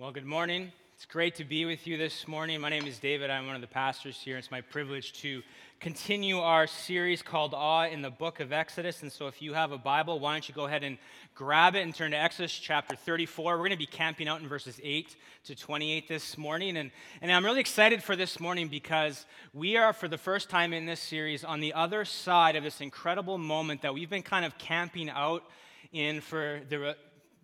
Well, 0.00 0.12
good 0.12 0.24
morning. 0.24 0.70
It's 0.94 1.06
great 1.06 1.34
to 1.34 1.44
be 1.44 1.64
with 1.64 1.88
you 1.88 1.96
this 1.96 2.28
morning. 2.28 2.60
My 2.60 2.68
name 2.68 2.86
is 2.86 3.00
David. 3.00 3.30
I'm 3.30 3.48
one 3.48 3.56
of 3.56 3.60
the 3.60 3.66
pastors 3.66 4.16
here. 4.16 4.36
It's 4.36 4.48
my 4.48 4.60
privilege 4.60 5.12
to 5.22 5.42
continue 5.80 6.38
our 6.38 6.68
series 6.68 7.20
called 7.20 7.52
Awe 7.52 7.88
in 7.88 8.00
the 8.00 8.10
book 8.10 8.38
of 8.38 8.52
Exodus. 8.52 9.02
And 9.02 9.10
so, 9.10 9.26
if 9.26 9.42
you 9.42 9.54
have 9.54 9.72
a 9.72 9.76
Bible, 9.76 10.20
why 10.20 10.34
don't 10.34 10.48
you 10.48 10.54
go 10.54 10.66
ahead 10.66 10.84
and 10.84 10.98
grab 11.34 11.74
it 11.74 11.80
and 11.80 11.92
turn 11.92 12.12
to 12.12 12.16
Exodus 12.16 12.52
chapter 12.52 12.94
34. 12.94 13.54
We're 13.54 13.58
going 13.58 13.70
to 13.72 13.76
be 13.76 13.86
camping 13.86 14.28
out 14.28 14.40
in 14.40 14.46
verses 14.46 14.78
8 14.84 15.16
to 15.46 15.56
28 15.56 16.06
this 16.06 16.38
morning. 16.38 16.76
And, 16.76 16.92
and 17.20 17.32
I'm 17.32 17.44
really 17.44 17.58
excited 17.58 18.00
for 18.00 18.14
this 18.14 18.38
morning 18.38 18.68
because 18.68 19.26
we 19.52 19.76
are, 19.76 19.92
for 19.92 20.06
the 20.06 20.16
first 20.16 20.48
time 20.48 20.72
in 20.72 20.86
this 20.86 21.00
series, 21.00 21.42
on 21.42 21.58
the 21.58 21.74
other 21.74 22.04
side 22.04 22.54
of 22.54 22.62
this 22.62 22.80
incredible 22.80 23.36
moment 23.36 23.82
that 23.82 23.94
we've 23.94 24.10
been 24.10 24.22
kind 24.22 24.44
of 24.44 24.56
camping 24.58 25.10
out 25.10 25.42
in 25.92 26.20
for 26.20 26.60
the 26.68 26.96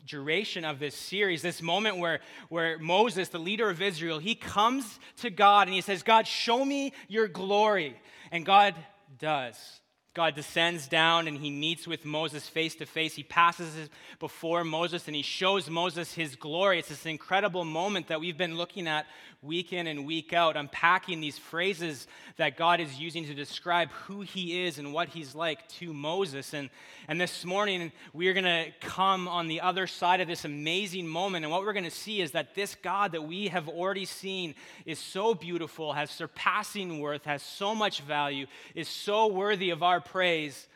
duration 0.07 0.65
of 0.65 0.79
this 0.79 0.95
series, 0.95 1.43
this 1.43 1.63
moment 1.63 1.99
where, 1.99 2.21
where 2.49 2.79
Moses, 2.79 3.29
the 3.29 3.39
leader 3.39 3.71
of 3.71 3.81
Israel, 3.81 4.19
he 4.19 4.35
comes 4.35 4.99
to 5.19 5.31
God 5.31 5.67
and 5.67 5.75
he 5.75 5.81
says, 5.81 6.03
God, 6.03 6.27
show 6.27 6.65
me 6.65 6.93
your 7.09 7.29
glory. 7.29 7.97
And 8.31 8.45
God 8.45 8.75
does. 9.19 9.81
God 10.15 10.37
descends 10.37 10.87
down 10.87 11.27
and 11.27 11.37
he 11.37 11.51
meets 11.51 11.89
with 11.89 12.05
Moses 12.05 12.49
face 12.49 12.77
to 12.77 12.87
face. 12.87 13.17
He 13.17 13.25
passes 13.25 13.91
before 14.21 14.63
Moses 14.63 15.09
and 15.09 15.17
he 15.17 15.23
shows 15.23 15.69
Moses 15.69 16.15
his 16.15 16.37
glory. 16.37 16.79
It's 16.79 16.89
this 16.89 17.05
incredible 17.05 17.65
moment 17.65 18.07
that 18.07 18.21
we've 18.21 18.39
been 18.39 18.57
looking 18.57 18.87
at 18.87 19.07
week 19.43 19.73
in 19.73 19.87
and 19.87 20.07
week 20.07 20.33
out, 20.33 20.57
unpacking 20.57 21.21
these 21.21 21.37
phrases 21.37 22.07
that 22.37 22.57
God 22.57 22.81
is 22.81 22.99
using 22.99 23.27
to 23.27 23.35
describe 23.35 23.91
who 23.91 24.23
he 24.23 24.65
is 24.65 24.79
and 24.79 24.93
what 24.93 25.09
he's 25.09 25.35
like 25.35 25.69
to 25.69 25.93
Moses. 25.93 26.55
And, 26.55 26.71
and 27.09 27.21
this 27.21 27.45
morning, 27.45 27.93
we're 28.13 28.33
going 28.33 28.45
to 28.45 28.67
come 28.81 29.29
on 29.29 29.49
the 29.49 29.61
other 29.61 29.87
side 29.87 30.21
of 30.21 30.29
this 30.29 30.45
amazing 30.45 31.07
moment. 31.07 31.45
And 31.45 31.53
what 31.53 31.63
we're 31.63 31.73
going 31.73 31.85
to 31.85 31.91
see 31.91 32.21
is 32.21 32.31
that 32.31 32.55
this 32.55 32.75
God 32.77 33.13
that 33.13 33.23
we 33.23 33.49
have 33.49 33.69
already 33.69 34.05
seen 34.05 34.55
is 34.87 34.99
so 34.99 35.35
beautiful, 35.35 35.93
has 35.93 36.11
surpassing 36.11 37.01
worth, 37.01 37.25
has 37.25 37.43
so 37.43 37.75
much 37.75 38.01
value, 38.01 38.47
is 38.75 38.89
so 38.89 39.27
worthy 39.27 39.71
of 39.71 39.83
our 39.83 40.01
praise. 40.05 40.67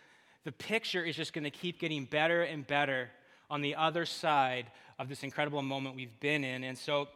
The 0.45 0.53
picture 0.53 1.05
is 1.05 1.17
just 1.17 1.33
going 1.33 1.45
to 1.45 1.51
keep 1.51 1.79
getting 1.79 2.05
better 2.05 2.43
and 2.43 2.67
better 2.67 3.11
on 3.51 3.61
the 3.61 3.75
other 3.77 4.07
side 4.07 4.67
of 4.99 5.09
this 5.09 5.23
incredible 5.23 5.63
moment 5.63 5.97
we've 5.97 6.19
been 6.21 6.45
in. 6.45 6.65
And 6.65 6.77
so, 6.77 7.09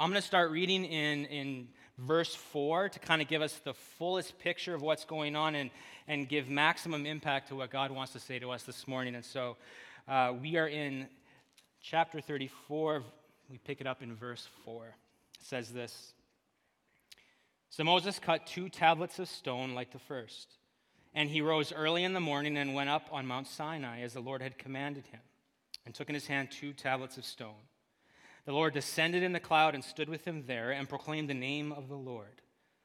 I'm 0.00 0.10
going 0.10 0.20
to 0.20 0.26
start 0.26 0.50
reading 0.50 0.84
in, 0.84 1.26
in 1.26 1.68
verse 1.98 2.34
4 2.34 2.88
to 2.90 2.98
kind 2.98 3.20
of 3.20 3.28
give 3.28 3.42
us 3.42 3.60
the 3.64 3.74
fullest 3.74 4.38
picture 4.38 4.74
of 4.74 4.82
what's 4.82 5.04
going 5.04 5.36
on 5.36 5.54
and, 5.54 5.70
and 6.08 6.28
give 6.28 6.48
maximum 6.48 7.06
impact 7.06 7.48
to 7.48 7.56
what 7.56 7.70
God 7.70 7.90
wants 7.90 8.12
to 8.12 8.20
say 8.20 8.38
to 8.38 8.50
us 8.50 8.62
this 8.62 8.88
morning. 8.88 9.14
And 9.14 9.24
so 9.24 9.56
uh, 10.08 10.32
we 10.40 10.56
are 10.56 10.68
in 10.68 11.06
chapter 11.82 12.20
34. 12.20 13.02
We 13.50 13.58
pick 13.58 13.80
it 13.80 13.86
up 13.86 14.02
in 14.02 14.14
verse 14.14 14.48
4. 14.64 14.86
It 14.86 15.46
says 15.46 15.70
this 15.70 16.14
So 17.68 17.84
Moses 17.84 18.18
cut 18.18 18.46
two 18.46 18.68
tablets 18.68 19.18
of 19.18 19.28
stone 19.28 19.74
like 19.74 19.92
the 19.92 19.98
first. 19.98 20.56
And 21.14 21.28
he 21.28 21.42
rose 21.42 21.72
early 21.72 22.04
in 22.04 22.14
the 22.14 22.20
morning 22.20 22.56
and 22.56 22.74
went 22.74 22.90
up 22.90 23.08
on 23.12 23.26
Mount 23.26 23.46
Sinai 23.46 24.00
as 24.00 24.14
the 24.14 24.20
Lord 24.20 24.40
had 24.40 24.58
commanded 24.58 25.06
him, 25.06 25.20
and 25.84 25.94
took 25.94 26.08
in 26.08 26.14
his 26.14 26.26
hand 26.26 26.50
two 26.50 26.72
tablets 26.72 27.18
of 27.18 27.24
stone. 27.24 27.68
The 28.44 28.52
Lord 28.52 28.74
descended 28.74 29.22
in 29.22 29.32
the 29.32 29.40
cloud 29.40 29.74
and 29.74 29.84
stood 29.84 30.08
with 30.08 30.26
him 30.26 30.44
there 30.46 30.72
and 30.72 30.88
proclaimed 30.88 31.28
the 31.28 31.34
name 31.34 31.70
of 31.70 31.88
the 31.88 31.96
Lord. 31.96 32.40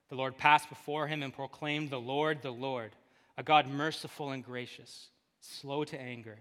The 0.09 0.15
Lord 0.15 0.37
passed 0.37 0.69
before 0.69 1.07
him 1.07 1.23
and 1.23 1.33
proclaimed, 1.33 1.89
The 1.89 1.99
Lord, 1.99 2.41
the 2.41 2.51
Lord, 2.51 2.91
a 3.37 3.43
God 3.43 3.67
merciful 3.67 4.31
and 4.31 4.43
gracious, 4.43 5.09
slow 5.41 5.83
to 5.85 5.99
anger, 5.99 6.39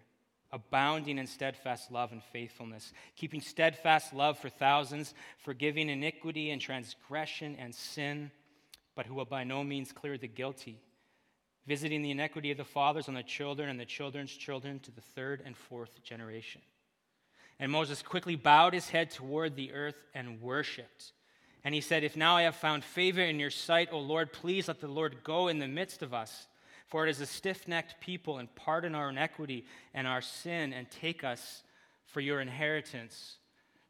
abounding 0.53 1.19
in 1.19 1.27
steadfast 1.27 1.91
love 1.91 2.13
and 2.13 2.23
faithfulness, 2.23 2.93
keeping 3.17 3.41
steadfast 3.41 4.13
love 4.13 4.39
for 4.39 4.49
thousands, 4.49 5.15
forgiving 5.39 5.89
iniquity 5.89 6.51
and 6.51 6.61
transgression 6.61 7.57
and 7.59 7.75
sin, 7.75 8.31
but 8.95 9.07
who 9.07 9.15
will 9.15 9.25
by 9.25 9.45
no 9.45 9.65
means 9.65 9.93
clear 9.93 10.17
the 10.17 10.29
guilty, 10.29 10.81
visiting 11.67 12.03
the 12.03 12.11
iniquity 12.11 12.51
of 12.51 12.57
the 12.57 12.65
fathers 12.65 13.09
on 13.09 13.15
the 13.15 13.23
children 13.23 13.69
and 13.69 13.79
the 13.79 13.85
children's 13.85 14.33
children 14.33 14.79
to 14.81 14.91
the 14.91 15.01
third 15.01 15.43
and 15.45 15.57
fourth 15.57 16.03
generation. 16.03 16.61
And 17.59 17.73
Moses 17.73 18.03
quickly 18.03 18.37
bowed 18.37 18.75
his 18.75 18.91
head 18.91 19.11
toward 19.11 19.57
the 19.57 19.73
earth 19.73 19.97
and 20.15 20.41
worshiped. 20.41 21.13
And 21.65 21.75
he 21.75 21.81
said, 21.81 22.05
If 22.05 22.17
now 22.17 22.37
I 22.37 22.43
have 22.43 22.55
found 22.55 22.85
favor 22.85 23.23
in 23.23 23.41
your 23.41 23.51
sight, 23.51 23.89
O 23.91 23.99
Lord, 23.99 24.33
please 24.33 24.69
let 24.69 24.81
the 24.81 24.89
Lord 24.89 25.25
go 25.25 25.49
in 25.49 25.59
the 25.59 25.67
midst 25.67 26.03
of 26.03 26.15
us. 26.15 26.47
For 26.87 27.05
it 27.05 27.11
is 27.11 27.21
a 27.21 27.27
stiff 27.27 27.67
necked 27.67 28.01
people, 28.01 28.39
and 28.39 28.55
pardon 28.55 28.95
our 28.95 29.11
iniquity 29.11 29.65
and 29.93 30.07
our 30.07 30.21
sin, 30.21 30.73
and 30.73 30.89
take 30.89 31.25
us 31.25 31.65
for 32.05 32.21
your 32.21 32.41
inheritance. 32.41 33.39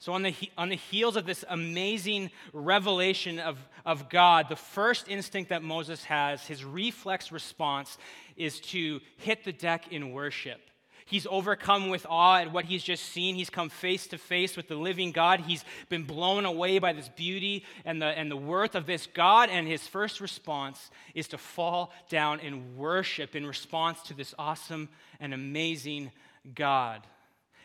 So, 0.06 0.12
on 0.12 0.22
the, 0.22 0.36
on 0.56 0.68
the 0.68 0.76
heels 0.76 1.16
of 1.16 1.26
this 1.26 1.44
amazing 1.48 2.30
revelation 2.52 3.40
of, 3.40 3.58
of 3.84 4.08
God, 4.08 4.48
the 4.48 4.54
first 4.54 5.08
instinct 5.08 5.50
that 5.50 5.64
Moses 5.64 6.04
has, 6.04 6.46
his 6.46 6.64
reflex 6.64 7.32
response, 7.32 7.98
is 8.36 8.60
to 8.60 9.00
hit 9.16 9.42
the 9.42 9.52
deck 9.52 9.92
in 9.92 10.12
worship. 10.12 10.60
He's 11.06 11.26
overcome 11.28 11.88
with 11.88 12.06
awe 12.08 12.36
at 12.38 12.52
what 12.52 12.66
he's 12.66 12.84
just 12.84 13.06
seen. 13.06 13.34
He's 13.34 13.50
come 13.50 13.68
face 13.68 14.06
to 14.06 14.16
face 14.16 14.56
with 14.56 14.68
the 14.68 14.76
living 14.76 15.10
God. 15.10 15.40
He's 15.40 15.64
been 15.88 16.04
blown 16.04 16.44
away 16.44 16.78
by 16.78 16.92
this 16.92 17.08
beauty 17.08 17.64
and 17.84 18.00
the, 18.00 18.06
and 18.06 18.30
the 18.30 18.36
worth 18.36 18.76
of 18.76 18.86
this 18.86 19.08
God. 19.08 19.50
And 19.50 19.66
his 19.66 19.88
first 19.88 20.20
response 20.20 20.88
is 21.16 21.26
to 21.28 21.38
fall 21.38 21.92
down 22.08 22.38
and 22.38 22.76
worship 22.76 23.34
in 23.34 23.44
response 23.44 24.00
to 24.02 24.14
this 24.14 24.36
awesome 24.38 24.88
and 25.18 25.34
amazing 25.34 26.12
God. 26.54 27.04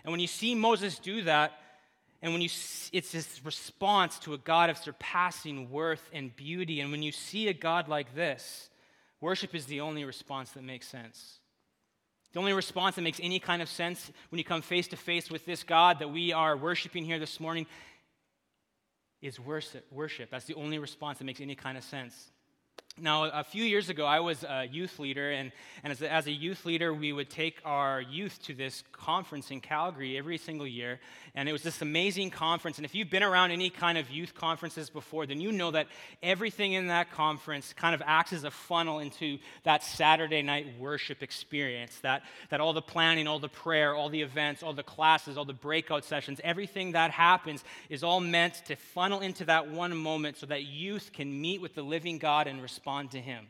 And 0.04 0.12
when 0.12 0.20
you 0.20 0.26
see 0.26 0.56
Moses 0.56 0.98
do 0.98 1.22
that, 1.26 1.60
and 2.22 2.34
when 2.34 2.42
you 2.42 2.50
it's 2.92 3.12
this 3.12 3.42
response 3.44 4.20
to 4.20 4.34
a 4.34 4.38
God 4.38 4.70
of 4.70 4.78
surpassing 4.78 5.72
worth 5.72 6.08
and 6.14 6.36
beauty. 6.36 6.80
And 6.80 6.92
when 6.92 7.02
you 7.02 7.12
see 7.12 7.48
a 7.48 7.54
God 7.54 7.88
like 7.88 8.14
this, 8.14 8.70
worship 9.20 9.56
is 9.56 9.66
the 9.66 9.82
only 9.82 10.06
response 10.06 10.52
that 10.52 10.64
makes 10.64 10.88
sense. 10.88 11.40
The 12.34 12.40
only 12.40 12.54
response 12.54 12.96
that 12.96 13.02
makes 13.02 13.20
any 13.22 13.40
kind 13.40 13.62
of 13.62 13.68
sense 13.68 14.12
when 14.30 14.38
you 14.38 14.46
come 14.46 14.62
face 14.62 14.88
to 14.90 14.98
face 14.98 15.30
with 15.30 15.46
this 15.46 15.64
God 15.64 16.00
that 16.00 16.10
we 16.10 16.32
are 16.32 16.56
worshiping 16.56 17.04
here 17.04 17.20
this 17.20 17.40
morning 17.40 17.66
is 19.22 19.40
worship. 19.40 19.86
worship. 19.92 20.30
That's 20.30 20.46
the 20.46 20.54
only 20.56 20.80
response 20.80 21.18
that 21.18 21.26
makes 21.26 21.42
any 21.42 21.56
kind 21.56 21.78
of 21.78 21.84
sense. 21.84 22.30
Now, 22.98 23.24
a 23.24 23.46
few 23.46 23.64
years 23.64 23.88
ago, 23.88 24.06
I 24.06 24.20
was 24.20 24.44
a 24.44 24.68
youth 24.70 25.00
leader, 25.00 25.32
and, 25.32 25.54
and 25.82 25.92
as, 25.92 26.02
a, 26.02 26.12
as 26.12 26.28
a 26.28 26.32
youth 26.32 26.66
leader, 26.66 26.94
we 26.94 27.14
would 27.14 27.30
take 27.30 27.62
our 27.64 28.02
youth 28.02 28.38
to 28.44 28.54
this 28.54 28.84
conference 28.92 29.50
in 29.50 29.62
Calgary 29.62 30.18
every 30.18 30.38
single 30.38 30.68
year. 30.68 31.00
And 31.34 31.48
it 31.48 31.54
was 31.54 31.64
this 31.64 31.82
amazing 31.82 32.32
conference. 32.32 32.78
And 32.78 32.86
if 32.86 32.94
you've 32.94 33.10
been 33.10 33.24
around 33.24 33.52
any 33.52 33.70
kind 33.70 33.98
of 33.98 34.12
youth 34.12 34.36
conferences 34.36 34.90
before, 34.90 35.26
then 35.26 35.40
you 35.40 35.54
know 35.54 35.72
that 35.72 35.88
everything 36.22 36.74
in 36.74 36.88
that 36.88 37.14
conference 37.14 37.72
kind 37.72 37.96
of 37.96 38.04
acts 38.06 38.34
as 38.34 38.44
a 38.44 38.52
funnel 38.52 39.00
into 39.00 39.38
that 39.64 39.86
Saturday 39.86 40.42
night 40.42 40.68
worship 40.78 41.24
experience. 41.24 41.98
That, 42.00 42.24
that 42.50 42.60
all 42.60 42.74
the 42.74 42.82
planning, 42.82 43.26
all 43.26 43.40
the 43.40 43.48
prayer, 43.48 43.96
all 43.96 44.10
the 44.10 44.22
events, 44.22 44.64
all 44.64 44.74
the 44.74 44.84
classes, 44.84 45.38
all 45.38 45.46
the 45.46 45.54
breakout 45.54 46.04
sessions, 46.04 46.42
everything 46.44 46.92
that 46.92 47.12
happens 47.12 47.64
is 47.90 48.04
all 48.04 48.20
meant 48.20 48.56
to 48.66 48.76
funnel 48.76 49.22
into 49.22 49.46
that 49.46 49.70
one 49.70 49.96
moment 49.96 50.36
so 50.36 50.46
that 50.48 50.66
youth 50.66 51.12
can 51.14 51.40
meet 51.40 51.62
with 51.62 51.74
the 51.74 51.84
living 51.84 52.18
God 52.18 52.48
and 52.48 52.62
respond 52.62 52.81
respond 52.82 53.12
to 53.12 53.22
Him. 53.22 53.46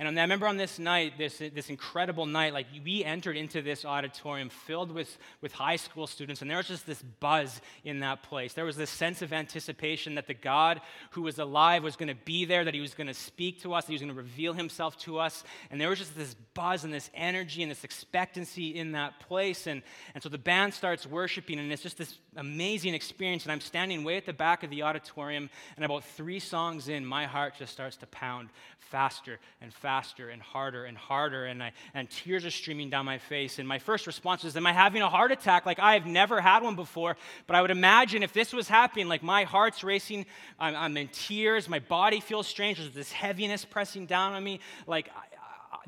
And 0.00 0.16
I 0.16 0.22
remember 0.22 0.46
on 0.46 0.56
this 0.56 0.78
night, 0.78 1.18
this, 1.18 1.38
this 1.38 1.70
incredible 1.70 2.24
night, 2.24 2.52
like 2.52 2.66
we 2.84 3.02
entered 3.02 3.36
into 3.36 3.62
this 3.62 3.84
auditorium 3.84 4.48
filled 4.48 4.92
with, 4.92 5.18
with 5.40 5.50
high 5.50 5.74
school 5.74 6.06
students, 6.06 6.40
and 6.40 6.48
there 6.48 6.58
was 6.58 6.68
just 6.68 6.86
this 6.86 7.02
buzz 7.02 7.60
in 7.82 7.98
that 7.98 8.22
place. 8.22 8.52
There 8.52 8.64
was 8.64 8.76
this 8.76 8.90
sense 8.90 9.22
of 9.22 9.32
anticipation 9.32 10.14
that 10.14 10.28
the 10.28 10.34
God 10.34 10.80
who 11.10 11.22
was 11.22 11.40
alive 11.40 11.82
was 11.82 11.96
going 11.96 12.10
to 12.10 12.24
be 12.24 12.44
there, 12.44 12.64
that 12.64 12.74
he 12.74 12.80
was 12.80 12.94
going 12.94 13.08
to 13.08 13.14
speak 13.14 13.62
to 13.62 13.74
us, 13.74 13.86
that 13.86 13.88
he 13.88 13.94
was 13.94 14.02
going 14.02 14.14
to 14.14 14.22
reveal 14.22 14.52
himself 14.52 14.96
to 14.98 15.18
us. 15.18 15.42
And 15.68 15.80
there 15.80 15.88
was 15.88 15.98
just 15.98 16.16
this 16.16 16.36
buzz 16.54 16.84
and 16.84 16.94
this 16.94 17.10
energy 17.12 17.62
and 17.62 17.70
this 17.70 17.82
expectancy 17.82 18.76
in 18.76 18.92
that 18.92 19.18
place. 19.18 19.66
And, 19.66 19.82
and 20.14 20.22
so 20.22 20.28
the 20.28 20.38
band 20.38 20.74
starts 20.74 21.08
worshiping, 21.08 21.58
and 21.58 21.72
it's 21.72 21.82
just 21.82 21.98
this 21.98 22.14
amazing 22.38 22.94
experience. 22.94 23.44
And 23.44 23.52
I'm 23.52 23.60
standing 23.60 24.04
way 24.04 24.16
at 24.16 24.24
the 24.24 24.32
back 24.32 24.62
of 24.62 24.70
the 24.70 24.82
auditorium, 24.82 25.50
and 25.76 25.84
about 25.84 26.04
three 26.04 26.38
songs 26.38 26.88
in, 26.88 27.04
my 27.04 27.26
heart 27.26 27.54
just 27.58 27.72
starts 27.72 27.96
to 27.98 28.06
pound 28.06 28.48
faster 28.78 29.38
and 29.60 29.72
faster 29.72 30.30
and 30.30 30.40
harder 30.40 30.86
and 30.86 30.96
harder, 30.96 31.44
and, 31.44 31.62
I, 31.62 31.72
and 31.94 32.08
tears 32.08 32.46
are 32.46 32.50
streaming 32.50 32.88
down 32.88 33.04
my 33.04 33.18
face. 33.18 33.58
And 33.58 33.68
my 33.68 33.78
first 33.78 34.06
response 34.06 34.44
is, 34.44 34.56
Am 34.56 34.66
I 34.66 34.72
having 34.72 35.02
a 35.02 35.08
heart 35.10 35.32
attack? 35.32 35.66
Like 35.66 35.78
I've 35.78 36.06
never 36.06 36.40
had 36.40 36.62
one 36.62 36.76
before. 36.76 37.16
But 37.46 37.56
I 37.56 37.62
would 37.62 37.70
imagine 37.70 38.22
if 38.22 38.32
this 38.32 38.52
was 38.52 38.68
happening, 38.68 39.08
like 39.08 39.22
my 39.22 39.44
heart's 39.44 39.84
racing, 39.84 40.26
I'm, 40.58 40.74
I'm 40.74 40.96
in 40.96 41.08
tears, 41.08 41.68
my 41.68 41.80
body 41.80 42.20
feels 42.20 42.46
strange, 42.46 42.78
there's 42.78 42.92
this 42.92 43.12
heaviness 43.12 43.64
pressing 43.64 44.06
down 44.06 44.32
on 44.32 44.42
me. 44.42 44.60
Like, 44.86 45.10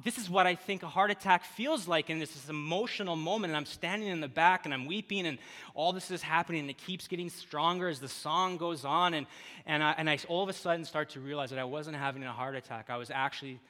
this 0.02 0.18
is 0.18 0.30
what 0.30 0.46
I 0.46 0.54
think 0.54 0.82
a 0.82 0.88
heart 0.88 1.10
attack 1.10 1.44
feels 1.44 1.88
like. 1.88 2.10
And 2.10 2.20
this 2.20 2.36
is 2.36 2.48
emotional 2.48 3.16
moment. 3.16 3.50
And 3.50 3.56
I'm 3.56 3.66
standing 3.66 4.08
in 4.08 4.20
the 4.20 4.28
back 4.28 4.64
and 4.64 4.74
I'm 4.74 4.86
weeping, 4.86 5.26
and 5.26 5.38
all 5.74 5.92
this 5.92 6.10
is 6.10 6.22
happening. 6.22 6.62
And 6.62 6.70
it 6.70 6.78
keeps 6.78 7.08
getting 7.08 7.30
stronger 7.30 7.88
as 7.88 8.00
the 8.00 8.08
song 8.08 8.56
goes 8.56 8.84
on. 8.84 9.14
And, 9.14 9.26
and, 9.66 9.82
I, 9.82 9.94
and 9.96 10.08
I 10.08 10.18
all 10.28 10.42
of 10.42 10.48
a 10.48 10.52
sudden 10.52 10.84
start 10.84 11.10
to 11.10 11.20
realize 11.20 11.50
that 11.50 11.58
I 11.58 11.64
wasn't 11.64 11.96
having 11.96 12.22
a 12.24 12.32
heart 12.32 12.56
attack. 12.56 12.90
I 12.90 12.96
was 12.96 13.10
actually 13.10 13.60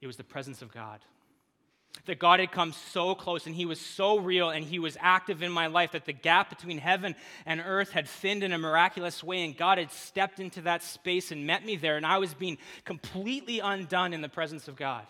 it 0.00 0.06
was 0.06 0.16
the 0.16 0.24
presence 0.24 0.62
of 0.62 0.72
God. 0.72 1.00
That 2.06 2.18
God 2.18 2.40
had 2.40 2.52
come 2.52 2.72
so 2.72 3.14
close 3.14 3.46
and 3.46 3.54
He 3.54 3.66
was 3.66 3.80
so 3.80 4.18
real 4.18 4.50
and 4.50 4.64
He 4.64 4.78
was 4.78 4.96
active 5.00 5.42
in 5.42 5.52
my 5.52 5.66
life 5.66 5.92
that 5.92 6.06
the 6.06 6.12
gap 6.12 6.48
between 6.48 6.78
heaven 6.78 7.14
and 7.44 7.60
earth 7.64 7.90
had 7.90 8.08
thinned 8.08 8.42
in 8.42 8.52
a 8.52 8.58
miraculous 8.58 9.22
way, 9.22 9.44
and 9.44 9.56
God 9.56 9.78
had 9.78 9.90
stepped 9.90 10.40
into 10.40 10.62
that 10.62 10.82
space 10.82 11.32
and 11.32 11.46
met 11.46 11.64
me 11.64 11.76
there, 11.76 11.96
and 11.96 12.06
I 12.06 12.18
was 12.18 12.32
being 12.32 12.58
completely 12.84 13.58
undone 13.58 14.14
in 14.14 14.22
the 14.22 14.28
presence 14.28 14.68
of 14.68 14.76
God. 14.76 15.04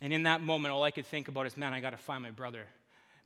And 0.00 0.12
in 0.12 0.24
that 0.24 0.42
moment, 0.42 0.72
all 0.74 0.82
I 0.82 0.90
could 0.90 1.06
think 1.06 1.28
about 1.28 1.46
is, 1.46 1.56
man, 1.56 1.72
I 1.72 1.80
got 1.80 1.90
to 1.90 1.96
find 1.96 2.22
my 2.22 2.30
brother. 2.30 2.66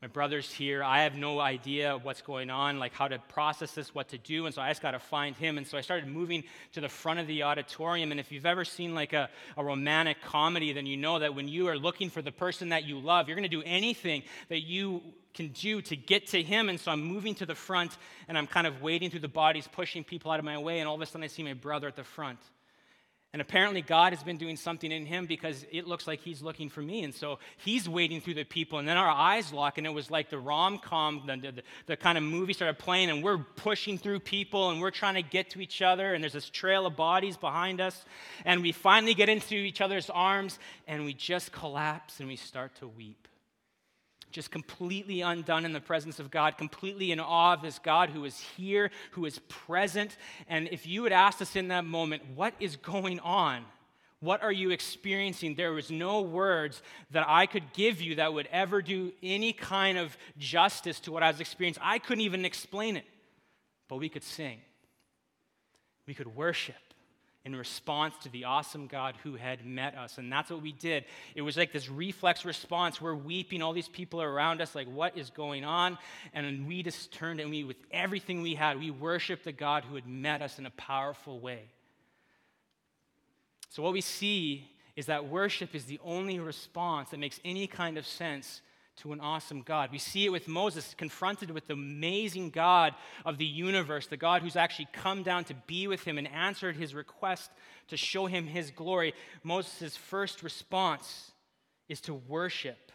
My 0.01 0.09
brother's 0.09 0.51
here. 0.51 0.83
I 0.83 1.03
have 1.03 1.15
no 1.15 1.41
idea 1.41 1.99
what's 2.03 2.23
going 2.23 2.49
on, 2.49 2.79
like 2.79 2.95
how 2.95 3.07
to 3.07 3.19
process 3.19 3.73
this, 3.73 3.95
what 3.95 4.09
to 4.09 4.19
do. 4.19 4.47
And 4.47 4.55
so 4.55 4.63
I 4.63 4.71
just 4.71 4.81
got 4.81 4.93
to 4.93 4.99
find 4.99 5.37
him. 5.37 5.59
And 5.59 5.67
so 5.67 5.77
I 5.77 5.83
started 5.83 6.09
moving 6.09 6.45
to 6.73 6.81
the 6.81 6.89
front 6.89 7.21
of 7.21 7.27
the 7.27 7.43
auditorium. 7.43 8.11
And 8.11 8.19
if 8.19 8.33
you've 8.33 8.47
ever 8.47 8.65
seen 8.65 8.95
like 8.95 9.13
a, 9.13 9.29
a 9.59 9.65
romantic 9.65 10.23
comedy, 10.23 10.73
then 10.73 10.87
you 10.87 10.97
know 10.97 11.19
that 11.19 11.35
when 11.35 11.49
you 11.49 11.69
are 11.69 11.77
looking 11.77 12.09
for 12.09 12.23
the 12.23 12.33
person 12.33 12.71
that 12.71 12.85
you 12.85 12.99
love, 12.99 13.29
you're 13.29 13.37
going 13.37 13.51
to 13.51 13.55
do 13.55 13.63
anything 13.67 14.23
that 14.49 14.61
you 14.61 15.03
can 15.35 15.49
do 15.49 15.83
to 15.83 15.97
get 15.97 16.29
to 16.29 16.43
him. 16.43 16.71
And 16.71 16.81
so 16.81 16.93
I'm 16.93 17.03
moving 17.03 17.35
to 17.35 17.45
the 17.45 17.55
front 17.55 17.99
and 18.27 18.39
I'm 18.39 18.47
kind 18.47 18.67
of 18.67 18.81
wading 18.81 19.11
through 19.11 19.21
the 19.21 19.29
bodies, 19.29 19.69
pushing 19.71 20.03
people 20.03 20.31
out 20.31 20.39
of 20.39 20.47
my 20.47 20.57
way. 20.57 20.79
And 20.79 20.89
all 20.89 20.95
of 20.95 21.03
a 21.03 21.07
sudden 21.07 21.25
I 21.25 21.27
see 21.27 21.43
my 21.43 21.53
brother 21.53 21.89
at 21.89 21.97
the 21.97 22.05
front. 22.05 22.39
And 23.32 23.41
apparently, 23.41 23.81
God 23.81 24.12
has 24.12 24.25
been 24.25 24.38
doing 24.38 24.56
something 24.56 24.91
in 24.91 25.06
him 25.06 25.27
because 25.27 25.65
it 25.71 25.87
looks 25.87 26.09
like 26.09 26.21
he's 26.21 26.43
looking 26.43 26.69
for 26.69 26.82
me. 26.82 27.05
And 27.05 27.15
so 27.15 27.38
he's 27.59 27.88
wading 27.88 28.23
through 28.23 28.35
the 28.35 28.43
people. 28.43 28.81
And 28.81 28.88
then 28.88 28.97
our 28.97 29.09
eyes 29.09 29.53
lock, 29.53 29.79
and 29.79 29.87
it 29.87 29.91
was 29.91 30.11
like 30.11 30.31
the 30.31 30.38
rom 30.38 30.79
com, 30.79 31.23
the, 31.27 31.53
the, 31.53 31.62
the, 31.87 31.97
kind 31.97 32.19
of 32.19 32.25
movie 32.25 32.53
started 32.53 32.79
playing, 32.79 33.09
and 33.09 33.23
we're 33.23 33.38
pushing 33.38 33.99
through 33.99 34.19
people 34.19 34.71
and 34.71 34.81
we're 34.81 34.91
trying 34.91 35.15
to 35.15 35.23
get 35.23 35.50
to 35.50 35.61
each 35.61 35.81
other. 35.81 36.12
And 36.12 36.25
there's 36.25 36.32
this 36.32 36.50
trail 36.50 36.87
of 36.87 36.97
bodies 36.97 37.37
behind 37.37 37.81
us. 37.81 38.05
And 38.44 38.62
we 38.62 38.73
finally 38.73 39.15
get 39.15 39.29
into 39.29 39.55
each 39.55 39.81
other's 39.81 40.11
arms, 40.11 40.59
and 40.88 41.05
we 41.05 41.15
just 41.15 41.53
collapse 41.53 42.19
and 42.19 42.29
we 42.29 42.35
start 42.35 42.75
to 42.76 42.88
weep 42.88 43.29
just 44.31 44.50
completely 44.50 45.21
undone 45.21 45.65
in 45.65 45.73
the 45.73 45.81
presence 45.81 46.19
of 46.21 46.31
God, 46.31 46.56
completely 46.56 47.12
in 47.12 47.21
awe 47.21 47.55
of 47.55 47.62
this 47.62 47.79
God 47.79 48.11
who 48.11 48.25
is 48.25 48.38
here, 48.38 48.91
who 49.12 49.25
is 49.25 49.38
present. 49.49 50.17
And 50.49 50.69
if 50.71 50.87
you 50.87 51.05
had 51.05 51.12
asked 51.12 51.43
us 51.43 51.56
in 51.56 51.69
that 51.69 51.85
moment, 51.85 52.23
what 52.35 52.55
is 52.61 52.77
going 52.77 53.21
on? 53.21 53.65
What 54.21 54.43
are 54.43 54.53
you 54.53 54.71
experiencing? 54.71 55.55
There 55.55 55.73
was 55.73 55.91
no 55.91 56.21
words 56.21 56.82
that 57.11 57.25
I 57.27 57.47
could 57.47 57.73
give 57.73 58.03
you 58.03 58.17
that 58.17 58.35
would 58.35 58.49
ever 58.53 58.82
do 58.82 59.12
any 59.23 59.53
kind 59.53 59.97
of 59.97 60.17
justice 60.38 61.00
to 61.00 61.12
what 61.12 61.23
I 61.23 61.31
was 61.31 61.41
experiencing. 61.41 61.83
I 61.85 61.99
couldn't 61.99 62.23
even 62.23 62.44
explain 62.44 62.97
it, 62.97 63.06
but 63.88 63.97
we 63.97 64.11
could 64.11 64.23
sing. 64.23 64.61
We 66.06 66.15
could 66.15 66.37
worship 66.37 66.76
in 67.45 67.57
response 67.57 68.15
to 68.23 68.29
the 68.29 68.45
awesome 68.45 68.87
God 68.87 69.15
who 69.23 69.35
had 69.35 69.65
met 69.65 69.97
us. 69.97 70.19
And 70.19 70.31
that's 70.31 70.51
what 70.51 70.61
we 70.61 70.73
did. 70.73 71.07
It 71.35 71.41
was 71.41 71.57
like 71.57 71.73
this 71.73 71.89
reflex 71.89 72.45
response. 72.45 73.01
We're 73.01 73.15
weeping, 73.15 73.63
all 73.63 73.73
these 73.73 73.89
people 73.89 74.21
around 74.21 74.61
us, 74.61 74.75
like, 74.75 74.89
what 74.89 75.17
is 75.17 75.31
going 75.31 75.65
on? 75.65 75.97
And 76.35 76.67
we 76.67 76.83
just 76.83 77.13
turned 77.13 77.41
and 77.41 77.51
we, 77.51 77.65
with 77.65 77.79
everything 77.91 78.43
we 78.43 78.55
had, 78.55 78.79
we 78.79 78.91
worshiped 78.91 79.45
the 79.45 79.53
God 79.53 79.85
who 79.85 79.95
had 79.95 80.07
met 80.07 80.43
us 80.43 80.59
in 80.59 80.67
a 80.67 80.71
powerful 80.71 81.41
way. 81.41 81.63
So, 83.71 83.83
what 83.83 83.93
we 83.93 84.03
see 84.03 84.69
is 84.97 85.07
that 85.07 85.29
worship 85.29 85.75
is 85.75 85.87
the 85.87 86.01
only 86.05 86.39
response 86.41 87.11
that 87.11 87.21
makes 87.21 87.41
any 87.45 87.67
kind 87.67 87.97
of 87.97 88.07
sense 88.07 88.61
to 89.00 89.12
an 89.12 89.20
awesome 89.20 89.62
God. 89.62 89.91
We 89.91 89.99
see 89.99 90.26
it 90.26 90.32
with 90.32 90.49
Moses 90.49 90.94
confronted 90.97 91.50
with 91.50 91.67
the 91.67 91.75
amazing 91.75 92.50
God 92.50 92.94
of 93.25 93.38
the 93.38 93.47
universe, 93.47 94.06
the 94.06 94.17
God 94.17 94.43
who's 94.43 94.56
actually 94.56 94.88
come 94.93 95.23
down 95.23 95.44
to 95.44 95.55
be 95.67 95.87
with 95.87 96.05
him 96.05 96.19
and 96.19 96.29
answered 96.29 96.76
his 96.76 96.94
request 96.94 97.50
to 97.88 97.97
show 97.97 98.26
him 98.26 98.47
his 98.47 98.70
glory. 98.70 99.14
Moses' 99.43 99.97
first 99.97 100.43
response 100.43 101.32
is 101.88 102.00
to 102.02 102.14
worship. 102.14 102.93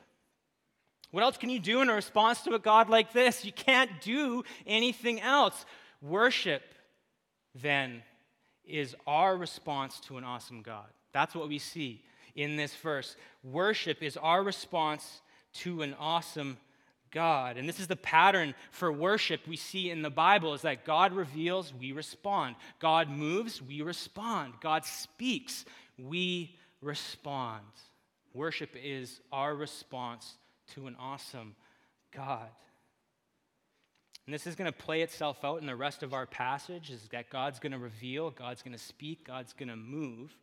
What 1.12 1.24
else 1.24 1.38
can 1.38 1.50
you 1.50 1.60
do 1.60 1.82
in 1.82 1.90
a 1.90 1.94
response 1.94 2.42
to 2.42 2.54
a 2.56 2.60
God 2.60 2.90
like 2.90 3.14
this? 3.14 3.46
You 3.46 3.52
can't 3.52 3.90
do 4.02 4.44
anything 4.68 5.22
else. 5.22 5.66
Worship, 6.02 6.62
then, 7.54 8.04
is 8.66 8.96
our 9.08 9.38
response 9.38 10.00
to 10.02 10.18
an 10.18 10.24
awesome 10.24 10.62
God. 10.62 10.88
That's 11.14 11.34
what 11.34 11.48
we 11.48 11.60
see 11.60 12.04
in 12.36 12.58
this 12.58 12.76
verse. 12.76 13.16
Worship 13.44 14.04
is 14.04 14.18
our 14.18 14.44
response 14.44 15.22
to 15.62 15.82
an 15.82 15.96
awesome 16.00 16.58
God. 17.12 17.58
And 17.58 17.68
this 17.68 17.80
is 17.80 17.88
the 17.88 17.96
pattern 17.96 18.54
for 18.72 18.92
worship 18.92 19.48
we 19.48 19.56
see 19.56 19.90
in 19.90 20.02
the 20.02 20.10
Bible 20.10 20.54
is 20.54 20.64
that 20.64 20.86
God 20.86 21.14
reveals, 21.14 21.74
we 21.74 21.94
respond. 21.94 22.56
God 22.80 23.10
moves, 23.10 23.62
we 23.62 23.82
respond. 23.82 24.54
God 24.62 24.86
speaks, 24.86 25.66
we 25.98 26.56
respond. 26.82 27.64
Worship 28.34 28.76
is 28.76 29.22
our 29.32 29.56
response 29.56 30.36
to 30.74 30.88
an 30.88 30.96
awesome 31.00 31.56
God. 32.14 32.50
And 34.26 34.34
this 34.34 34.48
is 34.48 34.56
going 34.56 34.72
to 34.72 34.78
play 34.78 35.02
itself 35.02 35.46
out 35.46 35.62
in 35.62 35.68
the 35.68 35.76
rest 35.76 36.04
of 36.04 36.14
our 36.14 36.26
passage 36.26 36.90
is 36.90 37.08
that 37.12 37.30
God's 37.30 37.60
going 37.60 37.72
to 37.72 37.78
reveal, 37.78 38.32
God's 38.32 38.62
going 38.62 38.76
to 38.76 38.84
speak, 38.84 39.26
God's 39.26 39.54
going 39.54 39.70
to 39.70 39.76
move, 39.76 40.36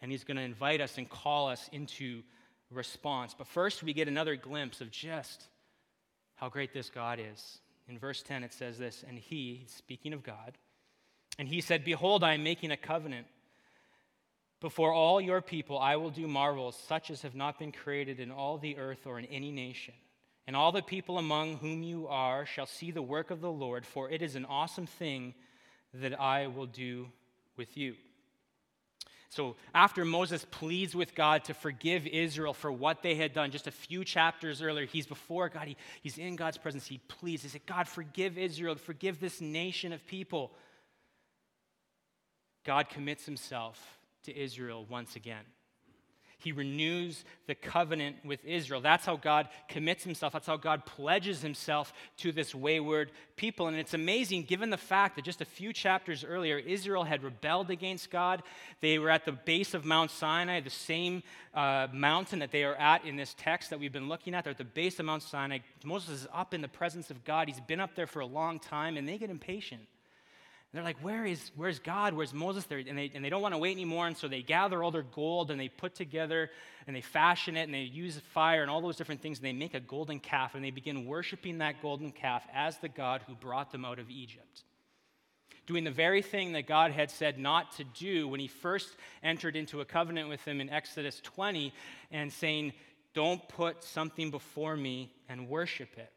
and 0.00 0.12
he's 0.12 0.24
going 0.24 0.36
to 0.36 0.42
invite 0.42 0.80
us 0.80 0.98
and 0.98 1.08
call 1.08 1.48
us 1.48 1.68
into 1.72 2.22
response. 2.70 3.34
But 3.36 3.46
first, 3.46 3.82
we 3.82 3.92
get 3.92 4.08
another 4.08 4.36
glimpse 4.36 4.80
of 4.80 4.90
just 4.90 5.44
how 6.36 6.48
great 6.48 6.72
this 6.72 6.90
God 6.90 7.18
is. 7.20 7.58
In 7.88 7.98
verse 7.98 8.22
10, 8.22 8.44
it 8.44 8.52
says 8.52 8.78
this 8.78 9.04
And 9.08 9.18
he, 9.18 9.66
speaking 9.68 10.12
of 10.12 10.22
God, 10.22 10.58
and 11.38 11.48
he 11.48 11.60
said, 11.60 11.84
Behold, 11.84 12.24
I 12.24 12.34
am 12.34 12.42
making 12.42 12.70
a 12.70 12.76
covenant. 12.76 13.26
Before 14.60 14.92
all 14.92 15.20
your 15.20 15.42
people, 15.42 15.78
I 15.78 15.96
will 15.96 16.10
do 16.10 16.26
marvels 16.26 16.80
such 16.88 17.10
as 17.10 17.22
have 17.22 17.34
not 17.34 17.58
been 17.58 17.72
created 17.72 18.20
in 18.20 18.30
all 18.30 18.56
the 18.56 18.78
earth 18.78 19.06
or 19.06 19.18
in 19.18 19.26
any 19.26 19.52
nation. 19.52 19.94
And 20.46 20.56
all 20.56 20.72
the 20.72 20.82
people 20.82 21.18
among 21.18 21.58
whom 21.58 21.82
you 21.82 22.06
are 22.08 22.46
shall 22.46 22.66
see 22.66 22.90
the 22.90 23.02
work 23.02 23.30
of 23.30 23.40
the 23.40 23.50
Lord, 23.50 23.84
for 23.84 24.08
it 24.08 24.22
is 24.22 24.34
an 24.34 24.46
awesome 24.46 24.86
thing 24.86 25.34
that 25.92 26.18
I 26.18 26.46
will 26.46 26.66
do 26.66 27.08
with 27.56 27.76
you. 27.76 27.96
So, 29.28 29.56
after 29.74 30.04
Moses 30.04 30.46
pleads 30.50 30.94
with 30.94 31.14
God 31.14 31.44
to 31.44 31.54
forgive 31.54 32.06
Israel 32.06 32.54
for 32.54 32.70
what 32.70 33.02
they 33.02 33.14
had 33.14 33.32
done 33.32 33.50
just 33.50 33.66
a 33.66 33.72
few 33.72 34.04
chapters 34.04 34.62
earlier, 34.62 34.86
he's 34.86 35.06
before 35.06 35.48
God, 35.48 35.68
he, 35.68 35.76
he's 36.02 36.18
in 36.18 36.36
God's 36.36 36.58
presence. 36.58 36.86
He 36.86 36.98
pleads, 37.08 37.42
he 37.42 37.48
said, 37.48 37.66
God, 37.66 37.88
forgive 37.88 38.38
Israel, 38.38 38.76
forgive 38.76 39.18
this 39.20 39.40
nation 39.40 39.92
of 39.92 40.06
people. 40.06 40.52
God 42.64 42.88
commits 42.88 43.24
himself 43.24 43.98
to 44.24 44.36
Israel 44.36 44.86
once 44.88 45.16
again. 45.16 45.44
He 46.46 46.52
renews 46.52 47.24
the 47.48 47.56
covenant 47.56 48.18
with 48.24 48.44
Israel. 48.44 48.80
That's 48.80 49.04
how 49.04 49.16
God 49.16 49.48
commits 49.68 50.04
himself. 50.04 50.32
That's 50.32 50.46
how 50.46 50.56
God 50.56 50.86
pledges 50.86 51.42
himself 51.42 51.92
to 52.18 52.30
this 52.30 52.54
wayward 52.54 53.10
people. 53.34 53.66
And 53.66 53.76
it's 53.76 53.94
amazing 53.94 54.44
given 54.44 54.70
the 54.70 54.76
fact 54.76 55.16
that 55.16 55.24
just 55.24 55.40
a 55.40 55.44
few 55.44 55.72
chapters 55.72 56.22
earlier, 56.22 56.56
Israel 56.56 57.02
had 57.02 57.24
rebelled 57.24 57.68
against 57.68 58.12
God. 58.12 58.44
They 58.80 59.00
were 59.00 59.10
at 59.10 59.24
the 59.24 59.32
base 59.32 59.74
of 59.74 59.84
Mount 59.84 60.12
Sinai, 60.12 60.60
the 60.60 60.70
same 60.70 61.24
uh, 61.52 61.88
mountain 61.92 62.38
that 62.38 62.52
they 62.52 62.62
are 62.62 62.76
at 62.76 63.04
in 63.04 63.16
this 63.16 63.34
text 63.36 63.70
that 63.70 63.80
we've 63.80 63.92
been 63.92 64.08
looking 64.08 64.32
at. 64.32 64.44
They're 64.44 64.52
at 64.52 64.56
the 64.56 64.62
base 64.62 65.00
of 65.00 65.06
Mount 65.06 65.24
Sinai. 65.24 65.58
Moses 65.84 66.22
is 66.22 66.28
up 66.32 66.54
in 66.54 66.60
the 66.62 66.68
presence 66.68 67.10
of 67.10 67.24
God. 67.24 67.48
He's 67.48 67.58
been 67.58 67.80
up 67.80 67.96
there 67.96 68.06
for 68.06 68.20
a 68.20 68.26
long 68.26 68.60
time, 68.60 68.96
and 68.96 69.08
they 69.08 69.18
get 69.18 69.30
impatient 69.30 69.82
they're 70.72 70.82
like, 70.82 70.98
Where 71.02 71.24
is, 71.24 71.50
where's 71.56 71.78
God? 71.78 72.14
Where's 72.14 72.34
Moses? 72.34 72.64
They're, 72.64 72.78
and, 72.78 72.98
they, 72.98 73.10
and 73.14 73.24
they 73.24 73.30
don't 73.30 73.42
want 73.42 73.54
to 73.54 73.58
wait 73.58 73.72
anymore. 73.72 74.06
And 74.06 74.16
so 74.16 74.28
they 74.28 74.42
gather 74.42 74.82
all 74.82 74.90
their 74.90 75.02
gold 75.02 75.50
and 75.50 75.58
they 75.58 75.68
put 75.68 75.94
together 75.94 76.50
and 76.86 76.94
they 76.94 77.00
fashion 77.00 77.56
it 77.56 77.62
and 77.62 77.74
they 77.74 77.80
use 77.80 78.20
fire 78.34 78.62
and 78.62 78.70
all 78.70 78.80
those 78.80 78.96
different 78.96 79.22
things. 79.22 79.38
And 79.38 79.46
they 79.46 79.52
make 79.52 79.74
a 79.74 79.80
golden 79.80 80.20
calf 80.20 80.54
and 80.54 80.64
they 80.64 80.70
begin 80.70 81.06
worshiping 81.06 81.58
that 81.58 81.80
golden 81.82 82.12
calf 82.12 82.44
as 82.54 82.78
the 82.78 82.88
God 82.88 83.22
who 83.26 83.34
brought 83.34 83.72
them 83.72 83.84
out 83.84 83.98
of 83.98 84.10
Egypt. 84.10 84.64
Doing 85.66 85.82
the 85.82 85.90
very 85.90 86.22
thing 86.22 86.52
that 86.52 86.68
God 86.68 86.92
had 86.92 87.10
said 87.10 87.38
not 87.38 87.72
to 87.72 87.84
do 87.84 88.28
when 88.28 88.38
he 88.38 88.46
first 88.46 88.88
entered 89.22 89.56
into 89.56 89.80
a 89.80 89.84
covenant 89.84 90.28
with 90.28 90.44
them 90.44 90.60
in 90.60 90.70
Exodus 90.70 91.20
20 91.22 91.72
and 92.12 92.32
saying, 92.32 92.72
Don't 93.14 93.46
put 93.48 93.82
something 93.82 94.30
before 94.30 94.76
me 94.76 95.12
and 95.28 95.48
worship 95.48 95.88
it 95.96 96.12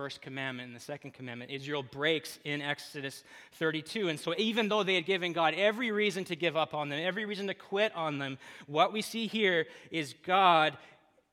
first 0.00 0.22
commandment 0.22 0.68
and 0.68 0.74
the 0.74 0.80
second 0.80 1.12
commandment. 1.12 1.50
Israel 1.50 1.82
breaks 1.82 2.38
in 2.44 2.62
Exodus 2.62 3.22
32. 3.54 4.08
And 4.08 4.18
so, 4.18 4.34
even 4.38 4.68
though 4.68 4.82
they 4.82 4.94
had 4.94 5.04
given 5.04 5.34
God 5.34 5.52
every 5.54 5.90
reason 5.92 6.24
to 6.24 6.36
give 6.36 6.56
up 6.56 6.72
on 6.72 6.88
them, 6.88 6.98
every 7.02 7.26
reason 7.26 7.46
to 7.48 7.54
quit 7.54 7.94
on 7.94 8.18
them, 8.18 8.38
what 8.66 8.92
we 8.92 9.02
see 9.02 9.26
here 9.26 9.66
is 9.90 10.14
God 10.24 10.78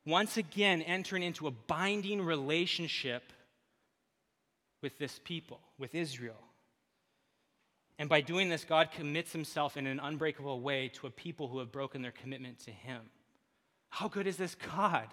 once 0.06 0.36
again 0.36 0.82
entering 0.82 1.24
into 1.24 1.48
a 1.48 1.52
binding 1.52 2.22
relationship 2.22 3.32
with 4.82 4.98
this 4.98 5.20
people, 5.24 5.62
with 5.78 5.96
Israel. 5.96 6.36
And 8.00 8.10
by 8.10 8.22
doing 8.22 8.50
this, 8.50 8.64
God 8.64 8.92
commits 8.92 9.32
himself 9.32 9.78
in 9.78 9.88
an 9.88 10.00
unbreakable 10.00 10.62
way 10.62 10.90
to 10.96 11.08
a 11.08 11.12
people 11.12 11.48
who 11.48 11.60
have 11.60 11.72
broken 11.72 12.02
their 12.02 12.12
commitment 12.12 12.60
to 12.66 12.72
him. 12.72 13.02
How 13.90 14.08
good 14.08 14.28
is 14.28 14.38
this 14.38 14.56
God? 14.56 15.08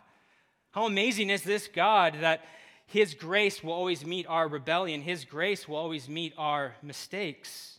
How 0.72 0.86
amazing 0.86 1.30
is 1.30 1.42
this 1.44 1.68
God 1.68 2.16
that 2.20 2.44
his 2.86 3.14
grace 3.14 3.62
will 3.62 3.72
always 3.72 4.04
meet 4.04 4.26
our 4.26 4.46
rebellion, 4.46 5.02
His 5.02 5.24
grace 5.24 5.66
will 5.68 5.76
always 5.76 6.08
meet 6.08 6.34
our 6.36 6.74
mistakes. 6.82 7.78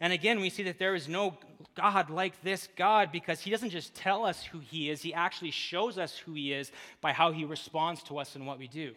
And 0.00 0.12
again, 0.12 0.40
we 0.40 0.48
see 0.48 0.62
that 0.62 0.78
there 0.78 0.94
is 0.94 1.08
no 1.08 1.36
God 1.74 2.08
like 2.08 2.40
this 2.42 2.68
God 2.74 3.12
because 3.12 3.40
he 3.40 3.50
doesn't 3.50 3.68
just 3.68 3.94
tell 3.94 4.24
us 4.24 4.42
who 4.42 4.58
he 4.58 4.88
is, 4.88 5.02
he 5.02 5.12
actually 5.12 5.50
shows 5.50 5.98
us 5.98 6.16
who 6.16 6.32
he 6.32 6.54
is 6.54 6.72
by 7.02 7.12
how 7.12 7.32
he 7.32 7.44
responds 7.44 8.02
to 8.04 8.18
us 8.18 8.34
and 8.34 8.46
what 8.46 8.58
we 8.58 8.66
do. 8.66 8.94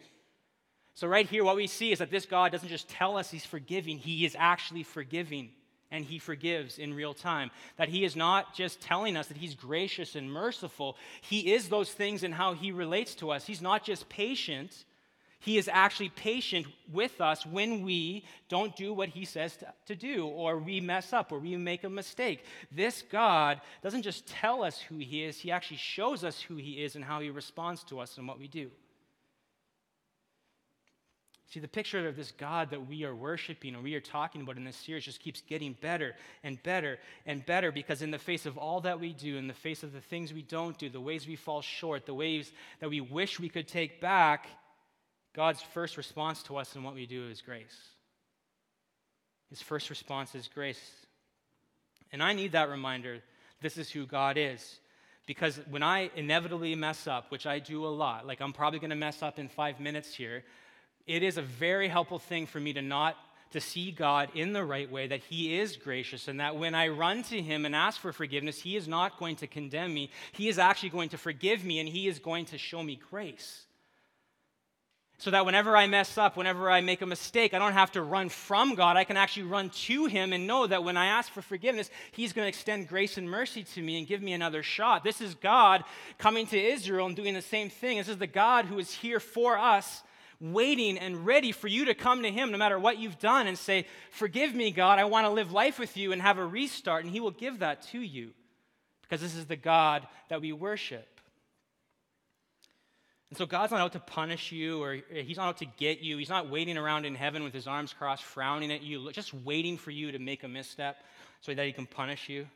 So, 0.94 1.08
right 1.08 1.28
here, 1.28 1.44
what 1.44 1.56
we 1.56 1.66
see 1.66 1.92
is 1.92 1.98
that 1.98 2.10
this 2.10 2.24
God 2.24 2.52
doesn't 2.52 2.68
just 2.68 2.88
tell 2.88 3.18
us 3.18 3.30
he's 3.30 3.44
forgiving, 3.44 3.98
he 3.98 4.24
is 4.24 4.36
actually 4.38 4.84
forgiving 4.84 5.50
and 5.90 6.04
he 6.04 6.18
forgives 6.18 6.78
in 6.78 6.94
real 6.94 7.12
time. 7.12 7.50
That 7.76 7.88
he 7.88 8.04
is 8.04 8.16
not 8.16 8.54
just 8.54 8.80
telling 8.80 9.16
us 9.16 9.26
that 9.26 9.36
he's 9.36 9.54
gracious 9.54 10.14
and 10.14 10.32
merciful, 10.32 10.96
he 11.20 11.52
is 11.52 11.68
those 11.68 11.92
things 11.92 12.22
in 12.22 12.32
how 12.32 12.54
he 12.54 12.72
relates 12.72 13.14
to 13.16 13.30
us. 13.30 13.46
He's 13.46 13.62
not 13.62 13.84
just 13.84 14.08
patient, 14.08 14.84
he 15.44 15.58
is 15.58 15.68
actually 15.70 16.08
patient 16.08 16.66
with 16.90 17.20
us 17.20 17.44
when 17.44 17.82
we 17.82 18.24
don't 18.48 18.74
do 18.76 18.94
what 18.94 19.10
he 19.10 19.26
says 19.26 19.56
to, 19.58 19.66
to, 19.86 19.94
do, 19.94 20.26
or 20.26 20.56
we 20.56 20.80
mess 20.80 21.12
up, 21.12 21.32
or 21.32 21.38
we 21.38 21.54
make 21.58 21.84
a 21.84 21.90
mistake. 21.90 22.44
This 22.72 23.02
God 23.12 23.60
doesn't 23.82 24.02
just 24.02 24.26
tell 24.26 24.64
us 24.64 24.80
who 24.80 24.96
he 24.96 25.22
is, 25.22 25.36
he 25.36 25.50
actually 25.50 25.76
shows 25.76 26.24
us 26.24 26.40
who 26.40 26.56
he 26.56 26.82
is 26.82 26.96
and 26.96 27.04
how 27.04 27.20
he 27.20 27.28
responds 27.28 27.84
to 27.84 28.00
us 28.00 28.16
and 28.16 28.26
what 28.26 28.38
we 28.38 28.48
do. 28.48 28.70
See, 31.50 31.60
the 31.60 31.68
picture 31.68 32.08
of 32.08 32.16
this 32.16 32.32
God 32.32 32.70
that 32.70 32.88
we 32.88 33.04
are 33.04 33.14
worshiping 33.14 33.74
and 33.74 33.84
we 33.84 33.94
are 33.94 34.00
talking 34.00 34.40
about 34.40 34.56
in 34.56 34.64
this 34.64 34.76
series 34.76 35.04
just 35.04 35.20
keeps 35.20 35.42
getting 35.42 35.76
better 35.80 36.16
and 36.42 36.60
better 36.62 36.98
and 37.26 37.44
better 37.44 37.70
because, 37.70 38.00
in 38.00 38.10
the 38.10 38.18
face 38.18 38.46
of 38.46 38.56
all 38.56 38.80
that 38.80 38.98
we 38.98 39.12
do, 39.12 39.36
in 39.36 39.46
the 39.46 39.52
face 39.52 39.82
of 39.82 39.92
the 39.92 40.00
things 40.00 40.32
we 40.32 40.42
don't 40.42 40.78
do, 40.78 40.88
the 40.88 41.00
ways 41.00 41.28
we 41.28 41.36
fall 41.36 41.60
short, 41.60 42.06
the 42.06 42.14
ways 42.14 42.50
that 42.80 42.88
we 42.88 43.02
wish 43.02 43.38
we 43.38 43.50
could 43.50 43.68
take 43.68 44.00
back, 44.00 44.48
God's 45.34 45.60
first 45.60 45.96
response 45.96 46.42
to 46.44 46.56
us 46.56 46.74
and 46.74 46.84
what 46.84 46.94
we 46.94 47.06
do 47.06 47.28
is 47.28 47.42
grace. 47.42 47.76
His 49.50 49.60
first 49.60 49.90
response 49.90 50.34
is 50.34 50.48
grace. 50.48 50.80
And 52.12 52.22
I 52.22 52.32
need 52.32 52.52
that 52.52 52.70
reminder 52.70 53.20
this 53.60 53.76
is 53.76 53.90
who 53.90 54.06
God 54.06 54.36
is. 54.38 54.78
Because 55.26 55.58
when 55.70 55.82
I 55.82 56.10
inevitably 56.16 56.74
mess 56.74 57.06
up, 57.06 57.30
which 57.30 57.46
I 57.46 57.58
do 57.58 57.84
a 57.84 57.88
lot, 57.88 58.26
like 58.26 58.40
I'm 58.40 58.52
probably 58.52 58.78
going 58.78 58.90
to 58.90 58.96
mess 58.96 59.22
up 59.22 59.38
in 59.38 59.48
five 59.48 59.80
minutes 59.80 60.14
here, 60.14 60.44
it 61.06 61.22
is 61.22 61.38
a 61.38 61.42
very 61.42 61.88
helpful 61.88 62.18
thing 62.18 62.46
for 62.46 62.60
me 62.60 62.72
to 62.74 62.82
not 62.82 63.16
to 63.52 63.60
see 63.60 63.92
God 63.92 64.30
in 64.34 64.52
the 64.52 64.64
right 64.64 64.90
way, 64.90 65.06
that 65.06 65.20
He 65.20 65.58
is 65.58 65.76
gracious, 65.76 66.26
and 66.26 66.40
that 66.40 66.56
when 66.56 66.74
I 66.74 66.88
run 66.88 67.22
to 67.24 67.40
Him 67.40 67.64
and 67.64 67.74
ask 67.74 68.00
for 68.00 68.12
forgiveness, 68.12 68.60
He 68.60 68.74
is 68.74 68.88
not 68.88 69.18
going 69.18 69.36
to 69.36 69.46
condemn 69.46 69.94
me. 69.94 70.10
He 70.32 70.48
is 70.48 70.58
actually 70.58 70.90
going 70.90 71.10
to 71.10 71.18
forgive 71.18 71.64
me, 71.64 71.78
and 71.78 71.88
He 71.88 72.08
is 72.08 72.18
going 72.18 72.46
to 72.46 72.58
show 72.58 72.82
me 72.82 73.00
grace. 73.10 73.64
So 75.18 75.30
that 75.30 75.46
whenever 75.46 75.76
I 75.76 75.86
mess 75.86 76.18
up, 76.18 76.36
whenever 76.36 76.68
I 76.68 76.80
make 76.80 77.00
a 77.00 77.06
mistake, 77.06 77.54
I 77.54 77.58
don't 77.58 77.72
have 77.72 77.92
to 77.92 78.02
run 78.02 78.28
from 78.28 78.74
God. 78.74 78.96
I 78.96 79.04
can 79.04 79.16
actually 79.16 79.44
run 79.44 79.70
to 79.70 80.06
Him 80.06 80.32
and 80.32 80.46
know 80.46 80.66
that 80.66 80.82
when 80.82 80.96
I 80.96 81.06
ask 81.06 81.32
for 81.32 81.40
forgiveness, 81.40 81.88
He's 82.12 82.32
going 82.32 82.44
to 82.44 82.48
extend 82.48 82.88
grace 82.88 83.16
and 83.16 83.30
mercy 83.30 83.62
to 83.62 83.82
me 83.82 83.98
and 83.98 84.08
give 84.08 84.22
me 84.22 84.32
another 84.32 84.62
shot. 84.62 85.04
This 85.04 85.20
is 85.20 85.34
God 85.34 85.84
coming 86.18 86.46
to 86.48 86.60
Israel 86.60 87.06
and 87.06 87.14
doing 87.14 87.34
the 87.34 87.42
same 87.42 87.70
thing. 87.70 87.98
This 87.98 88.08
is 88.08 88.18
the 88.18 88.26
God 88.26 88.64
who 88.64 88.78
is 88.78 88.92
here 88.92 89.20
for 89.20 89.56
us 89.56 90.02
waiting 90.40 90.98
and 90.98 91.24
ready 91.24 91.52
for 91.52 91.68
you 91.68 91.84
to 91.86 91.94
come 91.94 92.22
to 92.22 92.30
Him 92.30 92.50
no 92.50 92.58
matter 92.58 92.78
what 92.78 92.98
you've 92.98 93.18
done 93.18 93.46
and 93.46 93.56
say, 93.56 93.86
Forgive 94.10 94.54
me, 94.54 94.72
God, 94.72 94.98
I 94.98 95.04
want 95.04 95.26
to 95.26 95.30
live 95.30 95.52
life 95.52 95.78
with 95.78 95.96
you 95.96 96.12
and 96.12 96.20
have 96.20 96.38
a 96.38 96.46
restart. 96.46 97.04
And 97.04 97.12
He 97.12 97.20
will 97.20 97.30
give 97.30 97.60
that 97.60 97.82
to 97.88 98.00
you 98.00 98.32
because 99.02 99.20
this 99.20 99.36
is 99.36 99.46
the 99.46 99.56
God 99.56 100.06
that 100.28 100.40
we 100.40 100.52
worship. 100.52 101.13
And 103.34 103.38
so 103.40 103.46
God's 103.46 103.72
not 103.72 103.80
out 103.80 103.92
to 103.94 103.98
punish 103.98 104.52
you 104.52 104.80
or 104.80 104.92
uh, 104.92 105.22
He's 105.24 105.38
not 105.38 105.48
out 105.48 105.56
to 105.56 105.64
get 105.64 105.98
you. 105.98 106.18
He's 106.18 106.28
not 106.28 106.50
waiting 106.50 106.78
around 106.78 107.04
in 107.04 107.16
heaven 107.16 107.42
with 107.42 107.52
His 107.52 107.66
arms 107.66 107.92
crossed, 107.92 108.22
frowning 108.22 108.70
at 108.70 108.82
you, 108.82 109.10
just 109.10 109.34
waiting 109.34 109.76
for 109.76 109.90
you 109.90 110.12
to 110.12 110.20
make 110.20 110.44
a 110.44 110.48
misstep 110.48 110.98
so 111.40 111.52
that 111.52 111.66
He 111.66 111.72
can 111.72 111.84
punish 111.84 112.28
you. 112.28 112.46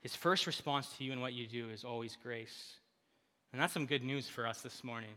His 0.00 0.16
first 0.16 0.48
response 0.48 0.88
to 0.98 1.04
you 1.04 1.12
and 1.12 1.20
what 1.20 1.34
you 1.34 1.46
do 1.46 1.68
is 1.68 1.84
always 1.84 2.18
grace. 2.20 2.72
And 3.52 3.62
that's 3.62 3.72
some 3.72 3.86
good 3.86 4.02
news 4.02 4.28
for 4.28 4.44
us 4.44 4.60
this 4.60 4.82
morning. 4.82 5.10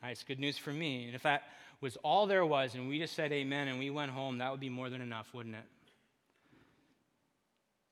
Right, 0.00 0.10
it's 0.10 0.22
good 0.22 0.38
news 0.38 0.56
for 0.56 0.72
me. 0.72 1.06
And 1.06 1.16
if 1.16 1.24
that 1.24 1.42
was 1.80 1.96
all 2.04 2.28
there 2.28 2.46
was 2.46 2.76
and 2.76 2.88
we 2.88 3.00
just 3.00 3.16
said 3.16 3.32
amen 3.32 3.66
and 3.66 3.80
we 3.80 3.90
went 3.90 4.12
home, 4.12 4.38
that 4.38 4.52
would 4.52 4.60
be 4.60 4.68
more 4.68 4.88
than 4.88 5.00
enough, 5.00 5.34
wouldn't 5.34 5.56
it? 5.56 5.66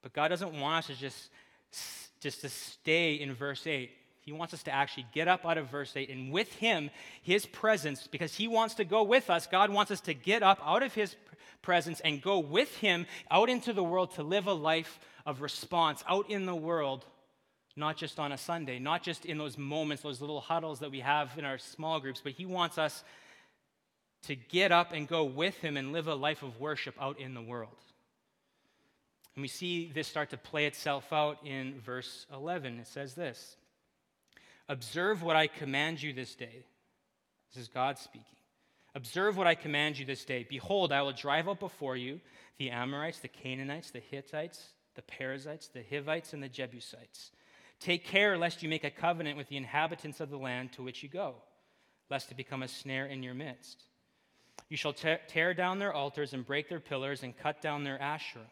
But 0.00 0.12
God 0.12 0.28
doesn't 0.28 0.52
want 0.60 0.88
us 0.88 0.96
to 0.96 1.02
just, 1.02 1.28
just 2.20 2.42
to 2.42 2.48
stay 2.48 3.14
in 3.14 3.34
verse 3.34 3.66
8. 3.66 3.90
He 4.24 4.32
wants 4.32 4.54
us 4.54 4.62
to 4.64 4.72
actually 4.72 5.06
get 5.12 5.28
up 5.28 5.44
out 5.44 5.58
of 5.58 5.68
verse 5.68 5.92
8 5.94 6.08
and 6.08 6.32
with 6.32 6.52
Him, 6.54 6.90
His 7.22 7.44
presence, 7.44 8.06
because 8.06 8.34
He 8.34 8.48
wants 8.48 8.74
to 8.76 8.84
go 8.84 9.02
with 9.02 9.28
us, 9.28 9.46
God 9.46 9.70
wants 9.70 9.90
us 9.90 10.00
to 10.02 10.14
get 10.14 10.42
up 10.42 10.60
out 10.64 10.82
of 10.82 10.94
His 10.94 11.14
presence 11.62 12.00
and 12.00 12.22
go 12.22 12.38
with 12.38 12.74
Him 12.76 13.06
out 13.30 13.50
into 13.50 13.72
the 13.72 13.84
world 13.84 14.12
to 14.12 14.22
live 14.22 14.46
a 14.46 14.52
life 14.52 14.98
of 15.26 15.42
response 15.42 16.02
out 16.08 16.30
in 16.30 16.46
the 16.46 16.54
world 16.54 17.04
not 17.76 17.96
just 17.96 18.20
on 18.20 18.32
a 18.32 18.38
Sunday, 18.38 18.78
not 18.78 19.02
just 19.02 19.24
in 19.24 19.38
those 19.38 19.58
moments, 19.58 20.02
those 20.02 20.20
little 20.20 20.40
huddles 20.40 20.78
that 20.80 20.90
we 20.90 21.00
have 21.00 21.36
in 21.36 21.44
our 21.44 21.58
small 21.58 21.98
groups, 22.00 22.20
but 22.22 22.32
He 22.32 22.46
wants 22.46 22.78
us 22.78 23.02
to 24.22 24.36
get 24.36 24.72
up 24.72 24.92
and 24.92 25.08
go 25.08 25.24
with 25.24 25.56
Him 25.56 25.76
and 25.76 25.92
live 25.92 26.06
a 26.06 26.14
life 26.14 26.42
of 26.42 26.60
worship 26.60 26.94
out 27.00 27.18
in 27.18 27.34
the 27.34 27.42
world. 27.42 27.76
And 29.34 29.42
we 29.42 29.48
see 29.48 29.90
this 29.92 30.06
start 30.06 30.30
to 30.30 30.36
play 30.36 30.66
itself 30.66 31.12
out 31.12 31.44
in 31.44 31.80
verse 31.80 32.26
11. 32.32 32.78
It 32.78 32.86
says 32.86 33.14
this 33.14 33.56
Observe 34.68 35.22
what 35.22 35.36
I 35.36 35.46
command 35.46 36.02
you 36.02 36.12
this 36.12 36.34
day. 36.34 36.64
This 37.52 37.62
is 37.62 37.68
God 37.68 37.98
speaking. 37.98 38.26
Observe 38.94 39.36
what 39.36 39.46
I 39.46 39.54
command 39.54 39.98
you 39.98 40.06
this 40.06 40.24
day. 40.24 40.46
Behold, 40.48 40.92
I 40.92 41.02
will 41.02 41.12
drive 41.12 41.48
out 41.48 41.60
before 41.60 41.96
you 41.96 42.20
the 42.58 42.70
Amorites, 42.70 43.18
the 43.18 43.28
Canaanites, 43.28 43.90
the 43.90 44.00
Hittites, 44.00 44.68
the 44.94 45.02
Perizzites, 45.02 45.68
the 45.68 45.82
Hivites, 45.82 46.32
and 46.32 46.42
the 46.42 46.48
Jebusites. 46.48 47.32
Take 47.80 48.04
care 48.04 48.38
lest 48.38 48.62
you 48.62 48.68
make 48.68 48.84
a 48.84 48.90
covenant 48.90 49.36
with 49.36 49.48
the 49.48 49.56
inhabitants 49.56 50.20
of 50.20 50.30
the 50.30 50.38
land 50.38 50.72
to 50.72 50.82
which 50.82 51.02
you 51.02 51.08
go, 51.08 51.34
lest 52.10 52.30
it 52.30 52.36
become 52.36 52.62
a 52.62 52.68
snare 52.68 53.06
in 53.06 53.22
your 53.22 53.34
midst. 53.34 53.82
You 54.68 54.76
shall 54.76 54.92
tear 54.92 55.54
down 55.54 55.78
their 55.80 55.92
altars 55.92 56.32
and 56.32 56.46
break 56.46 56.68
their 56.68 56.80
pillars 56.80 57.22
and 57.22 57.36
cut 57.36 57.60
down 57.60 57.84
their 57.84 58.00
Asherah. 58.00 58.50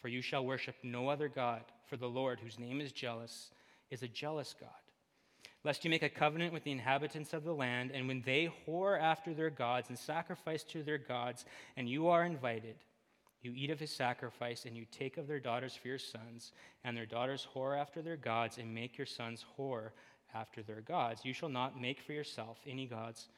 For 0.00 0.08
you 0.08 0.22
shall 0.22 0.44
worship 0.44 0.76
no 0.82 1.08
other 1.08 1.28
God, 1.28 1.62
for 1.88 1.96
the 1.96 2.08
Lord, 2.08 2.40
whose 2.40 2.58
name 2.58 2.80
is 2.80 2.92
jealous, 2.92 3.50
is 3.90 4.02
a 4.02 4.08
jealous 4.08 4.54
God. 4.58 4.70
Lest 5.62 5.84
you 5.84 5.90
make 5.90 6.02
a 6.02 6.08
covenant 6.08 6.52
with 6.52 6.64
the 6.64 6.72
inhabitants 6.72 7.34
of 7.34 7.44
the 7.44 7.52
land, 7.52 7.90
and 7.92 8.08
when 8.08 8.22
they 8.22 8.50
whore 8.66 8.98
after 8.98 9.34
their 9.34 9.50
gods 9.50 9.90
and 9.90 9.98
sacrifice 9.98 10.62
to 10.64 10.82
their 10.82 10.98
gods, 10.98 11.44
and 11.76 11.88
you 11.88 12.08
are 12.08 12.24
invited, 12.24 12.76
you 13.42 13.52
eat 13.54 13.70
of 13.70 13.78
his 13.78 13.90
sacrifice, 13.90 14.64
and 14.64 14.76
you 14.76 14.86
take 14.90 15.18
of 15.18 15.26
their 15.26 15.40
daughters 15.40 15.74
for 15.74 15.88
your 15.88 15.98
sons, 15.98 16.52
and 16.84 16.96
their 16.96 17.06
daughters 17.06 17.46
whore 17.54 17.78
after 17.78 18.00
their 18.00 18.16
gods, 18.16 18.56
and 18.56 18.74
make 18.74 18.96
your 18.96 19.06
sons 19.06 19.44
whore 19.58 19.90
after 20.34 20.62
their 20.62 20.80
gods. 20.80 21.24
You 21.24 21.34
shall 21.34 21.48
not 21.48 21.80
make 21.80 22.00
for 22.00 22.12
yourself 22.12 22.58
any 22.66 22.86
gods 22.86 23.28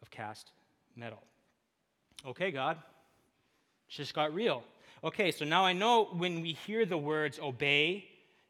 of 0.00 0.10
cast 0.10 0.52
metal. 0.94 1.22
Okay, 2.26 2.50
God. 2.50 2.78
Just 3.88 4.14
got 4.14 4.32
real. 4.32 4.62
Okay, 5.02 5.30
so 5.30 5.44
now 5.44 5.64
I 5.64 5.72
know 5.72 6.04
when 6.16 6.40
we 6.40 6.52
hear 6.52 6.86
the 6.86 6.96
words 6.96 7.38
obey 7.38 8.06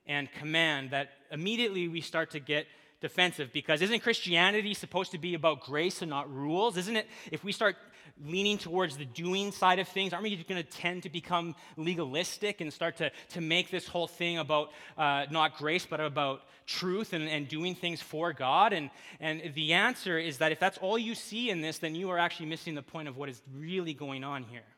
and 0.07 0.31
command 0.33 0.91
that 0.91 1.11
immediately 1.31 1.89
we 1.89 2.01
start 2.01 2.31
to 2.33 2.41
get 2.41 2.67
defensive 3.05 3.53
because 3.53 3.83
isn't 3.83 4.01
Christianity 4.01 4.73
supposed 4.73 5.11
to 5.11 5.19
be 5.19 5.35
about 5.35 5.61
grace 5.61 6.01
and 6.01 6.09
not 6.09 6.35
rules? 6.35 6.79
Isn't 6.79 6.97
it? 6.97 7.07
If 7.31 7.45
we 7.45 7.53
start 7.53 7.77
leaning 8.25 8.57
towards 8.57 8.97
the 8.97 9.05
doing 9.05 9.53
side 9.53 9.79
of 9.79 9.87
things, 9.87 10.15
aren't 10.15 10.23
we 10.23 10.35
going 10.37 10.63
to 10.63 10.71
tend 10.71 11.03
to 11.03 11.11
become 11.11 11.55
legalistic 11.77 12.63
and 12.63 12.73
start 12.73 12.97
to, 12.97 13.11
to 13.29 13.43
make 13.43 13.71
this 13.71 13.87
whole 13.87 14.07
thing 14.07 14.39
about 14.39 14.71
uh, 14.97 15.27
not 15.31 15.59
grace, 15.59 15.85
but 15.85 16.01
about 16.01 16.41
truth 16.65 17.13
and, 17.13 17.29
and 17.29 17.47
doing 17.47 17.75
things 17.75 18.01
for 18.01 18.33
God? 18.33 18.73
And, 18.73 18.89
and 19.21 19.53
the 19.55 19.75
answer 19.75 20.19
is 20.19 20.39
that 20.39 20.51
if 20.51 20.59
that's 20.59 20.79
all 20.79 20.97
you 20.97 21.15
see 21.15 21.51
in 21.51 21.61
this, 21.61 21.77
then 21.77 21.95
you 21.95 22.09
are 22.09 22.19
actually 22.19 22.47
missing 22.47 22.75
the 22.75 22.83
point 22.83 23.07
of 23.07 23.19
what 23.19 23.29
is 23.29 23.43
really 23.55 23.93
going 23.93 24.25
on 24.25 24.45
here. 24.45 24.69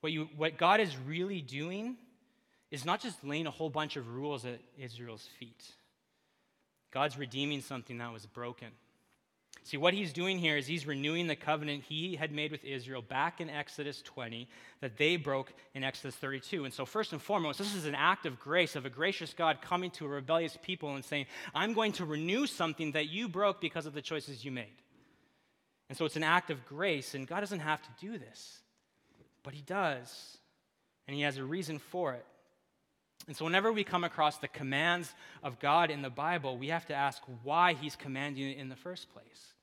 What, 0.00 0.10
you, 0.10 0.30
what 0.36 0.56
God 0.56 0.80
is 0.80 0.96
really 1.06 1.42
doing 1.42 1.98
is 2.70 2.86
not 2.86 3.02
just 3.02 3.22
laying 3.22 3.46
a 3.46 3.50
whole 3.50 3.68
bunch 3.68 3.96
of 3.96 4.08
rules 4.08 4.46
at 4.46 4.58
Israel's 4.78 5.28
feet. 5.38 5.62
God's 6.92 7.18
redeeming 7.18 7.60
something 7.60 7.98
that 7.98 8.12
was 8.12 8.26
broken. 8.26 8.68
See, 9.64 9.76
what 9.76 9.94
he's 9.94 10.12
doing 10.12 10.38
here 10.38 10.56
is 10.56 10.66
he's 10.66 10.86
renewing 10.86 11.28
the 11.28 11.36
covenant 11.36 11.84
he 11.84 12.16
had 12.16 12.32
made 12.32 12.50
with 12.50 12.64
Israel 12.64 13.00
back 13.00 13.40
in 13.40 13.48
Exodus 13.48 14.02
20 14.02 14.48
that 14.80 14.96
they 14.96 15.16
broke 15.16 15.52
in 15.74 15.84
Exodus 15.84 16.16
32. 16.16 16.64
And 16.64 16.74
so, 16.74 16.84
first 16.84 17.12
and 17.12 17.22
foremost, 17.22 17.58
this 17.58 17.74
is 17.74 17.86
an 17.86 17.94
act 17.94 18.26
of 18.26 18.40
grace, 18.40 18.74
of 18.74 18.86
a 18.86 18.90
gracious 18.90 19.32
God 19.32 19.62
coming 19.62 19.92
to 19.92 20.04
a 20.04 20.08
rebellious 20.08 20.58
people 20.62 20.96
and 20.96 21.04
saying, 21.04 21.26
I'm 21.54 21.74
going 21.74 21.92
to 21.92 22.04
renew 22.04 22.46
something 22.46 22.92
that 22.92 23.08
you 23.08 23.28
broke 23.28 23.60
because 23.60 23.86
of 23.86 23.94
the 23.94 24.02
choices 24.02 24.44
you 24.44 24.50
made. 24.50 24.66
And 25.88 25.96
so, 25.96 26.06
it's 26.06 26.16
an 26.16 26.24
act 26.24 26.50
of 26.50 26.66
grace, 26.66 27.14
and 27.14 27.28
God 27.28 27.40
doesn't 27.40 27.60
have 27.60 27.82
to 27.82 27.88
do 28.00 28.18
this, 28.18 28.58
but 29.44 29.54
he 29.54 29.62
does. 29.62 30.38
And 31.06 31.14
he 31.14 31.22
has 31.22 31.36
a 31.36 31.44
reason 31.44 31.78
for 31.78 32.14
it. 32.14 32.26
And 33.28 33.36
so, 33.36 33.44
whenever 33.44 33.72
we 33.72 33.84
come 33.84 34.04
across 34.04 34.38
the 34.38 34.48
commands 34.48 35.12
of 35.42 35.60
God 35.60 35.90
in 35.90 36.02
the 36.02 36.10
Bible, 36.10 36.56
we 36.56 36.68
have 36.68 36.86
to 36.86 36.94
ask 36.94 37.22
why 37.42 37.74
He's 37.74 37.94
commanding 37.94 38.50
it 38.50 38.58
in 38.58 38.68
the 38.68 38.76
first 38.76 39.12
place. 39.12 39.54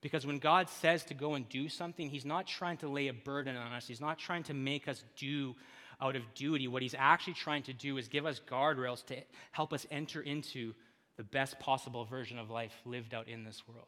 Because 0.00 0.26
when 0.26 0.38
God 0.38 0.68
says 0.68 1.04
to 1.04 1.14
go 1.14 1.34
and 1.34 1.48
do 1.48 1.68
something, 1.68 2.08
He's 2.08 2.24
not 2.24 2.46
trying 2.46 2.78
to 2.78 2.88
lay 2.88 3.08
a 3.08 3.12
burden 3.12 3.56
on 3.56 3.72
us. 3.72 3.86
He's 3.86 4.00
not 4.00 4.18
trying 4.18 4.44
to 4.44 4.54
make 4.54 4.88
us 4.88 5.04
do 5.16 5.54
out 6.00 6.16
of 6.16 6.22
duty. 6.34 6.66
What 6.66 6.82
He's 6.82 6.94
actually 6.96 7.34
trying 7.34 7.62
to 7.64 7.74
do 7.74 7.98
is 7.98 8.08
give 8.08 8.24
us 8.24 8.40
guardrails 8.50 9.04
to 9.06 9.16
help 9.52 9.72
us 9.74 9.86
enter 9.90 10.22
into 10.22 10.74
the 11.16 11.24
best 11.24 11.60
possible 11.60 12.04
version 12.04 12.38
of 12.38 12.50
life 12.50 12.72
lived 12.84 13.14
out 13.14 13.28
in 13.28 13.44
this 13.44 13.62
world. 13.68 13.86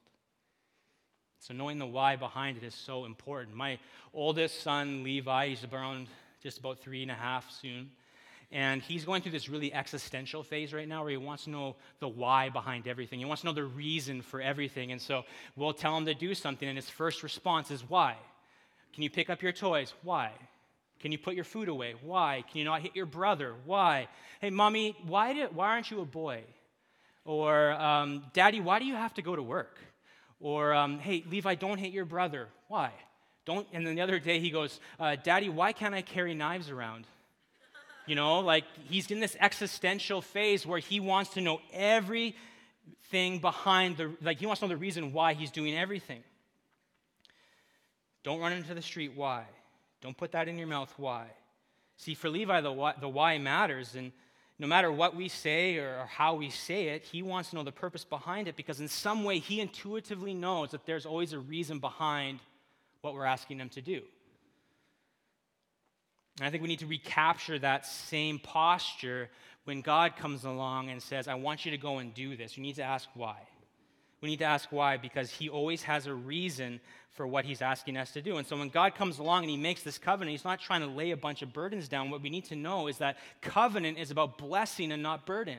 So, 1.41 1.55
knowing 1.55 1.79
the 1.79 1.87
why 1.87 2.17
behind 2.17 2.57
it 2.59 2.65
is 2.65 2.75
so 2.75 3.05
important. 3.07 3.57
My 3.57 3.79
oldest 4.13 4.63
son, 4.63 5.05
Levi, 5.05 5.49
he's 5.49 5.65
around 5.65 6.09
just 6.43 6.59
about 6.59 6.81
three 6.81 7.03
and 7.03 7.11
a 7.11 7.15
half 7.15 7.51
soon. 7.51 7.91
And 8.53 8.81
he's 8.81 9.05
going 9.05 9.23
through 9.23 9.33
this 9.33 9.49
really 9.49 9.75
existential 9.75 10.43
phase 10.43 10.73
right 10.73 10.87
now 10.87 11.03
where 11.03 11.11
he 11.11 11.17
wants 11.17 11.45
to 11.45 11.51
know 11.51 11.77
the 11.99 12.09
why 12.09 12.49
behind 12.49 12.87
everything. 12.87 13.19
He 13.19 13.25
wants 13.25 13.43
to 13.43 13.47
know 13.47 13.53
the 13.53 13.65
reason 13.65 14.23
for 14.23 14.41
everything. 14.41 14.93
And 14.93 15.03
so 15.03 15.25
we'll 15.57 15.73
tell 15.73 15.97
him 15.97 16.07
to 16.07 16.15
do 16.15 16.35
something, 16.35 16.69
and 16.69 16.79
his 16.79 16.89
first 16.89 17.23
response 17.23 17.71
is, 17.71 17.83
Why? 17.89 18.17
Can 18.95 19.03
you 19.03 19.11
pick 19.11 19.29
up 19.29 19.43
your 19.43 19.53
toys? 19.53 19.93
Why? 20.03 20.33
Can 21.01 21.13
you 21.13 21.19
put 21.19 21.35
your 21.35 21.45
food 21.45 21.69
away? 21.69 21.95
Why? 22.03 22.45
Can 22.51 22.59
you 22.59 22.65
not 22.65 22.81
hit 22.81 22.97
your 22.97 23.05
brother? 23.07 23.55
Why? 23.65 24.09
Hey, 24.41 24.51
mommy, 24.51 24.97
why, 25.07 25.35
did, 25.35 25.55
why 25.55 25.69
aren't 25.69 25.91
you 25.91 26.01
a 26.01 26.07
boy? 26.07 26.43
Or, 27.25 27.73
um, 27.73 28.25
Daddy, 28.33 28.61
why 28.61 28.79
do 28.79 28.87
you 28.87 28.95
have 28.95 29.13
to 29.15 29.23
go 29.23 29.37
to 29.37 29.43
work? 29.43 29.77
Or, 30.41 30.73
um, 30.73 30.99
hey, 30.99 31.25
Levi, 31.29 31.57
don't 31.57 31.79
hit 31.79 31.93
your 31.93 32.05
brother. 32.05 32.49
Why? 32.69 32.93
Don't. 33.45 33.67
And 33.73 33.87
then 33.87 33.97
the 33.97 34.01
other 34.01 34.19
day 34.19 34.41
he 34.41 34.51
goes, 34.51 34.81
uh, 34.99 35.17
Daddy, 35.23 35.49
why 35.49 35.73
can't 35.73 35.95
I 35.95 36.03
carry 36.03 36.35
knives 36.35 36.71
around? 36.71 37.07
You 38.07 38.15
know, 38.15 38.41
like 38.41 38.65
he's 38.89 39.11
in 39.11 39.21
this 39.21 39.37
existential 39.41 40.23
phase 40.23 40.65
where 40.65 40.79
he 40.79 41.01
wants 41.01 41.31
to 41.35 41.41
know 41.41 41.61
everything 41.73 43.39
behind 43.41 43.97
the, 43.97 44.13
like 44.23 44.39
he 44.39 44.47
wants 44.47 44.61
to 44.61 44.67
know 44.67 44.71
the 44.71 44.77
reason 44.77 45.13
why 45.13 45.35
he's 45.35 45.51
doing 45.51 45.77
everything. 45.77 46.23
Don't 48.23 48.41
run 48.41 48.53
into 48.53 48.75
the 48.75 48.83
street. 48.83 49.13
Why? 49.15 49.45
Don't 50.01 50.17
put 50.17 50.33
that 50.33 50.49
in 50.49 50.59
your 50.59 50.67
mouth. 50.69 50.93
Why? 50.97 51.27
See, 51.97 52.15
for 52.15 52.29
Levi, 52.29 52.61
the 52.61 52.73
why, 52.73 52.95
the 53.01 53.09
why 53.09 53.39
matters. 53.39 53.95
And 53.95 54.13
no 54.59 54.67
matter 54.67 54.91
what 54.91 55.17
we 55.17 55.29
say 55.29 55.77
or 55.77 56.07
how 56.09 56.35
we 56.35 56.51
say 56.51 56.89
it, 56.89 57.05
he 57.05 57.23
wants 57.23 57.51
to 57.51 57.57
know 57.57 57.63
the 57.63 57.73
purpose 57.73 58.05
behind 58.05 58.49
it 58.49 58.57
because, 58.57 58.81
in 58.81 58.89
some 58.89 59.25
way, 59.25 59.39
he 59.39 59.61
intuitively 59.61 60.35
knows 60.35 60.71
that 60.71 60.87
there's 60.87 61.07
always 61.07 61.33
a 61.33 61.39
reason 61.39 61.79
behind 61.79 62.41
what 63.01 63.15
we're 63.15 63.25
asking 63.25 63.61
him 63.61 63.69
to 63.71 63.81
do. 63.81 64.03
And 66.39 66.47
I 66.47 66.51
think 66.51 66.63
we 66.63 66.69
need 66.69 66.81
to 66.81 66.87
recapture 66.87 67.59
that 67.59 67.87
same 67.87 68.39
posture 68.39 69.29
when 69.65 69.81
God 69.81 70.17
comes 70.17 70.45
along 70.45 70.91
and 70.91 71.03
says, 71.03 71.29
I 71.29 71.35
want 71.35 71.65
you 71.65 71.71
to 71.73 71.79
go 71.79 71.99
and 71.99 72.15
do 72.15 72.37
this. 72.37 72.57
You 72.57 72.63
need 72.63 72.77
to 72.77 72.83
ask 72.83 73.09
why. 73.15 73.37
We 74.21 74.31
need 74.31 74.39
to 74.39 74.45
ask 74.45 74.71
why 74.71 74.97
because 74.97 75.31
he 75.31 75.49
always 75.49 75.83
has 75.83 76.07
a 76.07 76.15
reason 76.15 76.81
for 77.13 77.27
what 77.27 77.45
he's 77.45 77.63
asking 77.63 77.97
us 77.97 78.13
to 78.13 78.23
do. 78.23 78.37
And 78.37 78.47
so 78.47 78.57
when 78.57 78.69
God 78.69 78.95
comes 78.95 79.19
along 79.19 79.43
and 79.43 79.51
he 79.51 79.57
makes 79.57 79.83
this 79.83 79.99
covenant, 79.99 80.33
he's 80.33 80.45
not 80.45 80.61
trying 80.61 80.83
to 80.83 80.87
lay 80.87 81.11
a 81.11 81.17
bunch 81.17 81.43
of 81.43 81.53
burdens 81.53 81.89
down. 81.89 82.11
What 82.11 82.23
we 82.23 82.31
need 82.31 82.45
to 82.47 82.57
know 82.57 82.89
is 82.89 82.99
that 82.99 83.17
covenant 83.41 83.99
is 83.99 84.11
about 84.11 84.39
blessing 84.39 84.93
and 84.93 85.03
not 85.03 85.27
burden. 85.27 85.59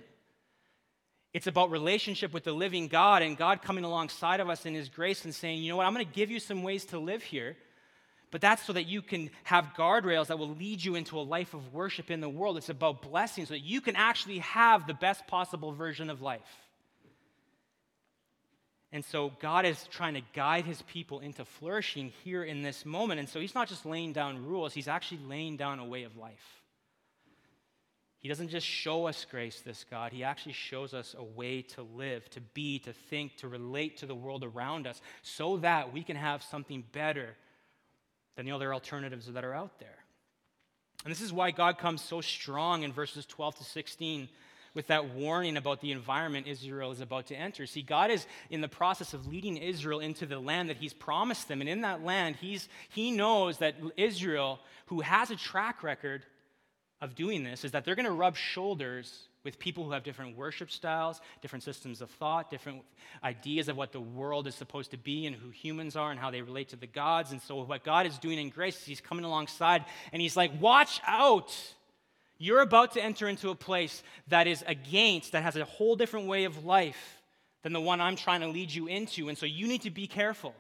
It's 1.34 1.48
about 1.48 1.72
relationship 1.72 2.34
with 2.34 2.44
the 2.44 2.52
living 2.52 2.88
God 2.88 3.22
and 3.22 3.38
God 3.38 3.62
coming 3.62 3.84
alongside 3.84 4.40
of 4.40 4.50
us 4.50 4.66
in 4.66 4.74
his 4.74 4.90
grace 4.90 5.26
and 5.26 5.34
saying, 5.34 5.62
you 5.62 5.70
know 5.70 5.78
what, 5.78 5.86
I'm 5.86 5.94
going 5.94 6.06
to 6.06 6.12
give 6.12 6.32
you 6.32 6.40
some 6.40 6.64
ways 6.64 6.86
to 6.86 7.00
live 7.00 7.24
here. 7.24 7.58
But 8.30 8.42
that's 8.42 8.66
so 8.66 8.74
that 8.74 8.88
you 8.88 9.02
can 9.02 9.30
have 9.44 9.74
guardrails 9.78 10.28
that 10.28 10.38
will 10.38 10.56
lead 10.56 10.84
you 10.84 10.96
into 10.96 11.18
a 11.18 11.22
life 11.22 11.54
of 11.54 11.74
worship 11.74 12.12
in 12.12 12.20
the 12.20 12.30
world. 12.30 12.58
It's 12.58 12.70
about 12.70 13.02
blessing 13.02 13.46
so 13.46 13.54
that 13.54 13.64
you 13.64 13.80
can 13.80 13.96
actually 13.96 14.40
have 14.40 14.86
the 14.86 14.94
best 14.94 15.26
possible 15.28 15.72
version 15.72 16.10
of 16.10 16.22
life. 16.22 16.42
And 18.92 19.04
so 19.04 19.32
God 19.42 19.66
is 19.66 19.82
trying 19.92 20.16
to 20.16 20.22
guide 20.34 20.66
his 20.66 20.82
people 20.84 21.20
into 21.20 21.46
flourishing 21.46 22.12
here 22.24 22.44
in 22.44 22.64
this 22.64 22.86
moment. 22.86 23.20
And 23.20 23.30
so 23.30 23.40
he's 23.40 23.56
not 23.56 23.68
just 23.68 23.86
laying 23.86 24.14
down 24.14 24.46
rules, 24.46 24.74
he's 24.74 24.88
actually 24.88 25.22
laying 25.28 25.58
down 25.58 25.80
a 25.80 25.86
way 25.86 26.04
of 26.04 26.18
life. 26.18 26.62
He 28.20 28.28
doesn't 28.28 28.50
just 28.50 28.66
show 28.66 29.08
us 29.08 29.26
grace, 29.30 29.62
this 29.62 29.86
God. 29.90 30.12
He 30.12 30.24
actually 30.24 30.54
shows 30.54 30.94
us 30.94 31.16
a 31.18 31.24
way 31.24 31.62
to 31.62 31.84
live, 31.84 32.30
to 32.32 32.42
be, 32.42 32.80
to 32.80 32.92
think, 32.92 33.38
to 33.38 33.48
relate 33.48 33.98
to 33.98 34.06
the 34.06 34.16
world 34.16 34.44
around 34.44 34.88
us 34.88 35.00
so 35.22 35.58
that 35.58 35.94
we 35.94 36.04
can 36.04 36.16
have 36.16 36.42
something 36.42 36.84
better 36.92 37.36
than 38.38 38.46
the 38.46 38.54
other 38.54 38.74
alternatives 38.74 39.26
that 39.34 39.44
are 39.44 39.54
out 39.54 39.80
there. 39.80 39.98
And 41.04 41.12
this 41.12 41.22
is 41.22 41.34
why 41.34 41.52
God 41.52 41.78
comes 41.78 42.02
so 42.02 42.22
strong 42.22 42.84
in 42.84 42.94
verses 42.94 43.26
12 43.26 43.58
to 43.58 43.64
16 43.64 44.30
with 44.74 44.88
that 44.88 45.16
warning 45.16 45.58
about 45.58 45.82
the 45.82 45.92
environment 45.92 46.46
Israel 46.46 46.92
is 46.92 47.02
about 47.02 47.26
to 47.28 47.36
enter. 47.36 47.66
See, 47.66 47.82
God 47.82 48.12
is 48.12 48.28
in 48.52 48.62
the 48.62 48.68
process 48.68 49.14
of 49.14 49.26
leading 49.26 49.58
Israel 49.58 50.00
into 50.00 50.28
the 50.28 50.40
land 50.40 50.70
that 50.70 50.78
He's 50.78 50.94
promised 50.94 51.48
them. 51.48 51.62
And 51.62 51.70
in 51.70 51.82
that 51.82 52.04
land, 52.04 52.36
he's, 52.36 52.70
He 52.90 53.10
knows 53.10 53.58
that 53.58 53.76
Israel, 53.98 54.60
who 54.86 55.02
has 55.02 55.32
a 55.32 55.36
track 55.36 55.82
record 55.82 56.24
of 57.02 57.16
doing 57.16 57.44
this, 57.44 57.66
is 57.66 57.72
that 57.72 57.86
they're 57.86 57.96
going 57.96 58.06
to 58.06 58.12
rub 58.12 58.36
shoulders 58.36 59.28
with 59.48 59.58
people 59.60 59.86
who 59.86 59.92
have 59.92 60.04
different 60.04 60.36
worship 60.36 60.70
styles, 60.70 61.22
different 61.42 61.64
systems 61.64 62.02
of 62.02 62.10
thought, 62.10 62.52
different 62.52 62.82
ideas 63.24 63.70
of 63.70 63.78
what 63.78 63.94
the 63.94 64.02
world 64.02 64.46
is 64.46 64.54
supposed 64.54 64.92
to 64.92 64.98
be 64.98 65.26
and 65.26 65.34
who 65.34 65.50
humans 65.52 65.96
are 65.96 66.12
and 66.12 66.20
how 66.20 66.30
they 66.30 66.42
relate 66.42 66.68
to 66.68 66.76
the 66.76 66.86
gods. 66.86 67.32
And 67.32 67.42
so, 67.42 67.64
what 67.64 67.82
God 67.86 68.06
is 68.06 68.18
doing 68.18 68.40
in 68.40 68.50
grace 68.50 68.76
is 68.76 68.84
He's 68.84 69.00
coming 69.00 69.24
alongside 69.24 69.86
and 70.12 70.22
He's 70.22 70.36
like, 70.36 70.52
Watch 70.60 71.00
out! 71.08 71.56
You're 72.38 72.60
about 72.60 72.92
to 72.96 73.02
enter 73.02 73.30
into 73.30 73.50
a 73.50 73.56
place 73.56 74.04
that 74.28 74.48
is 74.48 74.66
against, 74.68 75.32
that 75.32 75.44
has 75.44 75.56
a 75.56 75.64
whole 75.64 75.96
different 75.96 76.28
way 76.28 76.44
of 76.44 76.66
life 76.66 77.22
than 77.64 77.72
the 77.72 77.80
one 77.80 78.02
I'm 78.02 78.18
trying 78.18 78.42
to 78.42 78.50
lead 78.50 78.70
you 78.70 78.88
into. 78.88 79.30
And 79.30 79.38
so, 79.38 79.46
you 79.46 79.66
need 79.70 79.84
to 79.84 79.92
be 79.92 80.08
careful. 80.08 80.56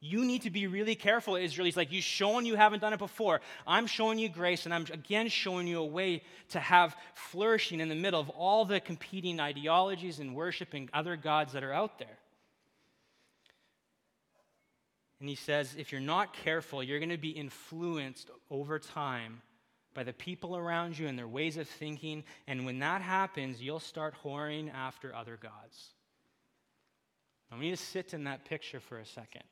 You 0.00 0.24
need 0.24 0.42
to 0.42 0.50
be 0.50 0.68
really 0.68 0.94
careful, 0.94 1.34
Israel. 1.34 1.64
He's 1.64 1.76
like, 1.76 1.90
You've 1.90 2.04
shown 2.04 2.46
you 2.46 2.54
haven't 2.54 2.80
done 2.80 2.92
it 2.92 2.98
before. 2.98 3.40
I'm 3.66 3.86
showing 3.86 4.18
you 4.18 4.28
grace, 4.28 4.64
and 4.64 4.72
I'm 4.72 4.86
again 4.92 5.28
showing 5.28 5.66
you 5.66 5.80
a 5.80 5.86
way 5.86 6.22
to 6.50 6.60
have 6.60 6.96
flourishing 7.14 7.80
in 7.80 7.88
the 7.88 7.96
middle 7.96 8.20
of 8.20 8.30
all 8.30 8.64
the 8.64 8.78
competing 8.78 9.40
ideologies 9.40 10.20
and 10.20 10.36
worshiping 10.36 10.88
other 10.92 11.16
gods 11.16 11.52
that 11.54 11.64
are 11.64 11.72
out 11.72 11.98
there. 11.98 12.18
And 15.20 15.28
he 15.28 15.34
says, 15.34 15.74
if 15.76 15.90
you're 15.90 16.00
not 16.00 16.32
careful, 16.32 16.82
you're 16.82 17.00
going 17.00 17.08
to 17.08 17.18
be 17.18 17.30
influenced 17.30 18.30
over 18.50 18.78
time 18.78 19.42
by 19.92 20.04
the 20.04 20.12
people 20.12 20.56
around 20.56 20.96
you 20.96 21.08
and 21.08 21.18
their 21.18 21.26
ways 21.26 21.56
of 21.56 21.66
thinking. 21.66 22.22
And 22.46 22.64
when 22.64 22.78
that 22.78 23.02
happens, 23.02 23.60
you'll 23.60 23.80
start 23.80 24.14
whoring 24.22 24.72
after 24.72 25.12
other 25.12 25.36
gods. 25.36 25.94
I 27.50 27.56
want 27.56 27.66
you 27.66 27.74
to 27.74 27.82
sit 27.82 28.14
in 28.14 28.24
that 28.24 28.44
picture 28.44 28.78
for 28.78 28.98
a 28.98 29.06
second. 29.06 29.42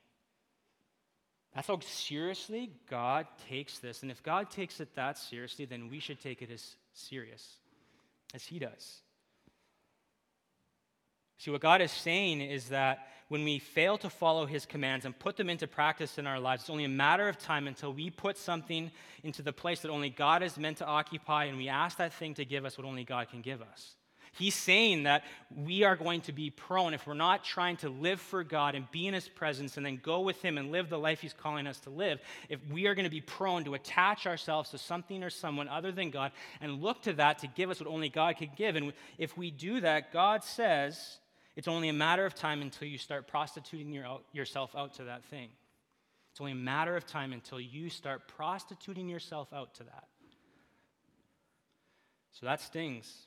That's 1.56 1.68
how 1.68 1.80
seriously 1.80 2.70
God 2.90 3.26
takes 3.48 3.78
this. 3.78 4.02
And 4.02 4.10
if 4.10 4.22
God 4.22 4.50
takes 4.50 4.78
it 4.78 4.94
that 4.94 5.16
seriously, 5.16 5.64
then 5.64 5.88
we 5.88 6.00
should 6.00 6.20
take 6.20 6.42
it 6.42 6.50
as 6.50 6.76
serious 6.92 7.56
as 8.34 8.44
He 8.44 8.58
does. 8.58 9.00
See, 11.38 11.50
what 11.50 11.62
God 11.62 11.80
is 11.80 11.90
saying 11.90 12.42
is 12.42 12.68
that 12.68 13.08
when 13.28 13.42
we 13.42 13.58
fail 13.58 13.96
to 13.98 14.10
follow 14.10 14.44
His 14.44 14.66
commands 14.66 15.06
and 15.06 15.18
put 15.18 15.38
them 15.38 15.48
into 15.48 15.66
practice 15.66 16.18
in 16.18 16.26
our 16.26 16.38
lives, 16.38 16.64
it's 16.64 16.70
only 16.70 16.84
a 16.84 16.90
matter 16.90 17.26
of 17.26 17.38
time 17.38 17.66
until 17.66 17.90
we 17.90 18.10
put 18.10 18.36
something 18.36 18.90
into 19.22 19.40
the 19.40 19.52
place 19.52 19.80
that 19.80 19.90
only 19.90 20.10
God 20.10 20.42
is 20.42 20.58
meant 20.58 20.76
to 20.78 20.86
occupy, 20.86 21.44
and 21.44 21.56
we 21.56 21.70
ask 21.70 21.96
that 21.96 22.12
thing 22.12 22.34
to 22.34 22.44
give 22.44 22.66
us 22.66 22.76
what 22.76 22.86
only 22.86 23.04
God 23.04 23.30
can 23.30 23.40
give 23.40 23.62
us. 23.62 23.96
He's 24.38 24.54
saying 24.54 25.04
that 25.04 25.24
we 25.54 25.84
are 25.84 25.96
going 25.96 26.20
to 26.22 26.32
be 26.32 26.50
prone, 26.50 26.92
if 26.92 27.06
we're 27.06 27.14
not 27.14 27.42
trying 27.42 27.78
to 27.78 27.88
live 27.88 28.20
for 28.20 28.44
God 28.44 28.74
and 28.74 28.90
be 28.90 29.06
in 29.06 29.14
His 29.14 29.28
presence 29.28 29.76
and 29.78 29.86
then 29.86 29.98
go 30.02 30.20
with 30.20 30.42
Him 30.42 30.58
and 30.58 30.70
live 30.70 30.90
the 30.90 30.98
life 30.98 31.20
He's 31.20 31.32
calling 31.32 31.66
us 31.66 31.80
to 31.80 31.90
live, 31.90 32.20
if 32.50 32.60
we 32.70 32.86
are 32.86 32.94
going 32.94 33.04
to 33.06 33.10
be 33.10 33.22
prone 33.22 33.64
to 33.64 33.74
attach 33.74 34.26
ourselves 34.26 34.70
to 34.70 34.78
something 34.78 35.22
or 35.22 35.30
someone 35.30 35.68
other 35.68 35.90
than 35.90 36.10
God 36.10 36.32
and 36.60 36.82
look 36.82 37.02
to 37.02 37.14
that 37.14 37.38
to 37.38 37.46
give 37.46 37.70
us 37.70 37.80
what 37.80 37.88
only 37.88 38.10
God 38.10 38.36
can 38.36 38.50
give. 38.56 38.76
And 38.76 38.92
if 39.16 39.36
we 39.38 39.50
do 39.50 39.80
that, 39.80 40.12
God 40.12 40.44
says 40.44 41.18
it's 41.56 41.68
only 41.68 41.88
a 41.88 41.94
matter 41.94 42.26
of 42.26 42.34
time 42.34 42.60
until 42.60 42.88
you 42.88 42.98
start 42.98 43.26
prostituting 43.28 43.90
your, 43.90 44.20
yourself 44.32 44.76
out 44.76 44.94
to 44.94 45.04
that 45.04 45.24
thing. 45.24 45.48
It's 46.32 46.40
only 46.42 46.52
a 46.52 46.56
matter 46.56 46.94
of 46.94 47.06
time 47.06 47.32
until 47.32 47.58
you 47.58 47.88
start 47.88 48.28
prostituting 48.28 49.08
yourself 49.08 49.54
out 49.54 49.74
to 49.76 49.84
that. 49.84 50.04
So 52.32 52.44
that 52.44 52.60
stings. 52.60 53.26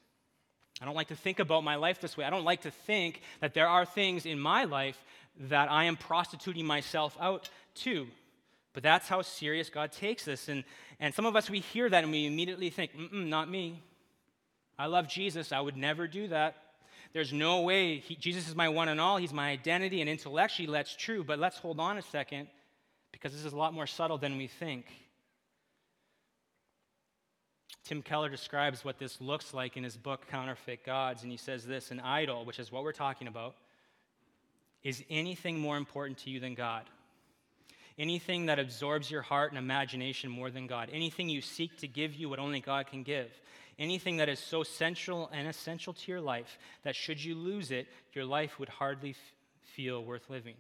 I 0.81 0.85
don't 0.85 0.95
like 0.95 1.09
to 1.09 1.15
think 1.15 1.39
about 1.39 1.63
my 1.63 1.75
life 1.75 1.99
this 1.99 2.15
way. 2.15 2.25
I 2.25 2.29
don't 2.29 2.45
like 2.45 2.61
to 2.61 2.71
think 2.71 3.21
that 3.41 3.53
there 3.53 3.67
are 3.67 3.85
things 3.85 4.25
in 4.25 4.39
my 4.39 4.63
life 4.63 5.03
that 5.41 5.71
I 5.71 5.85
am 5.85 5.97
prostituting 5.97 6.65
myself 6.65 7.17
out 7.19 7.49
to. 7.75 8.07
But 8.73 8.83
that's 8.83 9.07
how 9.07 9.21
serious 9.21 9.69
God 9.69 9.91
takes 9.91 10.25
this. 10.25 10.47
And, 10.47 10.63
and 10.99 11.13
some 11.13 11.25
of 11.25 11.35
us, 11.35 11.49
we 11.49 11.59
hear 11.59 11.89
that 11.89 12.03
and 12.03 12.11
we 12.11 12.25
immediately 12.25 12.69
think, 12.69 12.91
not 13.11 13.49
me. 13.49 13.81
I 14.77 14.85
love 14.85 15.07
Jesus. 15.07 15.51
I 15.51 15.59
would 15.59 15.75
never 15.75 16.07
do 16.07 16.27
that. 16.29 16.55
There's 17.11 17.33
no 17.33 17.61
way. 17.61 17.97
He, 17.97 18.15
Jesus 18.15 18.47
is 18.47 18.55
my 18.55 18.69
one 18.69 18.87
and 18.87 19.01
all. 19.01 19.17
He's 19.17 19.33
my 19.33 19.49
identity. 19.49 19.99
And 20.01 20.09
intellectually, 20.09 20.71
that's 20.71 20.95
true. 20.95 21.23
But 21.23 21.39
let's 21.39 21.57
hold 21.57 21.79
on 21.79 21.97
a 21.97 22.01
second 22.01 22.47
because 23.11 23.33
this 23.33 23.43
is 23.43 23.53
a 23.53 23.57
lot 23.57 23.73
more 23.73 23.87
subtle 23.87 24.17
than 24.17 24.37
we 24.37 24.47
think. 24.47 24.85
Tim 27.83 28.01
Keller 28.01 28.29
describes 28.29 28.85
what 28.85 28.99
this 28.99 29.19
looks 29.19 29.53
like 29.53 29.77
in 29.77 29.83
his 29.83 29.97
book, 29.97 30.27
Counterfeit 30.29 30.85
Gods, 30.85 31.23
and 31.23 31.31
he 31.31 31.37
says 31.37 31.65
this 31.65 31.91
an 31.91 31.99
idol, 31.99 32.45
which 32.45 32.59
is 32.59 32.71
what 32.71 32.83
we're 32.83 32.91
talking 32.91 33.27
about, 33.27 33.55
Is 34.83 35.03
anything 35.09 35.59
more 35.59 35.77
important 35.77 36.19
to 36.19 36.29
you 36.29 36.39
than 36.39 36.55
God? 36.55 36.83
Anything 37.97 38.45
that 38.45 38.59
absorbs 38.59 39.11
your 39.11 39.21
heart 39.21 39.51
and 39.51 39.59
imagination 39.59 40.31
more 40.31 40.49
than 40.49 40.67
God? 40.67 40.89
Anything 40.93 41.27
you 41.27 41.41
seek 41.41 41.77
to 41.79 41.87
give 41.87 42.15
you 42.15 42.29
what 42.29 42.39
only 42.39 42.61
God 42.61 42.87
can 42.87 43.03
give? 43.03 43.29
Anything 43.77 44.17
that 44.17 44.29
is 44.29 44.39
so 44.39 44.63
central 44.63 45.29
and 45.33 45.47
essential 45.47 45.93
to 45.93 46.11
your 46.11 46.21
life 46.21 46.57
that 46.83 46.95
should 46.95 47.21
you 47.21 47.35
lose 47.35 47.71
it, 47.71 47.87
your 48.13 48.25
life 48.25 48.57
would 48.59 48.69
hardly 48.69 49.11
f- 49.11 49.17
feel 49.75 50.03
worth 50.03 50.29
living? 50.29 50.55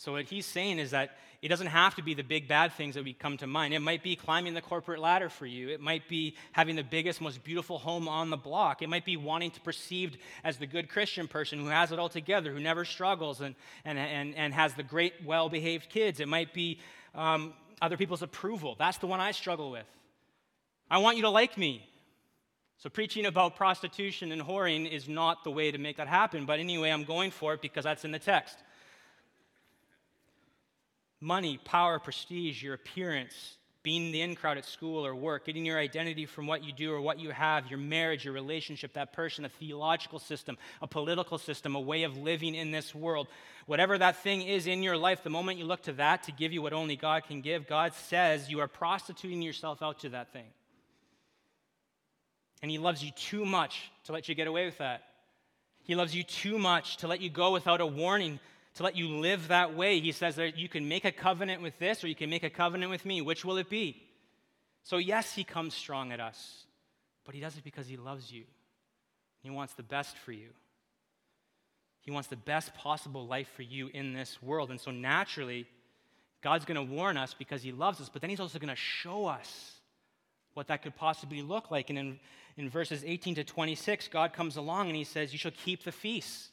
So, 0.00 0.12
what 0.12 0.24
he's 0.24 0.46
saying 0.46 0.78
is 0.78 0.92
that 0.92 1.10
it 1.42 1.48
doesn't 1.48 1.66
have 1.66 1.94
to 1.96 2.02
be 2.02 2.14
the 2.14 2.22
big 2.22 2.48
bad 2.48 2.72
things 2.72 2.94
that 2.94 3.04
we 3.04 3.12
come 3.12 3.36
to 3.36 3.46
mind. 3.46 3.74
It 3.74 3.80
might 3.80 4.02
be 4.02 4.16
climbing 4.16 4.54
the 4.54 4.62
corporate 4.62 4.98
ladder 4.98 5.28
for 5.28 5.44
you. 5.44 5.68
It 5.68 5.82
might 5.82 6.08
be 6.08 6.36
having 6.52 6.74
the 6.74 6.82
biggest, 6.82 7.20
most 7.20 7.44
beautiful 7.44 7.76
home 7.76 8.08
on 8.08 8.30
the 8.30 8.38
block. 8.38 8.80
It 8.80 8.88
might 8.88 9.04
be 9.04 9.18
wanting 9.18 9.50
to 9.50 9.60
perceived 9.60 10.16
as 10.42 10.56
the 10.56 10.66
good 10.66 10.88
Christian 10.88 11.28
person 11.28 11.58
who 11.58 11.66
has 11.66 11.92
it 11.92 11.98
all 11.98 12.08
together, 12.08 12.50
who 12.50 12.60
never 12.60 12.86
struggles 12.86 13.42
and, 13.42 13.54
and, 13.84 13.98
and, 13.98 14.34
and 14.36 14.54
has 14.54 14.72
the 14.72 14.82
great, 14.82 15.12
well 15.22 15.50
behaved 15.50 15.90
kids. 15.90 16.18
It 16.18 16.28
might 16.28 16.54
be 16.54 16.80
um, 17.14 17.52
other 17.82 17.98
people's 17.98 18.22
approval. 18.22 18.76
That's 18.78 18.96
the 18.96 19.06
one 19.06 19.20
I 19.20 19.32
struggle 19.32 19.70
with. 19.70 19.86
I 20.90 20.96
want 20.96 21.18
you 21.18 21.24
to 21.24 21.30
like 21.30 21.58
me. 21.58 21.86
So, 22.78 22.88
preaching 22.88 23.26
about 23.26 23.54
prostitution 23.54 24.32
and 24.32 24.40
whoring 24.40 24.90
is 24.90 25.10
not 25.10 25.44
the 25.44 25.50
way 25.50 25.70
to 25.70 25.76
make 25.76 25.98
that 25.98 26.08
happen. 26.08 26.46
But 26.46 26.58
anyway, 26.58 26.88
I'm 26.88 27.04
going 27.04 27.32
for 27.32 27.52
it 27.52 27.60
because 27.60 27.84
that's 27.84 28.06
in 28.06 28.12
the 28.12 28.18
text 28.18 28.56
money, 31.20 31.58
power, 31.64 31.98
prestige, 31.98 32.62
your 32.62 32.74
appearance, 32.74 33.56
being 33.82 34.12
the 34.12 34.20
in 34.20 34.34
crowd 34.34 34.58
at 34.58 34.64
school 34.64 35.06
or 35.06 35.14
work, 35.14 35.46
getting 35.46 35.64
your 35.64 35.78
identity 35.78 36.26
from 36.26 36.46
what 36.46 36.62
you 36.62 36.72
do 36.72 36.92
or 36.92 37.00
what 37.00 37.18
you 37.18 37.30
have, 37.30 37.68
your 37.68 37.78
marriage, 37.78 38.24
your 38.24 38.34
relationship, 38.34 38.92
that 38.92 39.12
person, 39.12 39.44
a 39.44 39.48
theological 39.48 40.18
system, 40.18 40.58
a 40.82 40.86
political 40.86 41.38
system, 41.38 41.74
a 41.74 41.80
way 41.80 42.02
of 42.02 42.16
living 42.16 42.54
in 42.54 42.70
this 42.70 42.94
world. 42.94 43.26
Whatever 43.66 43.96
that 43.96 44.16
thing 44.16 44.42
is 44.42 44.66
in 44.66 44.82
your 44.82 44.98
life, 44.98 45.22
the 45.22 45.30
moment 45.30 45.58
you 45.58 45.64
look 45.64 45.82
to 45.84 45.94
that 45.94 46.24
to 46.24 46.32
give 46.32 46.52
you 46.52 46.60
what 46.60 46.74
only 46.74 46.96
God 46.96 47.24
can 47.24 47.40
give, 47.40 47.66
God 47.66 47.94
says 47.94 48.50
you 48.50 48.60
are 48.60 48.68
prostituting 48.68 49.40
yourself 49.40 49.82
out 49.82 50.00
to 50.00 50.10
that 50.10 50.32
thing. 50.32 50.48
And 52.60 52.70
He 52.70 52.76
loves 52.76 53.02
you 53.02 53.12
too 53.12 53.46
much 53.46 53.90
to 54.04 54.12
let 54.12 54.28
you 54.28 54.34
get 54.34 54.46
away 54.46 54.66
with 54.66 54.78
that. 54.78 55.04
He 55.84 55.94
loves 55.94 56.14
you 56.14 56.22
too 56.22 56.58
much 56.58 56.98
to 56.98 57.08
let 57.08 57.22
you 57.22 57.30
go 57.30 57.52
without 57.52 57.80
a 57.80 57.86
warning 57.86 58.38
to 58.80 58.84
let 58.84 58.96
you 58.96 59.08
live 59.08 59.48
that 59.48 59.76
way. 59.76 60.00
He 60.00 60.10
says 60.10 60.36
that 60.36 60.56
you 60.56 60.66
can 60.66 60.88
make 60.88 61.04
a 61.04 61.12
covenant 61.12 61.60
with 61.60 61.78
this 61.78 62.02
or 62.02 62.08
you 62.08 62.14
can 62.14 62.30
make 62.30 62.44
a 62.44 62.48
covenant 62.48 62.90
with 62.90 63.04
me. 63.04 63.20
Which 63.20 63.44
will 63.44 63.58
it 63.58 63.68
be? 63.68 64.02
So, 64.84 64.96
yes, 64.96 65.34
he 65.34 65.44
comes 65.44 65.74
strong 65.74 66.12
at 66.12 66.20
us, 66.20 66.64
but 67.26 67.34
he 67.34 67.42
does 67.42 67.58
it 67.58 67.62
because 67.62 67.86
he 67.86 67.98
loves 67.98 68.32
you. 68.32 68.44
He 69.42 69.50
wants 69.50 69.74
the 69.74 69.82
best 69.82 70.16
for 70.16 70.32
you. 70.32 70.48
He 72.00 72.10
wants 72.10 72.30
the 72.30 72.36
best 72.36 72.72
possible 72.74 73.26
life 73.26 73.50
for 73.54 73.60
you 73.60 73.90
in 73.92 74.14
this 74.14 74.42
world. 74.42 74.70
And 74.70 74.80
so, 74.80 74.90
naturally, 74.90 75.66
God's 76.40 76.64
going 76.64 76.76
to 76.76 76.94
warn 76.94 77.18
us 77.18 77.34
because 77.34 77.62
he 77.62 77.72
loves 77.72 78.00
us, 78.00 78.08
but 78.08 78.22
then 78.22 78.30
he's 78.30 78.40
also 78.40 78.58
going 78.58 78.70
to 78.70 78.76
show 78.76 79.26
us 79.26 79.72
what 80.54 80.68
that 80.68 80.82
could 80.82 80.96
possibly 80.96 81.42
look 81.42 81.70
like. 81.70 81.90
And 81.90 81.98
in, 81.98 82.20
in 82.56 82.70
verses 82.70 83.04
18 83.04 83.34
to 83.34 83.44
26, 83.44 84.08
God 84.08 84.32
comes 84.32 84.56
along 84.56 84.86
and 84.86 84.96
he 84.96 85.04
says, 85.04 85.34
You 85.34 85.38
shall 85.38 85.52
keep 85.52 85.84
the 85.84 85.92
feasts. 85.92 86.48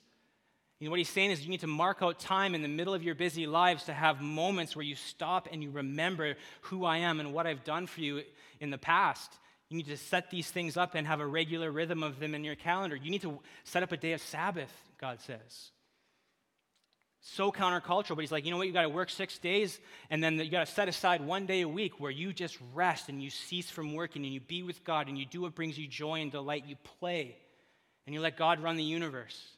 You 0.79 0.85
know, 0.85 0.91
what 0.91 0.99
he's 0.99 1.09
saying 1.09 1.31
is 1.31 1.43
you 1.43 1.49
need 1.49 1.61
to 1.61 1.67
mark 1.67 1.99
out 2.01 2.19
time 2.19 2.53
in 2.53 2.61
the 2.61 2.67
middle 2.67 2.93
of 2.93 3.01
your 3.01 3.15
busy 3.15 3.47
lives 3.47 3.85
to 3.85 3.93
have 3.93 4.21
moments 4.21 4.75
where 4.75 4.85
you 4.85 4.95
stop 4.95 5.47
and 5.51 5.63
you 5.63 5.71
remember 5.71 6.35
who 6.61 6.85
I 6.85 6.97
am 6.97 7.19
and 7.19 7.33
what 7.33 7.47
I've 7.47 7.63
done 7.63 7.87
for 7.87 8.01
you 8.01 8.21
in 8.59 8.69
the 8.69 8.77
past. 8.77 9.31
You 9.69 9.77
need 9.77 9.87
to 9.87 9.97
set 9.97 10.29
these 10.29 10.49
things 10.49 10.77
up 10.77 10.93
and 10.93 11.07
have 11.07 11.19
a 11.19 11.25
regular 11.25 11.71
rhythm 11.71 12.03
of 12.03 12.19
them 12.19 12.35
in 12.35 12.43
your 12.43 12.55
calendar. 12.55 12.95
You 12.95 13.09
need 13.09 13.23
to 13.23 13.39
set 13.63 13.81
up 13.81 13.91
a 13.91 13.97
day 13.97 14.13
of 14.13 14.21
Sabbath, 14.21 14.71
God 15.01 15.19
says. 15.21 15.71
So 17.21 17.51
countercultural, 17.51 18.15
but 18.15 18.19
he's 18.19 18.31
like, 18.31 18.45
you 18.45 18.51
know 18.51 18.57
what? 18.57 18.67
You 18.67 18.73
got 18.73 18.83
to 18.83 18.89
work 18.89 19.09
six 19.09 19.37
days, 19.39 19.79
and 20.09 20.23
then 20.23 20.35
you 20.35 20.49
got 20.49 20.67
to 20.67 20.71
set 20.71 20.87
aside 20.87 21.19
one 21.19 21.45
day 21.45 21.61
a 21.61 21.67
week 21.67 21.99
where 21.99 22.11
you 22.11 22.31
just 22.31 22.57
rest 22.73 23.09
and 23.09 23.21
you 23.21 23.29
cease 23.29 23.69
from 23.69 23.95
working 23.95 24.23
and 24.23 24.33
you 24.33 24.39
be 24.39 24.63
with 24.63 24.83
God 24.83 25.09
and 25.09 25.17
you 25.17 25.25
do 25.25 25.41
what 25.41 25.55
brings 25.55 25.77
you 25.77 25.87
joy 25.87 26.21
and 26.21 26.31
delight. 26.31 26.65
You 26.67 26.75
play 26.99 27.35
and 28.05 28.13
you 28.13 28.21
let 28.21 28.37
God 28.37 28.61
run 28.61 28.77
the 28.77 28.83
universe. 28.83 29.56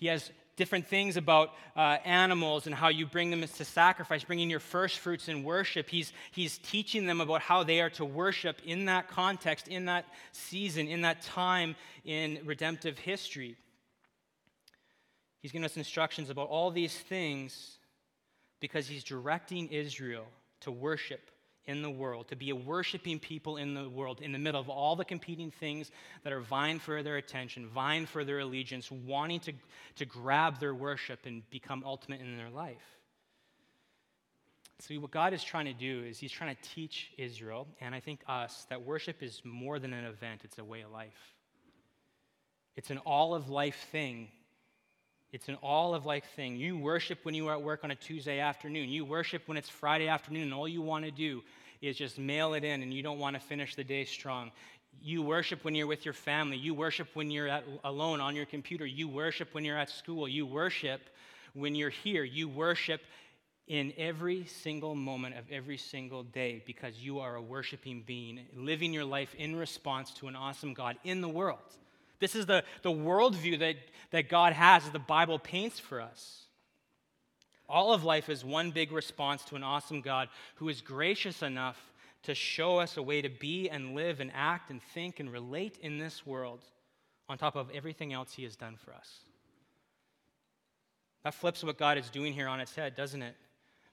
He 0.00 0.06
has 0.06 0.30
different 0.56 0.86
things 0.86 1.16
about 1.16 1.54
uh, 1.76 1.98
animals 2.04 2.66
and 2.66 2.74
how 2.74 2.88
you 2.88 3.06
bring 3.06 3.30
them 3.30 3.40
to 3.40 3.64
sacrifice, 3.64 4.24
bringing 4.24 4.50
your 4.50 4.60
first 4.60 4.98
fruits 4.98 5.28
in 5.28 5.44
worship. 5.44 5.88
He's, 5.88 6.12
he's 6.32 6.58
teaching 6.58 7.06
them 7.06 7.20
about 7.20 7.42
how 7.42 7.62
they 7.62 7.80
are 7.80 7.90
to 7.90 8.04
worship 8.04 8.60
in 8.64 8.86
that 8.86 9.08
context, 9.08 9.68
in 9.68 9.84
that 9.84 10.06
season, 10.32 10.88
in 10.88 11.02
that 11.02 11.22
time 11.22 11.76
in 12.04 12.40
redemptive 12.44 12.98
history. 12.98 13.56
He's 15.40 15.52
giving 15.52 15.64
us 15.64 15.76
instructions 15.76 16.28
about 16.28 16.48
all 16.48 16.70
these 16.70 16.94
things 16.94 17.78
because 18.60 18.86
he's 18.86 19.04
directing 19.04 19.68
Israel 19.68 20.26
to 20.60 20.70
worship 20.70 21.30
in 21.66 21.82
the 21.82 21.90
world, 21.90 22.28
to 22.28 22.36
be 22.36 22.50
a 22.50 22.56
worshiping 22.56 23.18
people 23.18 23.56
in 23.56 23.74
the 23.74 23.88
world, 23.88 24.20
in 24.20 24.32
the 24.32 24.38
middle 24.38 24.60
of 24.60 24.68
all 24.68 24.96
the 24.96 25.04
competing 25.04 25.50
things 25.50 25.90
that 26.24 26.32
are 26.32 26.40
vying 26.40 26.78
for 26.78 27.02
their 27.02 27.16
attention, 27.16 27.68
vying 27.68 28.06
for 28.06 28.24
their 28.24 28.40
allegiance, 28.40 28.90
wanting 28.90 29.40
to, 29.40 29.52
to 29.96 30.04
grab 30.04 30.58
their 30.58 30.74
worship 30.74 31.20
and 31.26 31.48
become 31.50 31.82
ultimate 31.84 32.20
in 32.20 32.36
their 32.36 32.50
life. 32.50 32.82
See, 34.80 34.96
what 34.96 35.10
God 35.10 35.34
is 35.34 35.44
trying 35.44 35.66
to 35.66 35.74
do 35.74 36.02
is 36.04 36.18
He's 36.18 36.32
trying 36.32 36.56
to 36.56 36.62
teach 36.74 37.12
Israel, 37.18 37.68
and 37.80 37.94
I 37.94 38.00
think 38.00 38.20
us, 38.26 38.66
that 38.70 38.82
worship 38.82 39.22
is 39.22 39.42
more 39.44 39.78
than 39.78 39.92
an 39.92 40.06
event, 40.06 40.40
it's 40.44 40.58
a 40.58 40.64
way 40.64 40.80
of 40.80 40.90
life. 40.90 41.34
It's 42.76 42.90
an 42.90 42.98
all 42.98 43.34
of 43.34 43.50
life 43.50 43.88
thing 43.92 44.28
it's 45.32 45.48
an 45.48 45.56
all 45.62 45.94
of 45.94 46.06
life 46.06 46.24
thing. 46.34 46.56
You 46.56 46.76
worship 46.76 47.18
when 47.24 47.34
you 47.34 47.48
are 47.48 47.54
at 47.54 47.62
work 47.62 47.84
on 47.84 47.90
a 47.90 47.94
Tuesday 47.94 48.40
afternoon. 48.40 48.88
You 48.88 49.04
worship 49.04 49.42
when 49.46 49.56
it's 49.56 49.68
Friday 49.68 50.08
afternoon, 50.08 50.44
and 50.44 50.54
all 50.54 50.66
you 50.66 50.82
want 50.82 51.04
to 51.04 51.10
do 51.10 51.42
is 51.80 51.96
just 51.96 52.18
mail 52.18 52.54
it 52.54 52.64
in 52.64 52.82
and 52.82 52.92
you 52.92 53.02
don't 53.02 53.18
want 53.18 53.34
to 53.34 53.40
finish 53.40 53.74
the 53.74 53.84
day 53.84 54.04
strong. 54.04 54.50
You 55.02 55.22
worship 55.22 55.64
when 55.64 55.74
you're 55.74 55.86
with 55.86 56.04
your 56.04 56.14
family. 56.14 56.56
You 56.56 56.74
worship 56.74 57.08
when 57.14 57.30
you're 57.30 57.48
at, 57.48 57.64
alone 57.84 58.20
on 58.20 58.36
your 58.36 58.44
computer. 58.44 58.84
You 58.84 59.08
worship 59.08 59.54
when 59.54 59.64
you're 59.64 59.78
at 59.78 59.88
school. 59.88 60.28
You 60.28 60.44
worship 60.44 61.00
when 61.54 61.74
you're 61.74 61.90
here. 61.90 62.24
You 62.24 62.48
worship 62.48 63.00
in 63.66 63.94
every 63.96 64.44
single 64.46 64.94
moment 64.94 65.36
of 65.38 65.44
every 65.50 65.76
single 65.76 66.24
day 66.24 66.62
because 66.66 66.98
you 66.98 67.20
are 67.20 67.36
a 67.36 67.42
worshiping 67.42 68.02
being, 68.04 68.40
living 68.54 68.92
your 68.92 69.04
life 69.04 69.34
in 69.38 69.54
response 69.54 70.12
to 70.14 70.26
an 70.26 70.34
awesome 70.34 70.74
God 70.74 70.96
in 71.04 71.20
the 71.20 71.28
world. 71.28 71.58
This 72.20 72.34
is 72.34 72.46
the, 72.46 72.64
the 72.82 72.90
worldview 72.90 73.58
that, 73.60 73.76
that 74.10 74.28
God 74.28 74.52
has, 74.52 74.84
that 74.84 74.92
the 74.92 74.98
Bible 74.98 75.38
paints 75.38 75.80
for 75.80 76.00
us. 76.00 76.44
All 77.68 77.92
of 77.92 78.04
life 78.04 78.28
is 78.28 78.44
one 78.44 78.70
big 78.70 78.92
response 78.92 79.44
to 79.44 79.56
an 79.56 79.62
awesome 79.62 80.00
God 80.00 80.28
who 80.56 80.68
is 80.68 80.80
gracious 80.80 81.42
enough 81.42 81.80
to 82.24 82.34
show 82.34 82.78
us 82.78 82.96
a 82.96 83.02
way 83.02 83.22
to 83.22 83.28
be 83.28 83.70
and 83.70 83.94
live 83.94 84.20
and 84.20 84.30
act 84.34 84.70
and 84.70 84.82
think 84.82 85.20
and 85.20 85.32
relate 85.32 85.78
in 85.80 85.98
this 85.98 86.26
world 86.26 86.60
on 87.28 87.38
top 87.38 87.56
of 87.56 87.70
everything 87.70 88.12
else 88.12 88.34
He 88.34 88.42
has 88.42 88.56
done 88.56 88.76
for 88.76 88.92
us. 88.92 89.20
That 91.24 91.34
flips 91.34 91.62
what 91.62 91.78
God 91.78 91.96
is 91.96 92.10
doing 92.10 92.32
here 92.32 92.48
on 92.48 92.60
its 92.60 92.74
head, 92.74 92.96
doesn't 92.96 93.22
it? 93.22 93.36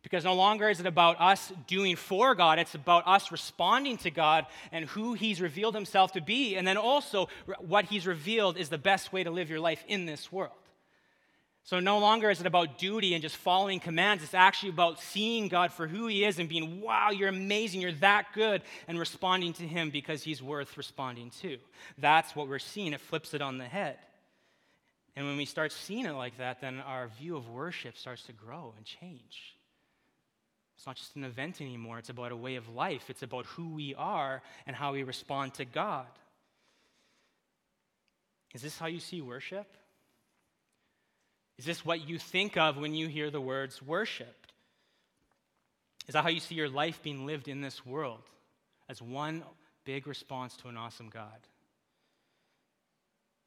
Because 0.10 0.24
no 0.24 0.36
longer 0.36 0.70
is 0.70 0.80
it 0.80 0.86
about 0.86 1.20
us 1.20 1.52
doing 1.68 1.98
for 1.98 2.34
God, 2.34 2.60
it's 2.60 2.76
about 2.76 3.06
us 3.06 3.30
responding 3.30 3.98
to 3.98 4.10
God 4.10 4.46
and 4.72 4.86
who 4.86 5.16
He's 5.16 5.42
revealed 5.42 5.76
Himself 5.76 6.14
to 6.14 6.22
be. 6.22 6.56
And 6.56 6.66
then 6.66 6.78
also, 6.78 7.28
what 7.60 7.84
He's 7.84 8.08
revealed 8.08 8.56
is 8.56 8.70
the 8.70 8.78
best 8.78 9.12
way 9.12 9.26
to 9.26 9.32
live 9.32 9.50
your 9.50 9.60
life 9.60 9.84
in 9.86 10.06
this 10.06 10.32
world. 10.32 10.54
So 11.66 11.82
no 11.82 12.00
longer 12.00 12.30
is 12.30 12.40
it 12.40 12.48
about 12.48 12.78
duty 12.78 13.16
and 13.16 13.22
just 13.22 13.36
following 13.36 13.82
commands. 13.82 14.24
It's 14.24 14.34
actually 14.34 14.70
about 14.70 15.02
seeing 15.02 15.50
God 15.50 15.74
for 15.74 15.88
who 15.88 16.08
He 16.08 16.24
is 16.24 16.40
and 16.40 16.48
being, 16.48 16.80
wow, 16.80 17.10
you're 17.10 17.28
amazing, 17.28 17.82
you're 17.82 17.92
that 17.92 18.28
good, 18.34 18.62
and 18.88 18.98
responding 18.98 19.52
to 19.56 19.64
Him 19.64 19.90
because 19.90 20.24
He's 20.24 20.42
worth 20.42 20.78
responding 20.78 21.32
to. 21.42 21.58
That's 21.98 22.34
what 22.34 22.48
we're 22.48 22.60
seeing. 22.60 22.94
It 22.94 23.02
flips 23.02 23.34
it 23.34 23.42
on 23.42 23.58
the 23.58 23.66
head. 23.66 23.98
And 25.18 25.28
when 25.28 25.36
we 25.36 25.44
start 25.44 25.74
seeing 25.74 26.06
it 26.06 26.14
like 26.14 26.38
that, 26.38 26.62
then 26.62 26.80
our 26.80 27.10
view 27.20 27.36
of 27.36 27.50
worship 27.50 27.98
starts 27.98 28.24
to 28.28 28.32
grow 28.32 28.74
and 28.78 28.86
change. 28.86 29.57
It's 30.78 30.86
not 30.86 30.96
just 30.96 31.16
an 31.16 31.24
event 31.24 31.60
anymore, 31.60 31.98
it's 31.98 32.10
about 32.10 32.32
a 32.32 32.36
way 32.36 32.56
of 32.56 32.70
life. 32.70 33.10
It's 33.10 33.24
about 33.24 33.48
who 33.48 33.70
we 33.70 33.96
are 33.96 34.44
and 34.68 34.76
how 34.76 34.94
we 34.94 35.02
respond 35.04 35.56
to 35.56 35.66
God. 35.66 36.06
Is 38.54 38.62
this 38.62 38.78
how 38.78 38.86
you 38.86 39.00
see 39.00 39.20
worship? 39.20 39.68
Is 41.58 41.66
this 41.66 41.84
what 41.84 42.08
you 42.08 42.20
think 42.20 42.58
of 42.58 42.78
when 42.78 42.94
you 42.94 43.08
hear 43.08 43.32
the 43.32 43.42
words 43.42 43.82
worship? 43.82 44.36
Is 46.08 46.14
that 46.14 46.24
how 46.24 46.30
you 46.30 46.40
see 46.40 46.56
your 46.56 46.70
life 46.70 47.02
being 47.02 47.26
lived 47.26 47.48
in 47.48 47.62
this 47.62 47.86
world? 47.86 48.22
As 48.88 49.02
one 49.02 49.44
big 49.84 50.08
response 50.08 50.56
to 50.58 50.68
an 50.68 50.78
awesome 50.78 51.10
God 51.10 51.48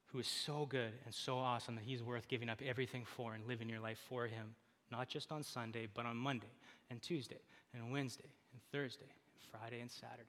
who 0.07 0.19
is 0.19 0.27
so 0.27 0.67
good 0.67 0.93
and 1.05 1.15
so 1.15 1.39
awesome 1.39 1.77
that 1.77 1.85
he's 1.85 2.03
worth 2.03 2.27
giving 2.29 2.49
up 2.49 2.61
everything 2.67 3.05
for 3.17 3.35
and 3.35 3.47
living 3.47 3.69
your 3.69 3.79
life 3.79 3.99
for 4.09 4.27
him, 4.27 4.57
not 4.91 5.09
just 5.09 5.33
on 5.33 5.43
Sunday, 5.43 5.87
but 5.93 6.07
on 6.07 6.17
Monday 6.17 6.51
and 6.91 7.01
Tuesday 7.01 7.41
and 7.75 7.93
Wednesday 7.93 8.29
and 8.53 8.61
Thursday 8.73 9.05
and 9.05 9.61
Friday 9.61 9.81
and 9.81 9.91
Saturday. 9.91 10.25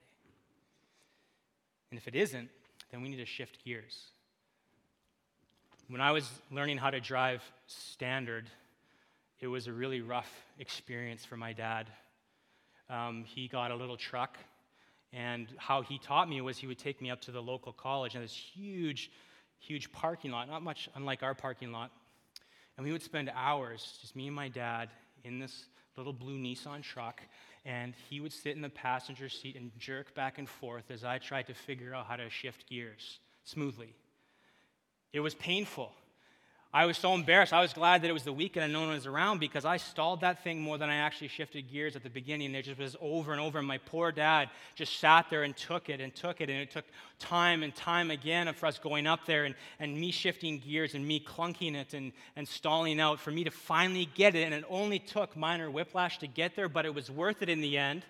And 1.90 1.98
if 1.98 2.08
it 2.08 2.16
isn't, 2.16 2.50
then 2.92 3.02
we 3.02 3.10
need 3.10 3.18
to 3.18 3.26
shift 3.26 3.64
gears. 3.66 4.12
When 5.88 6.02
I 6.02 6.12
was 6.12 6.30
learning 6.52 6.78
how 6.78 6.90
to 6.90 7.02
drive 7.02 7.44
standard, 7.68 8.50
it 9.40 9.48
was 9.48 9.68
a 9.68 9.74
really 9.74 10.02
rough 10.02 10.32
experience 10.60 11.26
for 11.26 11.36
my 11.36 11.52
dad. 11.52 11.90
Um, 12.90 13.26
he 13.26 13.48
got 13.48 13.72
a 13.72 13.76
little 13.76 13.98
truck, 13.98 14.38
and 15.12 15.48
how 15.58 15.82
he 15.82 15.98
taught 15.98 16.30
me 16.30 16.40
was 16.40 16.58
he 16.58 16.68
would 16.68 16.80
take 16.80 17.02
me 17.02 17.10
up 17.10 17.22
to 17.22 17.32
the 17.32 17.42
local 17.42 17.74
college 17.74 18.16
and 18.16 18.24
this 18.24 18.34
huge, 18.34 19.12
huge 19.60 19.92
parking 19.92 20.32
lot, 20.32 20.48
not 20.48 20.62
much 20.62 20.88
unlike 20.96 21.24
our 21.24 21.34
parking 21.34 21.72
lot. 21.72 21.92
And 22.82 22.88
we 22.88 22.94
would 22.94 23.04
spend 23.04 23.32
hours, 23.36 24.00
just 24.02 24.16
me 24.16 24.26
and 24.26 24.36
my 24.36 24.48
dad, 24.48 24.90
in 25.24 25.38
this 25.38 25.66
little 25.98 26.14
blue 26.14 26.40
Nissan 26.40 26.82
truck, 26.82 27.22
and 27.64 27.94
he 28.10 28.20
would 28.20 28.34
sit 28.34 28.56
in 28.56 28.62
the 28.64 28.70
passenger 28.70 29.30
seat 29.30 29.56
and 29.56 29.70
jerk 29.78 30.16
back 30.16 30.40
and 30.40 30.50
forth 30.50 30.90
as 30.90 31.04
I 31.04 31.20
tried 31.20 31.46
to 31.46 31.54
figure 31.54 31.94
out 31.94 32.08
how 32.08 32.16
to 32.16 32.28
shift 32.32 32.68
gears 32.68 33.20
smoothly. 33.44 33.94
It 35.14 35.20
was 35.20 35.36
painful. 35.36 35.94
I 36.74 36.86
was 36.86 36.98
so 36.98 37.14
embarrassed. 37.14 37.52
I 37.52 37.60
was 37.60 37.74
glad 37.74 38.02
that 38.02 38.10
it 38.10 38.14
was 38.14 38.24
the 38.24 38.32
weekend 38.32 38.64
and 38.64 38.72
no 38.72 38.80
one 38.80 38.92
was 38.92 39.06
around 39.06 39.40
because 39.40 39.66
I 39.66 39.76
stalled 39.76 40.22
that 40.22 40.42
thing 40.42 40.62
more 40.62 40.78
than 40.78 40.90
I 40.90 40.96
actually 40.98 41.28
shifted 41.28 41.70
gears 41.70 41.98
at 41.98 42.04
the 42.04 42.10
beginning. 42.10 42.56
It 42.56 42.64
just 42.64 42.80
was 42.80 42.96
over 43.02 43.34
and 43.34 43.42
over. 43.42 43.60
And 43.60 43.68
my 43.68 43.78
poor 43.80 44.14
dad 44.14 44.50
just 44.74 44.98
sat 44.98 45.30
there 45.30 45.44
and 45.44 45.56
took 45.56 45.90
it 45.90 46.00
and 46.00 46.16
took 46.16 46.40
it. 46.40 46.50
And 46.50 46.60
it 46.60 46.72
took 46.72 46.86
time 47.20 47.64
and 47.64 47.76
time 47.76 48.10
again 48.10 48.54
for 48.54 48.68
us 48.68 48.80
going 48.80 49.06
up 49.06 49.26
there 49.26 49.44
and, 49.44 49.54
and 49.82 50.00
me 50.00 50.12
shifting 50.12 50.60
gears 50.60 50.96
and 50.96 51.06
me 51.06 51.20
clunking 51.20 51.76
it 51.76 51.94
and, 51.94 52.14
and 52.38 52.48
stalling 52.48 53.02
out 53.02 53.20
for 53.20 53.32
me 53.32 53.44
to 53.44 53.52
finally 53.52 54.08
get 54.16 54.34
it. 54.36 54.44
And 54.44 54.54
it 54.54 54.64
only 54.70 55.00
took 55.00 55.36
minor 55.36 55.70
whiplash 55.70 56.20
to 56.20 56.28
get 56.28 56.56
there, 56.56 56.70
but 56.70 56.86
it 56.86 56.96
was 56.96 57.12
worth 57.12 57.42
it 57.42 57.50
in 57.50 57.60
the 57.60 57.78
end. 57.78 58.06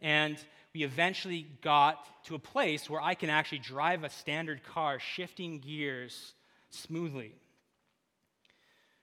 And 0.00 0.38
we 0.72 0.84
eventually 0.84 1.46
got 1.60 2.24
to 2.24 2.34
a 2.34 2.38
place 2.38 2.88
where 2.88 3.02
I 3.02 3.14
can 3.14 3.28
actually 3.28 3.58
drive 3.58 4.04
a 4.04 4.08
standard 4.08 4.64
car, 4.64 4.98
shifting 4.98 5.58
gears 5.58 6.32
smoothly. 6.70 7.34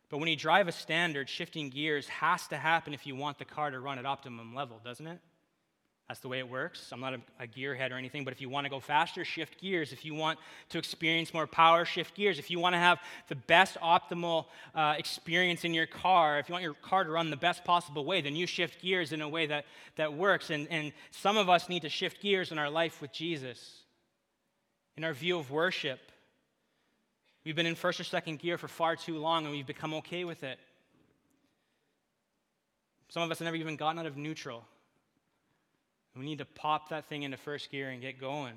But 0.10 0.17
when 0.17 0.28
you 0.28 0.36
drive 0.36 0.67
a 0.67 0.72
standard, 0.72 1.30
shifting 1.30 1.69
gears 1.69 2.08
has 2.08 2.48
to 2.48 2.58
happen 2.58 2.93
if 2.93 3.06
you 3.06 3.15
want 3.15 3.38
the 3.38 3.45
car 3.45 3.69
to 3.69 3.80
run 3.80 4.00
at 4.00 4.06
optimum 4.06 4.56
level, 4.56 4.82
doesn't 4.84 5.06
it? 5.06 5.19
That's 6.10 6.22
the 6.22 6.28
way 6.28 6.39
it 6.39 6.50
works. 6.50 6.89
I'm 6.91 7.02
not 7.02 7.13
a, 7.13 7.22
a, 7.39 7.45
gearhead 7.45 7.91
or 7.91 7.93
anything, 7.93 8.24
but 8.24 8.34
if 8.34 8.41
you 8.41 8.50
want 8.50 8.65
to 8.65 8.69
go 8.72 8.80
faster, 8.80 9.24
shift 9.24 9.62
gears. 9.62 9.93
If 9.93 10.04
you 10.04 10.15
want 10.15 10.39
to 10.69 10.80
experience 10.80 11.36
more 11.36 11.45
power, 11.45 11.86
shift 11.86 12.15
gears. 12.15 12.39
If 12.39 12.50
you 12.50 12.60
want 12.60 12.74
to 12.74 12.80
have 12.80 12.98
the 13.28 13.36
best 13.36 13.78
optimal 13.80 14.45
uh, 14.74 14.95
experience 14.98 15.65
in 15.65 15.76
your 15.76 15.86
car, 15.86 16.39
if 16.39 16.50
you 16.50 16.54
want 16.54 16.63
your 16.63 16.74
car 16.74 17.04
to 17.04 17.12
run 17.12 17.30
the 17.30 17.38
best 17.38 17.63
possible 17.63 18.06
way, 18.06 18.22
then 18.22 18.36
you 18.36 18.48
shift 18.48 18.82
gears 18.82 19.13
in 19.13 19.22
a 19.22 19.30
way 19.30 19.45
that, 19.45 19.65
that 19.98 20.12
works. 20.12 20.50
And, 20.50 20.67
and 20.72 20.93
some 21.12 21.38
of 21.38 21.48
us 21.48 21.69
need 21.69 21.84
to 21.84 21.89
shift 21.89 22.24
gears 22.24 22.52
in 22.52 22.58
our 22.58 22.72
life 22.72 23.04
with 23.04 23.13
Jesus, 23.13 23.84
in 24.98 25.04
our 25.04 25.13
view 25.13 25.38
of 25.38 25.52
worship, 25.52 26.00
We've 27.50 27.56
been 27.56 27.66
in 27.66 27.74
first 27.74 28.00
or 28.00 28.04
second 28.04 28.38
gear 28.38 28.60
for 28.60 28.68
far 28.68 28.96
too 28.96 29.18
long 29.18 29.44
and 29.44 29.52
we've 29.52 29.66
become 29.66 29.96
okay 29.96 30.24
with 30.24 30.44
it. 30.44 30.60
Some 33.08 33.24
of 33.24 33.32
us 33.32 33.40
have 33.40 33.46
never 33.46 33.58
even 33.58 33.76
gotten 33.76 33.98
out 33.98 34.06
of 34.06 34.18
neutral. 34.18 34.64
We 36.16 36.26
need 36.26 36.38
to 36.38 36.46
pop 36.46 36.90
that 36.90 37.10
thing 37.10 37.24
into 37.24 37.38
first 37.38 37.72
gear 37.72 37.90
and 37.90 38.04
get 38.04 38.22
going. 38.22 38.54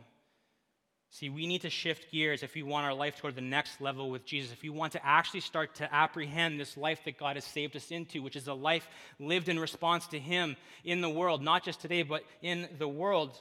See, 1.09 1.31
we 1.31 1.47
need 1.47 1.63
to 1.63 1.71
shift 1.71 2.13
gears 2.13 2.43
if 2.43 2.55
we 2.55 2.63
want 2.63 2.85
our 2.85 2.93
life 2.93 3.17
toward 3.17 3.35
the 3.35 3.41
next 3.41 3.81
level 3.81 4.11
with 4.11 4.27
Jesus. 4.27 4.53
If 4.53 4.63
we 4.63 4.69
want 4.69 4.93
to 4.93 5.07
actually 5.07 5.41
start 5.41 5.75
to 5.77 5.91
apprehend 5.91 6.61
this 6.61 6.77
life 6.77 7.01
that 7.07 7.17
God 7.17 7.37
has 7.37 7.47
saved 7.47 7.75
us 7.77 7.91
into, 7.93 8.21
which 8.21 8.37
is 8.37 8.47
a 8.47 8.53
life 8.53 8.87
lived 9.19 9.49
in 9.49 9.59
response 9.59 10.07
to 10.09 10.19
Him 10.19 10.55
in 10.85 11.01
the 11.01 11.09
world, 11.09 11.41
not 11.41 11.65
just 11.65 11.81
today, 11.81 12.03
but 12.03 12.25
in 12.43 12.69
the 12.77 12.89
world. 12.89 13.41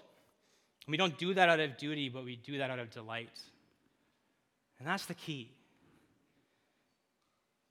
We 0.87 0.95
don't 0.95 1.17
do 1.17 1.33
that 1.33 1.49
out 1.49 1.59
of 1.59 1.75
duty, 1.75 2.07
but 2.07 2.23
we 2.23 2.37
do 2.37 2.59
that 2.59 2.69
out 2.69 2.79
of 2.79 2.89
delight. 2.89 3.37
And 4.81 4.87
that's 4.87 5.05
the 5.05 5.13
key. 5.13 5.51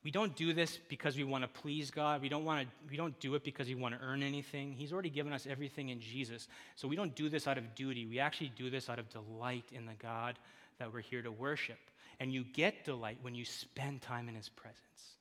We 0.05 0.13
don't 0.13 0.37
do 0.37 0.55
this 0.55 0.79
because 0.89 1.17
we 1.17 1.25
want 1.25 1.43
to 1.43 1.61
please 1.61 1.91
God. 1.91 2.23
We 2.23 2.29
don't, 2.29 2.45
want 2.45 2.63
to, 2.63 2.75
we 2.89 2.97
don't 2.97 3.19
do 3.19 3.35
it 3.35 3.43
because 3.43 3.67
we 3.67 3.75
want 3.75 3.99
to 3.99 4.01
earn 4.01 4.23
anything. 4.23 4.73
He's 4.73 4.93
already 4.93 5.11
given 5.11 5.33
us 5.33 5.45
everything 5.51 5.89
in 5.89 6.01
Jesus. 6.01 6.47
So 6.77 6.87
we 6.87 6.95
don't 6.95 7.17
do 7.17 7.29
this 7.29 7.49
out 7.49 7.59
of 7.59 7.75
duty. 7.75 8.07
We 8.07 8.21
actually 8.21 8.53
do 8.57 8.71
this 8.71 8.89
out 8.89 9.01
of 9.01 9.09
delight 9.09 9.65
in 9.73 9.87
the 9.87 9.95
God 10.01 10.39
that 10.79 10.93
we're 10.93 11.01
here 11.01 11.21
to 11.21 11.33
worship. 11.33 11.81
And 12.21 12.33
you 12.33 12.45
get 12.45 12.85
delight 12.85 13.19
when 13.23 13.35
you 13.35 13.45
spend 13.45 14.03
time 14.03 14.29
in 14.29 14.37
His 14.37 14.49
presence 14.49 15.17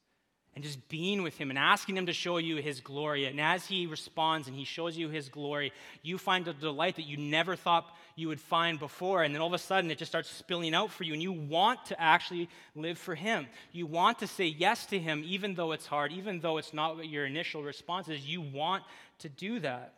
and 0.60 0.66
just 0.66 0.90
being 0.90 1.24
with 1.24 1.38
him 1.38 1.52
and 1.52 1.58
asking 1.58 1.96
him 1.96 2.08
to 2.08 2.12
show 2.12 2.36
you 2.36 2.58
his 2.58 2.82
glory. 2.82 3.24
And 3.24 3.40
as 3.40 3.66
he 3.66 3.88
responds 3.88 4.50
and 4.50 4.58
he 4.58 4.66
shows 4.66 4.98
you 4.98 5.08
his 5.08 5.30
glory, 5.30 5.72
you 6.04 6.18
find 6.18 6.46
a 6.50 6.54
delight 6.54 6.98
that 6.98 7.06
you 7.06 7.16
never 7.16 7.56
thought 7.56 7.96
you 8.18 8.28
would 8.28 8.42
find 8.42 8.78
before. 8.78 9.24
And 9.24 9.34
then 9.34 9.42
all 9.42 9.48
of 9.48 9.54
a 9.54 9.58
sudden, 9.58 9.90
it 9.90 9.98
just 9.98 10.12
starts 10.12 10.30
spilling 10.30 10.76
out 10.76 10.92
for 10.92 11.06
you. 11.06 11.14
And 11.14 11.24
you 11.24 11.32
want 11.32 11.86
to 11.86 12.02
actually 12.02 12.50
live 12.76 12.98
for 12.98 13.16
him. 13.16 13.48
You 13.72 13.86
want 13.86 14.20
to 14.20 14.28
say 14.28 14.48
yes 14.48 14.86
to 14.88 15.00
him, 15.00 15.24
even 15.26 15.56
though 15.56 15.72
it's 15.72 15.86
hard, 15.86 16.12
even 16.12 16.42
though 16.42 16.58
it's 16.58 16.74
not 16.74 16.98
what 16.98 17.08
your 17.08 17.26
initial 17.26 17.64
response 17.64 18.10
is. 18.10 18.28
You 18.28 18.42
want 18.42 18.84
to 19.20 19.30
do 19.30 19.62
that. 19.62 19.94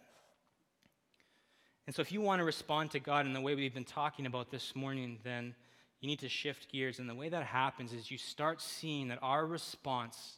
And 1.88 1.96
so, 1.96 2.04
if 2.04 2.12
you 2.12 2.22
want 2.22 2.40
to 2.40 2.46
respond 2.46 2.92
to 2.92 3.00
God 3.00 3.26
in 3.26 3.34
the 3.34 3.42
way 3.42 3.56
we've 3.56 3.74
been 3.74 3.84
talking 3.84 4.28
about 4.28 4.52
this 4.52 4.76
morning, 4.76 5.18
then 5.24 5.56
you 6.02 6.08
need 6.08 6.20
to 6.20 6.30
shift 6.30 6.72
gears. 6.72 7.00
And 7.00 7.10
the 7.10 7.16
way 7.16 7.30
that 7.30 7.46
happens 7.46 7.94
is 7.94 8.12
you 8.12 8.20
start 8.20 8.62
seeing 8.62 9.08
that 9.08 9.18
our 9.24 9.44
response 9.44 10.38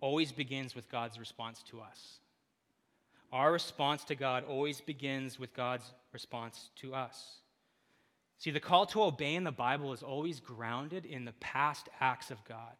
always 0.00 0.32
begins 0.32 0.74
with 0.74 0.90
God's 0.90 1.18
response 1.18 1.62
to 1.70 1.80
us. 1.80 2.18
Our 3.32 3.52
response 3.52 4.04
to 4.04 4.14
God 4.14 4.44
always 4.48 4.80
begins 4.80 5.38
with 5.38 5.54
God's 5.54 5.84
response 6.12 6.70
to 6.76 6.94
us. 6.94 7.36
See, 8.38 8.50
the 8.50 8.58
call 8.58 8.86
to 8.86 9.02
obey 9.02 9.34
in 9.34 9.44
the 9.44 9.52
Bible 9.52 9.92
is 9.92 10.02
always 10.02 10.40
grounded 10.40 11.04
in 11.04 11.24
the 11.24 11.34
past 11.40 11.88
acts 12.00 12.30
of 12.30 12.42
God, 12.44 12.74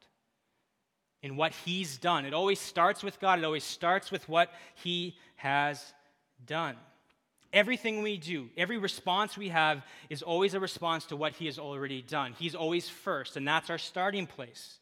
in 1.23 1.37
what 1.37 1.53
He's 1.53 1.99
done. 1.99 2.25
It 2.25 2.33
always 2.33 2.59
starts 2.59 3.03
with 3.03 3.21
God, 3.21 3.39
it 3.39 3.45
always 3.45 3.65
starts 3.65 4.11
with 4.11 4.29
what 4.29 4.51
He 4.75 5.17
has 5.37 5.93
done. 6.47 6.77
Everything 7.53 8.03
we 8.03 8.17
do, 8.17 8.49
every 8.57 8.79
response 8.79 9.37
we 9.37 9.49
have 9.49 9.85
is 10.09 10.23
always 10.23 10.55
a 10.55 10.61
response 10.61 11.05
to 11.07 11.17
what 11.17 11.35
He 11.35 11.47
has 11.47 11.59
already 11.59 12.01
done. 12.01 12.35
He's 12.39 12.55
always 12.55 12.89
first, 12.89 13.37
and 13.37 13.47
that's 13.47 13.71
our 13.71 13.79
starting 13.79 14.27
place. 14.27 14.79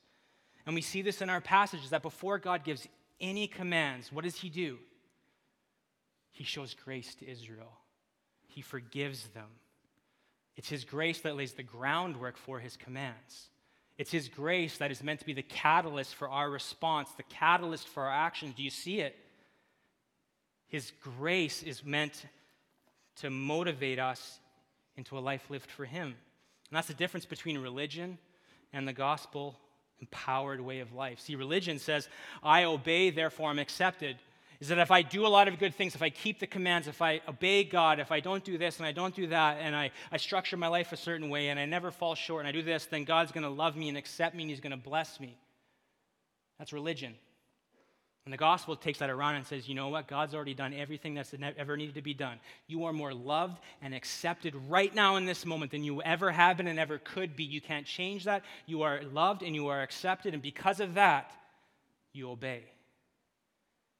And 0.68 0.74
we 0.74 0.82
see 0.82 1.00
this 1.00 1.22
in 1.22 1.30
our 1.30 1.40
passages 1.40 1.88
that 1.90 2.02
before 2.02 2.38
God 2.38 2.62
gives 2.62 2.86
any 3.22 3.46
commands, 3.46 4.12
what 4.12 4.24
does 4.24 4.36
he 4.36 4.50
do? 4.50 4.76
He 6.30 6.44
shows 6.44 6.74
grace 6.74 7.14
to 7.14 7.26
Israel, 7.26 7.72
he 8.48 8.60
forgives 8.60 9.28
them. 9.28 9.48
It's 10.58 10.68
his 10.68 10.84
grace 10.84 11.22
that 11.22 11.36
lays 11.36 11.54
the 11.54 11.62
groundwork 11.62 12.36
for 12.36 12.60
his 12.60 12.76
commands. 12.76 13.48
It's 13.96 14.10
his 14.10 14.28
grace 14.28 14.76
that 14.76 14.90
is 14.90 15.02
meant 15.02 15.20
to 15.20 15.24
be 15.24 15.32
the 15.32 15.42
catalyst 15.42 16.14
for 16.14 16.28
our 16.28 16.50
response, 16.50 17.08
the 17.12 17.22
catalyst 17.22 17.88
for 17.88 18.02
our 18.02 18.12
actions. 18.12 18.52
Do 18.54 18.62
you 18.62 18.68
see 18.68 19.00
it? 19.00 19.16
His 20.66 20.92
grace 21.00 21.62
is 21.62 21.82
meant 21.82 22.26
to 23.22 23.30
motivate 23.30 23.98
us 23.98 24.38
into 24.98 25.16
a 25.16 25.20
life 25.20 25.48
lived 25.48 25.70
for 25.70 25.86
him. 25.86 26.08
And 26.08 26.76
that's 26.76 26.88
the 26.88 26.94
difference 26.94 27.24
between 27.24 27.56
religion 27.56 28.18
and 28.74 28.86
the 28.86 28.92
gospel 28.92 29.58
empowered 30.00 30.60
way 30.60 30.80
of 30.80 30.92
life. 30.92 31.20
See, 31.20 31.34
religion 31.34 31.78
says, 31.78 32.08
I 32.42 32.64
obey, 32.64 33.10
therefore 33.10 33.50
I'm 33.50 33.58
accepted. 33.58 34.16
Is 34.60 34.68
that 34.68 34.78
if 34.78 34.90
I 34.90 35.02
do 35.02 35.24
a 35.24 35.28
lot 35.28 35.46
of 35.46 35.58
good 35.58 35.74
things, 35.74 35.94
if 35.94 36.02
I 36.02 36.10
keep 36.10 36.40
the 36.40 36.46
commands, 36.46 36.88
if 36.88 37.00
I 37.00 37.20
obey 37.28 37.62
God, 37.62 38.00
if 38.00 38.10
I 38.10 38.18
don't 38.18 38.42
do 38.42 38.58
this 38.58 38.78
and 38.78 38.86
I 38.86 38.92
don't 38.92 39.14
do 39.14 39.28
that, 39.28 39.58
and 39.60 39.74
I, 39.76 39.92
I 40.10 40.16
structure 40.16 40.56
my 40.56 40.66
life 40.66 40.92
a 40.92 40.96
certain 40.96 41.30
way 41.30 41.48
and 41.48 41.60
I 41.60 41.64
never 41.64 41.92
fall 41.92 42.16
short 42.16 42.40
and 42.40 42.48
I 42.48 42.52
do 42.52 42.62
this, 42.62 42.86
then 42.86 43.04
God's 43.04 43.30
going 43.30 43.44
to 43.44 43.50
love 43.50 43.76
me 43.76 43.88
and 43.88 43.96
accept 43.96 44.34
me 44.34 44.42
and 44.42 44.50
He's 44.50 44.60
going 44.60 44.72
to 44.72 44.76
bless 44.76 45.20
me. 45.20 45.38
That's 46.58 46.72
religion. 46.72 47.14
And 48.28 48.32
the 48.34 48.36
gospel 48.36 48.76
takes 48.76 48.98
that 48.98 49.08
around 49.08 49.36
and 49.36 49.46
says, 49.46 49.70
you 49.70 49.74
know 49.74 49.88
what? 49.88 50.06
God's 50.06 50.34
already 50.34 50.52
done 50.52 50.74
everything 50.74 51.14
that's 51.14 51.32
ever 51.56 51.78
needed 51.78 51.94
to 51.94 52.02
be 52.02 52.12
done. 52.12 52.38
You 52.66 52.84
are 52.84 52.92
more 52.92 53.14
loved 53.14 53.58
and 53.80 53.94
accepted 53.94 54.54
right 54.68 54.94
now 54.94 55.16
in 55.16 55.24
this 55.24 55.46
moment 55.46 55.70
than 55.70 55.82
you 55.82 56.02
ever 56.02 56.30
have 56.30 56.58
been 56.58 56.66
and 56.66 56.78
ever 56.78 56.98
could 56.98 57.36
be. 57.36 57.44
You 57.44 57.62
can't 57.62 57.86
change 57.86 58.24
that. 58.24 58.44
You 58.66 58.82
are 58.82 59.00
loved 59.02 59.42
and 59.42 59.54
you 59.54 59.68
are 59.68 59.80
accepted. 59.80 60.34
And 60.34 60.42
because 60.42 60.78
of 60.78 60.92
that, 60.92 61.32
you 62.12 62.28
obey. 62.28 62.64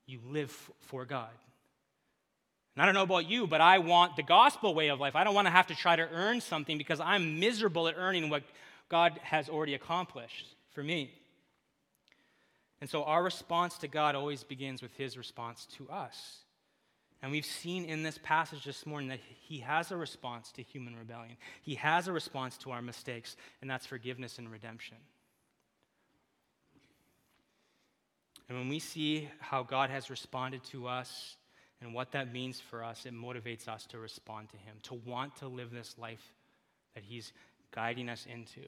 You 0.04 0.20
live 0.28 0.50
for 0.80 1.06
God. 1.06 1.30
And 2.76 2.82
I 2.82 2.84
don't 2.84 2.94
know 2.94 3.04
about 3.04 3.30
you, 3.30 3.46
but 3.46 3.62
I 3.62 3.78
want 3.78 4.16
the 4.16 4.22
gospel 4.22 4.74
way 4.74 4.88
of 4.88 5.00
life. 5.00 5.16
I 5.16 5.24
don't 5.24 5.34
want 5.34 5.46
to 5.46 5.52
have 5.52 5.68
to 5.68 5.74
try 5.74 5.96
to 5.96 6.06
earn 6.12 6.42
something 6.42 6.76
because 6.76 7.00
I'm 7.00 7.40
miserable 7.40 7.88
at 7.88 7.94
earning 7.96 8.28
what 8.28 8.42
God 8.90 9.18
has 9.22 9.48
already 9.48 9.72
accomplished 9.72 10.54
for 10.74 10.82
me. 10.82 11.14
And 12.80 12.88
so 12.88 13.04
our 13.04 13.22
response 13.22 13.78
to 13.78 13.88
God 13.88 14.14
always 14.14 14.44
begins 14.44 14.82
with 14.82 14.94
his 14.94 15.16
response 15.16 15.66
to 15.76 15.88
us. 15.90 16.38
And 17.20 17.32
we've 17.32 17.44
seen 17.44 17.84
in 17.84 18.04
this 18.04 18.18
passage 18.22 18.64
this 18.64 18.86
morning 18.86 19.08
that 19.08 19.18
he 19.40 19.58
has 19.58 19.90
a 19.90 19.96
response 19.96 20.52
to 20.52 20.62
human 20.62 20.94
rebellion. 20.94 21.36
He 21.62 21.74
has 21.74 22.06
a 22.06 22.12
response 22.12 22.56
to 22.58 22.70
our 22.70 22.80
mistakes, 22.80 23.36
and 23.60 23.68
that's 23.68 23.86
forgiveness 23.86 24.38
and 24.38 24.50
redemption. 24.50 24.96
And 28.48 28.56
when 28.56 28.68
we 28.68 28.78
see 28.78 29.28
how 29.40 29.64
God 29.64 29.90
has 29.90 30.10
responded 30.10 30.62
to 30.64 30.86
us 30.86 31.36
and 31.82 31.92
what 31.92 32.12
that 32.12 32.32
means 32.32 32.60
for 32.60 32.84
us, 32.84 33.04
it 33.04 33.12
motivates 33.12 33.68
us 33.68 33.84
to 33.86 33.98
respond 33.98 34.48
to 34.50 34.56
him, 34.56 34.76
to 34.84 34.94
want 35.04 35.36
to 35.36 35.48
live 35.48 35.70
this 35.72 35.96
life 35.98 36.32
that 36.94 37.04
he's 37.04 37.32
guiding 37.72 38.08
us 38.08 38.26
into. 38.32 38.62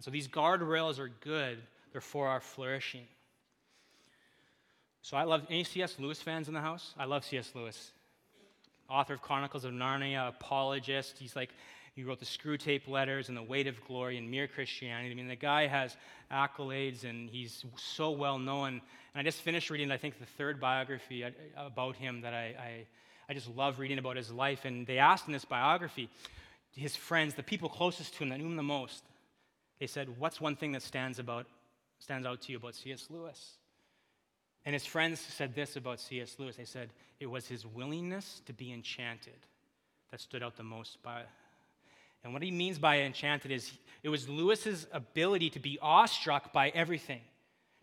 So 0.00 0.10
these 0.10 0.28
guardrails 0.28 0.98
are 0.98 1.10
good, 1.20 1.58
they're 1.92 2.00
for 2.00 2.28
our 2.28 2.40
flourishing. 2.40 3.06
So 5.04 5.18
I 5.18 5.24
love 5.24 5.42
any 5.50 5.64
C.S. 5.64 5.98
Lewis 5.98 6.22
fans 6.22 6.48
in 6.48 6.54
the 6.54 6.62
house? 6.62 6.94
I 6.98 7.04
love 7.04 7.26
C.S. 7.26 7.52
Lewis. 7.54 7.92
Author 8.88 9.12
of 9.12 9.20
Chronicles 9.20 9.66
of 9.66 9.72
Narnia, 9.74 10.30
apologist. 10.30 11.18
He's 11.18 11.36
like, 11.36 11.50
he 11.94 12.04
wrote 12.04 12.20
the 12.20 12.24
Screwtape 12.24 12.88
Letters 12.88 13.28
and 13.28 13.36
the 13.36 13.42
Weight 13.42 13.66
of 13.66 13.76
Glory 13.84 14.16
and 14.16 14.30
Mere 14.30 14.48
Christianity. 14.48 15.10
I 15.10 15.14
mean, 15.14 15.28
the 15.28 15.36
guy 15.36 15.66
has 15.66 15.94
accolades 16.32 17.04
and 17.04 17.28
he's 17.28 17.66
so 17.76 18.12
well 18.12 18.38
known. 18.38 18.68
And 18.68 18.80
I 19.14 19.22
just 19.22 19.42
finished 19.42 19.68
reading, 19.68 19.90
I 19.90 19.98
think, 19.98 20.18
the 20.18 20.24
third 20.24 20.58
biography 20.58 21.22
uh, 21.22 21.30
about 21.54 21.96
him 21.96 22.22
that 22.22 22.32
I, 22.32 22.54
I, 22.58 22.86
I 23.28 23.34
just 23.34 23.54
love 23.54 23.80
reading 23.80 23.98
about 23.98 24.16
his 24.16 24.32
life. 24.32 24.64
And 24.64 24.86
they 24.86 24.96
asked 24.96 25.26
in 25.26 25.34
this 25.34 25.44
biography, 25.44 26.08
his 26.74 26.96
friends, 26.96 27.34
the 27.34 27.42
people 27.42 27.68
closest 27.68 28.14
to 28.14 28.22
him 28.22 28.30
that 28.30 28.38
knew 28.38 28.46
him 28.46 28.56
the 28.56 28.62
most, 28.62 29.04
they 29.78 29.86
said, 29.86 30.18
What's 30.18 30.40
one 30.40 30.56
thing 30.56 30.72
that 30.72 30.82
stands, 30.82 31.18
about, 31.18 31.44
stands 31.98 32.26
out 32.26 32.40
to 32.40 32.52
you 32.52 32.56
about 32.56 32.74
C.S. 32.74 33.08
Lewis? 33.10 33.58
And 34.66 34.72
his 34.72 34.86
friends 34.86 35.20
said 35.20 35.54
this 35.54 35.76
about 35.76 36.00
C.S. 36.00 36.36
Lewis. 36.38 36.56
They 36.56 36.64
said, 36.64 36.90
It 37.20 37.26
was 37.26 37.46
his 37.46 37.66
willingness 37.66 38.40
to 38.46 38.52
be 38.52 38.72
enchanted 38.72 39.34
that 40.10 40.20
stood 40.20 40.42
out 40.42 40.56
the 40.56 40.62
most 40.62 41.02
by. 41.02 41.22
And 42.22 42.32
what 42.32 42.42
he 42.42 42.50
means 42.50 42.78
by 42.78 43.00
enchanted 43.00 43.50
is 43.50 43.72
it 44.02 44.08
was 44.08 44.28
Lewis's 44.28 44.86
ability 44.92 45.50
to 45.50 45.60
be 45.60 45.78
awestruck 45.82 46.52
by 46.52 46.70
everything 46.70 47.20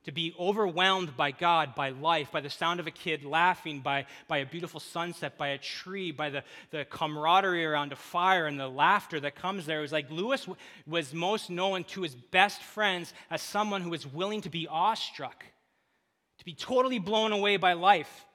to 0.04 0.12
be 0.12 0.34
overwhelmed 0.39 1.15
by 1.15 1.32
God, 1.32 1.76
by 1.76 1.89
life, 1.89 2.32
by 2.32 2.41
the 2.41 2.50
sound 2.50 2.80
of 2.80 2.88
a 2.88 2.91
kid 2.91 3.24
laughing, 3.24 3.82
by, 3.82 4.06
by 4.28 4.39
a 4.39 4.46
beautiful 4.46 4.80
sunset, 4.80 5.38
by 5.38 5.50
a 5.50 5.58
tree, 5.60 6.12
by 6.12 6.30
the, 6.30 6.44
the 6.72 6.86
camaraderie 6.86 7.65
around 7.65 7.91
a 7.91 7.96
fire 7.96 8.48
and 8.48 8.60
the 8.60 8.67
laughter 8.67 9.20
that 9.20 9.36
comes 9.36 9.65
there. 9.65 9.80
It 9.80 9.84
was 9.84 9.91
like 9.91 10.10
Lewis 10.10 10.48
was 10.88 11.13
most 11.13 11.50
known 11.50 11.84
to 11.86 12.02
his 12.02 12.15
best 12.15 12.63
friends 12.63 13.13
as 13.30 13.41
someone 13.41 13.82
who 13.82 13.91
was 13.91 14.08
willing 14.08 14.41
to 14.41 14.50
be 14.50 14.67
awestruck, 14.67 15.46
to 16.41 16.45
be 16.45 16.56
totally 16.56 16.97
blown 16.97 17.32
away 17.32 17.58
by 17.58 17.73
life, 17.73 18.25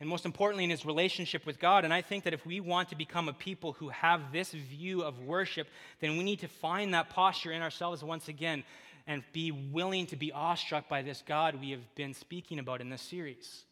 and 0.00 0.06
most 0.06 0.26
importantly, 0.26 0.64
in 0.64 0.70
his 0.70 0.84
relationship 0.84 1.46
with 1.46 1.58
God. 1.58 1.86
And 1.86 1.94
I 1.94 2.02
think 2.02 2.24
that 2.24 2.34
if 2.34 2.44
we 2.44 2.60
want 2.60 2.90
to 2.90 2.94
become 2.94 3.26
a 3.26 3.32
people 3.32 3.72
who 3.72 3.88
have 3.88 4.32
this 4.32 4.50
view 4.50 5.02
of 5.02 5.18
worship, 5.18 5.66
then 6.00 6.18
we 6.18 6.24
need 6.24 6.40
to 6.40 6.48
find 6.48 6.92
that 6.92 7.08
posture 7.08 7.50
in 7.50 7.62
ourselves 7.62 8.04
once 8.04 8.28
again 8.28 8.64
and 9.06 9.22
be 9.32 9.50
willing 9.50 10.04
to 10.08 10.16
be 10.16 10.30
awestruck 10.30 10.90
by 10.90 11.00
this 11.00 11.22
God 11.26 11.58
we 11.58 11.70
have 11.70 11.94
been 11.94 12.12
speaking 12.12 12.58
about 12.58 12.82
in 12.82 12.90
this 12.90 13.00
series. 13.00 13.64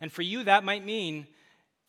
And 0.00 0.10
for 0.10 0.22
you, 0.22 0.44
that 0.44 0.64
might 0.64 0.82
mean 0.82 1.26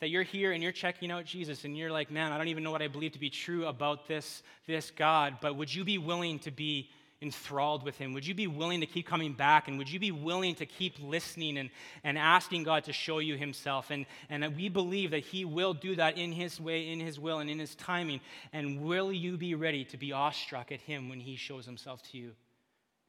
that 0.02 0.10
you're 0.10 0.24
here 0.24 0.52
and 0.52 0.62
you're 0.62 0.74
checking 0.74 1.10
out 1.10 1.24
Jesus 1.24 1.64
and 1.64 1.78
you're 1.78 1.90
like, 1.90 2.12
man, 2.12 2.34
I 2.34 2.38
don't 2.38 2.50
even 2.50 2.66
know 2.66 2.72
what 2.72 2.82
I 2.82 2.90
believe 2.90 3.14
to 3.14 3.20
be 3.20 3.30
true 3.30 3.66
about 3.66 4.10
this, 4.10 4.44
this 4.68 4.92
God, 4.92 5.38
but 5.40 5.56
would 5.56 5.74
you 5.74 5.86
be 5.86 6.00
willing 6.00 6.40
to 6.40 6.52
be 6.52 6.90
enthralled 7.22 7.84
with 7.84 7.98
him? 7.98 8.14
Would 8.14 8.26
you 8.26 8.34
be 8.34 8.48
willing 8.48 8.82
to 8.82 8.86
keep 8.86 9.06
coming 9.06 9.34
back? 9.34 9.68
And 9.68 9.78
would 9.78 9.90
you 9.90 10.00
be 10.00 10.12
willing 10.12 10.56
to 10.56 10.66
keep 10.66 10.96
listening 11.02 11.58
and, 11.58 11.70
and 12.04 12.18
asking 12.18 12.64
God 12.64 12.86
to 12.86 12.94
show 12.94 13.20
you 13.20 13.38
himself? 13.38 13.92
And, 13.92 14.06
and 14.30 14.56
we 14.56 14.70
believe 14.70 15.12
that 15.12 15.20
he 15.20 15.46
will 15.46 15.74
do 15.74 15.96
that 15.96 16.18
in 16.18 16.32
his 16.32 16.60
way, 16.60 16.90
in 16.90 17.00
his 17.00 17.20
will, 17.20 17.40
and 17.40 17.50
in 17.50 17.60
his 17.60 17.76
timing. 17.76 18.22
And 18.54 18.82
will 18.82 19.12
you 19.12 19.38
be 19.38 19.56
ready 19.56 19.86
to 19.86 19.98
be 19.98 20.14
awestruck 20.14 20.72
at 20.72 20.82
him 20.82 21.10
when 21.10 21.20
he 21.20 21.36
shows 21.36 21.66
himself 21.66 22.02
to 22.12 22.18
you? 22.18 22.32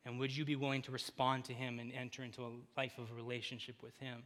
And 0.04 0.18
would 0.18 0.36
you 0.36 0.44
be 0.44 0.56
willing 0.56 0.82
to 0.82 0.92
respond 0.92 1.44
to 1.44 1.52
Him 1.52 1.78
and 1.78 1.92
enter 1.92 2.22
into 2.22 2.42
a 2.42 2.50
life 2.76 2.98
of 2.98 3.14
relationship 3.14 3.76
with 3.82 3.96
Him? 3.98 4.24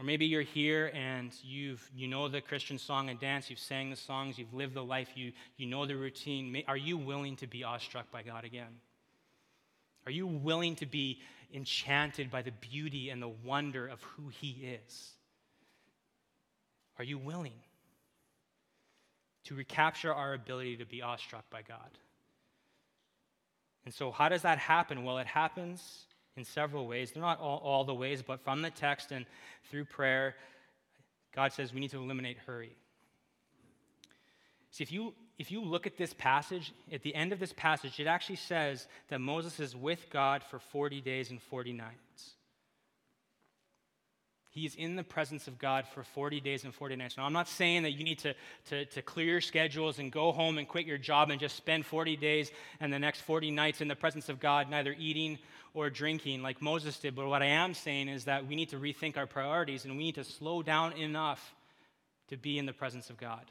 Or 0.00 0.02
maybe 0.02 0.24
you're 0.24 0.40
here 0.40 0.90
and 0.94 1.30
you've, 1.42 1.86
you 1.94 2.08
know 2.08 2.26
the 2.26 2.40
Christian 2.40 2.78
song 2.78 3.10
and 3.10 3.20
dance, 3.20 3.50
you've 3.50 3.58
sang 3.58 3.90
the 3.90 3.96
songs, 3.96 4.38
you've 4.38 4.54
lived 4.54 4.72
the 4.72 4.82
life, 4.82 5.10
you, 5.14 5.32
you 5.58 5.66
know 5.66 5.84
the 5.84 5.94
routine. 5.94 6.62
Are 6.66 6.76
you 6.76 6.96
willing 6.96 7.36
to 7.36 7.46
be 7.46 7.64
awestruck 7.64 8.10
by 8.10 8.22
God 8.22 8.44
again? 8.44 8.80
Are 10.06 10.10
you 10.10 10.26
willing 10.26 10.76
to 10.76 10.86
be 10.86 11.20
enchanted 11.52 12.30
by 12.30 12.40
the 12.40 12.50
beauty 12.50 13.10
and 13.10 13.20
the 13.20 13.28
wonder 13.28 13.86
of 13.86 14.02
who 14.02 14.28
He 14.28 14.70
is? 14.86 15.10
Are 16.98 17.04
you 17.04 17.18
willing 17.18 17.60
to 19.44 19.54
recapture 19.54 20.14
our 20.14 20.32
ability 20.32 20.78
to 20.78 20.86
be 20.86 21.02
awestruck 21.02 21.44
by 21.50 21.60
God? 21.60 21.90
And 23.84 23.92
so, 23.92 24.10
how 24.10 24.30
does 24.30 24.42
that 24.42 24.56
happen? 24.56 25.04
Well, 25.04 25.18
it 25.18 25.26
happens 25.26 26.06
in 26.40 26.44
several 26.44 26.86
ways. 26.86 27.12
They're 27.12 27.22
not 27.22 27.38
all, 27.38 27.58
all 27.58 27.84
the 27.84 27.94
ways, 27.94 28.22
but 28.22 28.40
from 28.40 28.62
the 28.62 28.70
text 28.70 29.12
and 29.12 29.26
through 29.70 29.84
prayer, 29.84 30.34
God 31.34 31.52
says 31.52 31.72
we 31.72 31.80
need 31.80 31.90
to 31.90 31.98
eliminate 31.98 32.38
hurry. 32.46 32.74
See, 34.72 34.82
if 34.82 34.90
you, 34.90 35.14
if 35.38 35.52
you 35.52 35.62
look 35.62 35.86
at 35.86 35.96
this 35.96 36.14
passage, 36.14 36.72
at 36.92 37.02
the 37.02 37.14
end 37.14 37.32
of 37.32 37.38
this 37.38 37.52
passage, 37.52 38.00
it 38.00 38.06
actually 38.06 38.36
says 38.36 38.88
that 39.08 39.20
Moses 39.20 39.60
is 39.60 39.76
with 39.76 40.06
God 40.10 40.42
for 40.42 40.58
40 40.58 41.00
days 41.00 41.30
and 41.30 41.40
40 41.42 41.74
nights. 41.74 42.34
He's 44.52 44.74
in 44.74 44.96
the 44.96 45.04
presence 45.04 45.46
of 45.46 45.58
God 45.58 45.86
for 45.86 46.02
40 46.02 46.40
days 46.40 46.64
and 46.64 46.74
40 46.74 46.96
nights. 46.96 47.16
Now, 47.16 47.24
I'm 47.24 47.32
not 47.32 47.46
saying 47.46 47.84
that 47.84 47.92
you 47.92 48.02
need 48.02 48.18
to, 48.20 48.34
to, 48.70 48.84
to, 48.84 49.00
clear 49.00 49.26
your 49.26 49.40
schedules 49.40 50.00
and 50.00 50.10
go 50.10 50.32
home 50.32 50.58
and 50.58 50.66
quit 50.66 50.86
your 50.86 50.98
job 50.98 51.30
and 51.30 51.38
just 51.38 51.56
spend 51.56 51.86
40 51.86 52.16
days 52.16 52.50
and 52.80 52.92
the 52.92 52.98
next 52.98 53.20
40 53.20 53.52
nights 53.52 53.80
in 53.80 53.86
the 53.86 53.94
presence 53.94 54.28
of 54.28 54.40
God, 54.40 54.68
neither 54.68 54.94
eating 54.98 55.38
or 55.74 55.90
drinking 55.90 56.42
like 56.42 56.60
Moses 56.60 56.98
did. 56.98 57.14
But 57.14 57.28
what 57.28 57.42
I 57.42 57.46
am 57.46 57.74
saying 57.74 58.08
is 58.08 58.24
that 58.24 58.46
we 58.46 58.56
need 58.56 58.70
to 58.70 58.76
rethink 58.76 59.16
our 59.16 59.26
priorities 59.26 59.84
and 59.84 59.96
we 59.96 60.04
need 60.04 60.16
to 60.16 60.24
slow 60.24 60.62
down 60.62 60.92
enough 60.94 61.54
to 62.28 62.36
be 62.36 62.58
in 62.58 62.66
the 62.66 62.72
presence 62.72 63.10
of 63.10 63.18
God. 63.18 63.44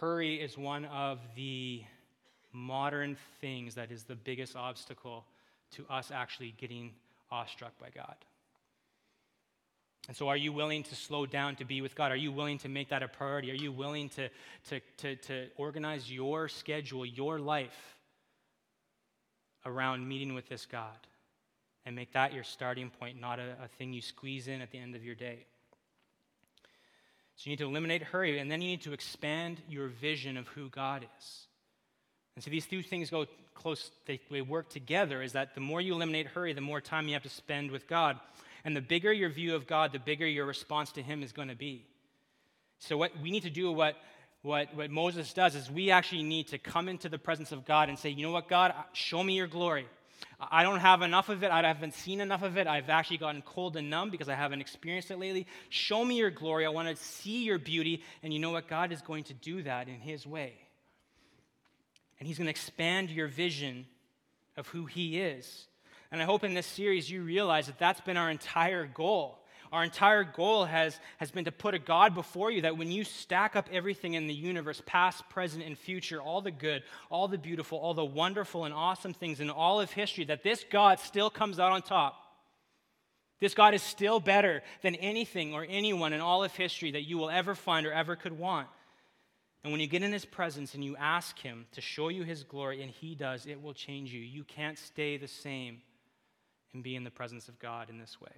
Hurry 0.00 0.36
is 0.36 0.56
one 0.56 0.84
of 0.86 1.18
the 1.34 1.82
modern 2.52 3.16
things 3.40 3.74
that 3.74 3.90
is 3.90 4.04
the 4.04 4.14
biggest 4.14 4.56
obstacle 4.56 5.24
to 5.72 5.84
us 5.90 6.10
actually 6.12 6.54
getting 6.56 6.92
awestruck 7.30 7.72
by 7.78 7.88
God. 7.94 8.14
And 10.06 10.16
so, 10.16 10.28
are 10.28 10.36
you 10.36 10.52
willing 10.52 10.84
to 10.84 10.94
slow 10.94 11.26
down 11.26 11.56
to 11.56 11.66
be 11.66 11.82
with 11.82 11.94
God? 11.94 12.12
Are 12.12 12.16
you 12.16 12.32
willing 12.32 12.58
to 12.58 12.68
make 12.68 12.88
that 12.88 13.02
a 13.02 13.08
priority? 13.08 13.50
Are 13.50 13.54
you 13.54 13.70
willing 13.70 14.08
to, 14.10 14.30
to, 14.70 14.80
to, 14.98 15.16
to 15.16 15.48
organize 15.56 16.10
your 16.10 16.48
schedule, 16.48 17.04
your 17.04 17.38
life 17.38 17.97
around 19.66 20.08
meeting 20.08 20.34
with 20.34 20.48
this 20.48 20.66
God? 20.66 20.98
And 21.86 21.96
make 21.96 22.12
that 22.12 22.34
your 22.34 22.44
starting 22.44 22.90
point, 22.90 23.20
not 23.20 23.38
a, 23.38 23.56
a 23.64 23.68
thing 23.78 23.92
you 23.92 24.02
squeeze 24.02 24.48
in 24.48 24.60
at 24.60 24.70
the 24.70 24.78
end 24.78 24.94
of 24.94 25.04
your 25.04 25.14
day. 25.14 25.46
So, 27.36 27.44
you 27.44 27.52
need 27.52 27.58
to 27.58 27.66
eliminate 27.66 28.02
hurry, 28.02 28.40
and 28.40 28.50
then 28.50 28.60
you 28.60 28.68
need 28.68 28.82
to 28.82 28.92
expand 28.92 29.62
your 29.68 29.88
vision 29.88 30.36
of 30.36 30.48
who 30.48 30.68
God 30.68 31.06
is. 31.18 31.46
And 32.34 32.44
so, 32.44 32.50
these 32.50 32.66
two 32.66 32.82
things 32.82 33.10
go 33.10 33.26
close, 33.54 33.90
they, 34.06 34.20
they 34.30 34.42
work 34.42 34.68
together, 34.70 35.22
is 35.22 35.32
that 35.32 35.54
the 35.54 35.60
more 35.60 35.80
you 35.80 35.94
eliminate 35.94 36.26
hurry, 36.26 36.52
the 36.52 36.60
more 36.60 36.80
time 36.80 37.06
you 37.06 37.14
have 37.14 37.22
to 37.22 37.28
spend 37.28 37.70
with 37.70 37.86
God. 37.86 38.18
And 38.64 38.76
the 38.76 38.80
bigger 38.80 39.12
your 39.12 39.30
view 39.30 39.54
of 39.54 39.66
God, 39.66 39.92
the 39.92 39.98
bigger 39.98 40.26
your 40.26 40.46
response 40.46 40.92
to 40.92 41.02
Him 41.02 41.22
is 41.22 41.32
going 41.32 41.48
to 41.48 41.54
be. 41.54 41.84
So, 42.80 42.96
what 42.96 43.12
we 43.20 43.30
need 43.30 43.44
to 43.44 43.50
do, 43.50 43.70
what, 43.72 43.96
what, 44.42 44.74
what 44.74 44.90
Moses 44.90 45.32
does, 45.32 45.54
is 45.54 45.70
we 45.70 45.90
actually 45.90 46.22
need 46.22 46.48
to 46.48 46.58
come 46.58 46.88
into 46.88 47.08
the 47.08 47.18
presence 47.18 47.52
of 47.52 47.64
God 47.64 47.88
and 47.88 47.98
say, 47.98 48.10
You 48.10 48.26
know 48.26 48.32
what, 48.32 48.48
God, 48.48 48.70
uh, 48.70 48.82
show 48.92 49.22
me 49.22 49.34
your 49.34 49.46
glory. 49.46 49.86
I 50.40 50.62
don't 50.62 50.78
have 50.78 51.02
enough 51.02 51.28
of 51.28 51.42
it. 51.42 51.50
I 51.50 51.66
haven't 51.66 51.94
seen 51.94 52.20
enough 52.20 52.42
of 52.42 52.56
it. 52.56 52.66
I've 52.66 52.90
actually 52.90 53.18
gotten 53.18 53.42
cold 53.42 53.76
and 53.76 53.90
numb 53.90 54.10
because 54.10 54.28
I 54.28 54.34
haven't 54.34 54.60
experienced 54.60 55.10
it 55.10 55.18
lately. 55.18 55.46
Show 55.68 56.04
me 56.04 56.16
your 56.16 56.30
glory. 56.30 56.64
I 56.64 56.68
want 56.68 56.88
to 56.88 57.02
see 57.02 57.44
your 57.44 57.58
beauty. 57.58 58.02
And 58.22 58.32
you 58.32 58.38
know 58.38 58.50
what? 58.50 58.68
God 58.68 58.92
is 58.92 59.02
going 59.02 59.24
to 59.24 59.34
do 59.34 59.62
that 59.62 59.88
in 59.88 60.00
His 60.00 60.26
way. 60.26 60.54
And 62.18 62.28
He's 62.28 62.38
going 62.38 62.46
to 62.46 62.50
expand 62.50 63.10
your 63.10 63.26
vision 63.26 63.86
of 64.56 64.68
who 64.68 64.86
He 64.86 65.20
is. 65.20 65.66
And 66.10 66.22
I 66.22 66.24
hope 66.24 66.44
in 66.44 66.54
this 66.54 66.66
series 66.66 67.10
you 67.10 67.22
realize 67.22 67.66
that 67.66 67.78
that's 67.78 68.00
been 68.00 68.16
our 68.16 68.30
entire 68.30 68.86
goal. 68.86 69.38
Our 69.72 69.84
entire 69.84 70.24
goal 70.24 70.64
has, 70.64 70.98
has 71.18 71.30
been 71.30 71.44
to 71.44 71.52
put 71.52 71.74
a 71.74 71.78
God 71.78 72.14
before 72.14 72.50
you 72.50 72.62
that 72.62 72.78
when 72.78 72.90
you 72.90 73.04
stack 73.04 73.54
up 73.54 73.68
everything 73.70 74.14
in 74.14 74.26
the 74.26 74.34
universe, 74.34 74.82
past, 74.86 75.28
present, 75.28 75.64
and 75.64 75.76
future, 75.76 76.20
all 76.20 76.40
the 76.40 76.50
good, 76.50 76.82
all 77.10 77.28
the 77.28 77.38
beautiful, 77.38 77.78
all 77.78 77.94
the 77.94 78.04
wonderful 78.04 78.64
and 78.64 78.72
awesome 78.72 79.12
things 79.12 79.40
in 79.40 79.50
all 79.50 79.80
of 79.80 79.90
history, 79.90 80.24
that 80.24 80.42
this 80.42 80.64
God 80.70 80.98
still 81.00 81.28
comes 81.28 81.60
out 81.60 81.72
on 81.72 81.82
top. 81.82 82.16
This 83.40 83.54
God 83.54 83.74
is 83.74 83.82
still 83.82 84.20
better 84.20 84.62
than 84.82 84.94
anything 84.96 85.54
or 85.54 85.66
anyone 85.68 86.12
in 86.12 86.20
all 86.20 86.42
of 86.42 86.54
history 86.54 86.92
that 86.92 87.02
you 87.02 87.18
will 87.18 87.30
ever 87.30 87.54
find 87.54 87.86
or 87.86 87.92
ever 87.92 88.16
could 88.16 88.36
want. 88.38 88.68
And 89.62 89.72
when 89.72 89.80
you 89.80 89.86
get 89.86 90.02
in 90.02 90.12
his 90.12 90.24
presence 90.24 90.74
and 90.74 90.84
you 90.84 90.96
ask 90.96 91.38
him 91.38 91.66
to 91.72 91.80
show 91.80 92.08
you 92.08 92.22
his 92.22 92.42
glory, 92.42 92.82
and 92.82 92.90
he 92.90 93.14
does, 93.14 93.46
it 93.46 93.60
will 93.60 93.74
change 93.74 94.12
you. 94.12 94.20
You 94.20 94.44
can't 94.44 94.78
stay 94.78 95.16
the 95.16 95.28
same 95.28 95.82
and 96.72 96.82
be 96.82 96.96
in 96.96 97.04
the 97.04 97.10
presence 97.10 97.48
of 97.48 97.58
God 97.58 97.90
in 97.90 97.98
this 97.98 98.20
way. 98.20 98.30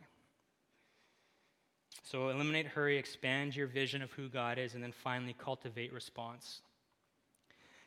So 2.04 2.28
eliminate 2.28 2.66
hurry, 2.66 2.98
expand 2.98 3.54
your 3.54 3.66
vision 3.66 4.02
of 4.02 4.10
who 4.12 4.28
God 4.28 4.58
is, 4.58 4.74
and 4.74 4.82
then 4.82 4.92
finally 4.92 5.34
cultivate 5.38 5.92
response. 5.92 6.60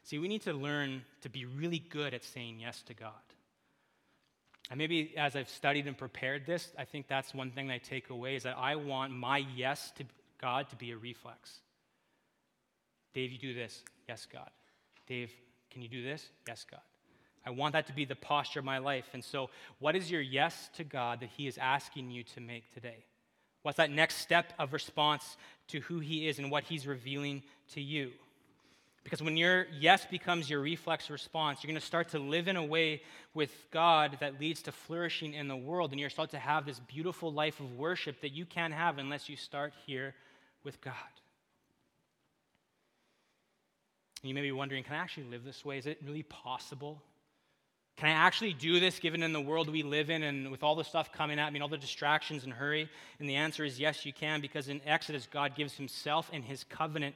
See, 0.04 0.20
we 0.20 0.28
need 0.28 0.42
to 0.44 0.54
learn 0.54 1.04
to 1.22 1.30
be 1.30 1.46
really 1.46 1.80
good 1.80 2.14
at 2.14 2.24
saying 2.24 2.60
yes 2.60 2.82
to 2.84 2.94
God. 2.94 3.12
And 4.70 4.78
maybe 4.78 5.14
as 5.18 5.36
I've 5.36 5.50
studied 5.50 5.88
and 5.88 5.98
prepared 5.98 6.46
this, 6.46 6.72
I 6.78 6.86
think 6.86 7.08
that's 7.08 7.34
one 7.34 7.52
thing 7.52 7.70
I 7.70 7.78
take 7.78 8.10
away 8.10 8.36
is 8.36 8.44
that 8.44 8.58
I 8.58 8.76
want 8.76 9.14
my 9.14 9.46
yes 9.56 9.92
to 9.98 10.04
God 10.40 10.70
to 10.70 10.76
be 10.76 10.92
a 10.92 10.98
reflex. 10.98 11.60
Dave, 13.14 13.32
you 13.32 13.38
do 13.38 13.54
this. 13.54 13.84
Yes, 14.08 14.28
God. 14.32 14.50
Dave, 15.08 15.32
Can 15.70 15.82
you 15.82 15.90
do 15.90 16.04
this? 16.04 16.30
Yes, 16.48 16.66
God. 16.70 16.82
I 17.46 17.50
want 17.50 17.74
that 17.74 17.88
to 17.88 17.94
be 17.94 18.06
the 18.06 18.16
posture 18.16 18.60
of 18.60 18.66
my 18.66 18.78
life. 18.78 19.06
And 19.14 19.24
so, 19.24 19.50
what 19.80 19.96
is 19.96 20.10
your 20.10 20.22
yes 20.22 20.70
to 20.76 20.84
God 20.84 21.20
that 21.20 21.30
He 21.36 21.48
is 21.48 21.58
asking 21.58 22.12
you 22.12 22.24
to 22.24 22.40
make 22.40 22.74
today? 22.74 23.06
What's 23.64 23.78
that 23.78 23.90
next 23.90 24.18
step 24.18 24.54
of 24.60 24.74
response 24.74 25.38
to 25.70 25.80
who 25.82 26.00
He 26.00 26.28
is 26.28 26.38
and 26.38 26.52
what 26.52 26.64
He's 26.66 26.86
revealing 26.86 27.44
to 27.74 27.82
you? 27.82 28.12
Because 29.04 29.22
when 29.22 29.36
your 29.36 29.68
yes 29.78 30.06
becomes 30.06 30.50
your 30.50 30.62
reflex 30.62 31.10
response, 31.10 31.62
you're 31.62 31.70
going 31.70 31.80
to 31.80 31.86
start 31.86 32.10
to 32.10 32.20
live 32.20 32.48
in 32.48 32.56
a 32.56 32.64
way 32.64 33.02
with 33.34 33.52
God 33.72 34.18
that 34.22 34.40
leads 34.40 34.62
to 34.64 34.72
flourishing 34.72 35.34
in 35.34 35.48
the 35.48 35.58
world. 35.58 35.92
And 35.92 36.00
you're 36.00 36.10
start 36.10 36.30
to 36.32 36.40
have 36.40 36.66
this 36.66 36.80
beautiful 36.80 37.32
life 37.32 37.60
of 37.60 37.78
worship 37.78 38.22
that 38.22 38.32
you 38.32 38.46
can't 38.46 38.74
have 38.74 39.00
unless 39.00 39.28
you 39.28 39.36
start 39.36 39.74
here 39.86 40.16
with 40.64 40.80
God. 40.80 40.94
And 44.22 44.30
you 44.30 44.36
may 44.36 44.42
be 44.42 44.54
wondering, 44.54 44.86
can 44.86 44.96
I 44.96 45.00
actually 45.00 45.26
live 45.26 45.44
this 45.44 45.66
way? 45.66 45.78
Is 45.78 45.86
it 45.86 46.00
really 46.06 46.24
possible? 46.24 47.02
Can 47.98 48.10
I 48.10 48.14
actually 48.14 48.54
do 48.54 48.80
this 48.80 48.98
given 48.98 49.22
in 49.22 49.34
the 49.34 49.42
world 49.42 49.70
we 49.70 49.84
live 49.84 50.10
in 50.10 50.24
and 50.24 50.50
with 50.50 50.64
all 50.64 50.76
the 50.76 50.84
stuff 50.84 51.12
coming 51.12 51.38
at 51.40 51.54
me 51.54 51.58
and 51.58 51.64
all 51.64 51.70
the 51.70 51.78
distractions 51.78 52.44
and 52.44 52.52
hurry? 52.52 52.90
And 53.20 53.30
the 53.30 53.36
answer 53.36 53.64
is 53.64 53.80
yes, 53.80 54.06
you 54.06 54.12
can, 54.12 54.42
because 54.42 54.68
in 54.68 54.82
Exodus, 54.86 55.28
God 55.32 55.56
gives 55.56 55.76
himself 55.76 56.30
and 56.34 56.44
his 56.44 56.64
covenant 56.64 57.16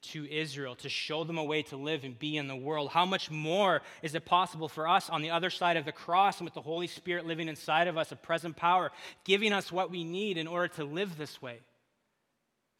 to 0.00 0.30
Israel 0.30 0.76
to 0.76 0.88
show 0.88 1.24
them 1.24 1.38
a 1.38 1.44
way 1.44 1.62
to 1.62 1.76
live 1.76 2.04
and 2.04 2.16
be 2.18 2.36
in 2.36 2.46
the 2.46 2.54
world. 2.54 2.90
How 2.90 3.04
much 3.04 3.30
more 3.30 3.82
is 4.02 4.14
it 4.14 4.24
possible 4.24 4.68
for 4.68 4.86
us 4.86 5.10
on 5.10 5.22
the 5.22 5.30
other 5.30 5.50
side 5.50 5.76
of 5.76 5.84
the 5.84 5.92
cross 5.92 6.38
and 6.38 6.44
with 6.44 6.54
the 6.54 6.60
Holy 6.60 6.86
Spirit 6.86 7.26
living 7.26 7.48
inside 7.48 7.88
of 7.88 7.96
us, 7.96 8.12
a 8.12 8.16
present 8.16 8.56
power, 8.56 8.92
giving 9.24 9.52
us 9.52 9.72
what 9.72 9.90
we 9.90 10.04
need 10.04 10.38
in 10.38 10.46
order 10.46 10.68
to 10.74 10.84
live 10.84 11.16
this 11.16 11.42
way? 11.42 11.58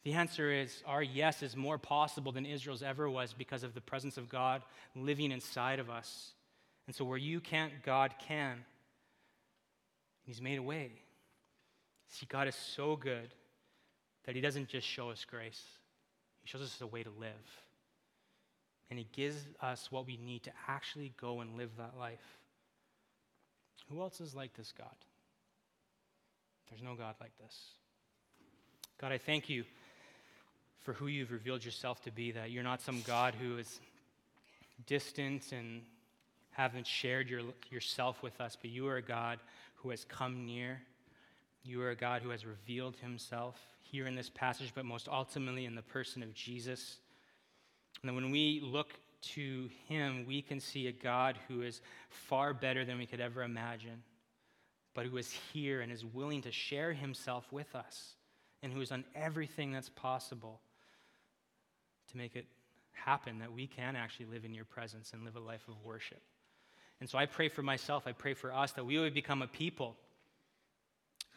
The 0.03 0.13
answer 0.13 0.51
is 0.51 0.81
our 0.85 1.03
yes 1.03 1.43
is 1.43 1.57
more 1.57 1.77
possible 1.77 2.31
than 2.31 2.45
Israel's 2.45 2.83
ever 2.83 3.09
was 3.09 3.33
because 3.33 3.63
of 3.63 3.73
the 3.73 3.81
presence 3.81 4.17
of 4.17 4.29
God 4.29 4.61
living 4.95 5.31
inside 5.31 5.79
of 5.79 5.89
us. 5.89 6.33
And 6.89 6.95
so, 6.95 7.05
where 7.05 7.19
you 7.19 7.39
can't, 7.39 7.71
God 7.83 8.15
can. 8.17 8.65
He's 10.23 10.41
made 10.41 10.57
a 10.57 10.63
way. 10.63 10.89
See, 12.07 12.25
God 12.27 12.47
is 12.47 12.55
so 12.55 12.95
good 12.95 13.29
that 14.25 14.33
He 14.33 14.41
doesn't 14.41 14.69
just 14.69 14.87
show 14.87 15.11
us 15.11 15.23
grace, 15.23 15.61
He 16.41 16.47
shows 16.47 16.63
us 16.63 16.81
a 16.81 16.87
way 16.87 17.03
to 17.03 17.11
live. 17.11 17.29
And 18.89 18.97
He 18.97 19.05
gives 19.11 19.37
us 19.61 19.91
what 19.91 20.07
we 20.07 20.17
need 20.17 20.41
to 20.45 20.51
actually 20.67 21.13
go 21.21 21.41
and 21.41 21.55
live 21.57 21.69
that 21.77 21.93
life. 21.99 22.39
Who 23.91 24.01
else 24.01 24.19
is 24.19 24.33
like 24.33 24.55
this 24.55 24.73
God? 24.75 24.87
There's 26.71 26.81
no 26.81 26.95
God 26.95 27.13
like 27.21 27.37
this. 27.37 27.55
God, 28.99 29.11
I 29.11 29.19
thank 29.19 29.47
you 29.47 29.63
for 30.79 30.93
who 30.93 31.05
you've 31.05 31.31
revealed 31.31 31.63
yourself 31.63 32.01
to 32.05 32.11
be, 32.11 32.31
that 32.31 32.49
you're 32.49 32.63
not 32.63 32.81
some 32.81 33.03
God 33.05 33.35
who 33.39 33.59
is 33.59 33.79
distant 34.87 35.51
and 35.51 35.83
haven't 36.59 36.85
shared 36.85 37.29
your, 37.29 37.41
yourself 37.71 38.21
with 38.21 38.41
us, 38.41 38.57
but 38.59 38.69
you 38.69 38.85
are 38.87 38.97
a 38.97 39.01
God 39.01 39.39
who 39.75 39.91
has 39.91 40.03
come 40.03 40.45
near. 40.45 40.81
You 41.63 41.81
are 41.81 41.91
a 41.91 41.95
God 41.95 42.21
who 42.21 42.31
has 42.31 42.45
revealed 42.45 42.97
himself 42.97 43.57
here 43.81 44.07
in 44.07 44.15
this 44.15 44.29
passage, 44.29 44.73
but 44.75 44.83
most 44.83 45.07
ultimately 45.07 45.63
in 45.63 45.73
the 45.73 45.81
person 45.81 46.21
of 46.21 46.33
Jesus. 46.33 46.97
And 48.03 48.13
when 48.13 48.29
we 48.29 48.61
look 48.61 48.93
to 49.21 49.69
him, 49.87 50.25
we 50.27 50.41
can 50.41 50.59
see 50.59 50.87
a 50.87 50.91
God 50.91 51.37
who 51.47 51.61
is 51.61 51.81
far 52.09 52.53
better 52.53 52.83
than 52.83 52.97
we 52.97 53.05
could 53.05 53.21
ever 53.21 53.43
imagine, 53.43 54.03
but 54.93 55.05
who 55.05 55.15
is 55.15 55.31
here 55.53 55.79
and 55.79 55.91
is 55.93 56.03
willing 56.03 56.41
to 56.41 56.51
share 56.51 56.91
himself 56.91 57.45
with 57.51 57.73
us, 57.73 58.15
and 58.61 58.73
who 58.73 58.79
has 58.79 58.89
done 58.89 59.05
everything 59.15 59.71
that's 59.71 59.89
possible 59.89 60.59
to 62.11 62.17
make 62.17 62.35
it 62.35 62.47
happen 62.91 63.39
that 63.39 63.53
we 63.53 63.65
can 63.65 63.95
actually 63.95 64.25
live 64.25 64.43
in 64.43 64.53
your 64.53 64.65
presence 64.65 65.13
and 65.13 65.23
live 65.23 65.37
a 65.37 65.39
life 65.39 65.65
of 65.69 65.75
worship. 65.85 66.21
And 66.99 67.09
so 67.09 67.17
I 67.17 67.25
pray 67.25 67.47
for 67.47 67.61
myself, 67.61 68.03
I 68.05 68.11
pray 68.11 68.33
for 68.33 68.53
us 68.53 68.73
that 68.73 68.85
we 68.85 68.97
would 68.97 69.13
become 69.13 69.41
a 69.41 69.47
people 69.47 69.95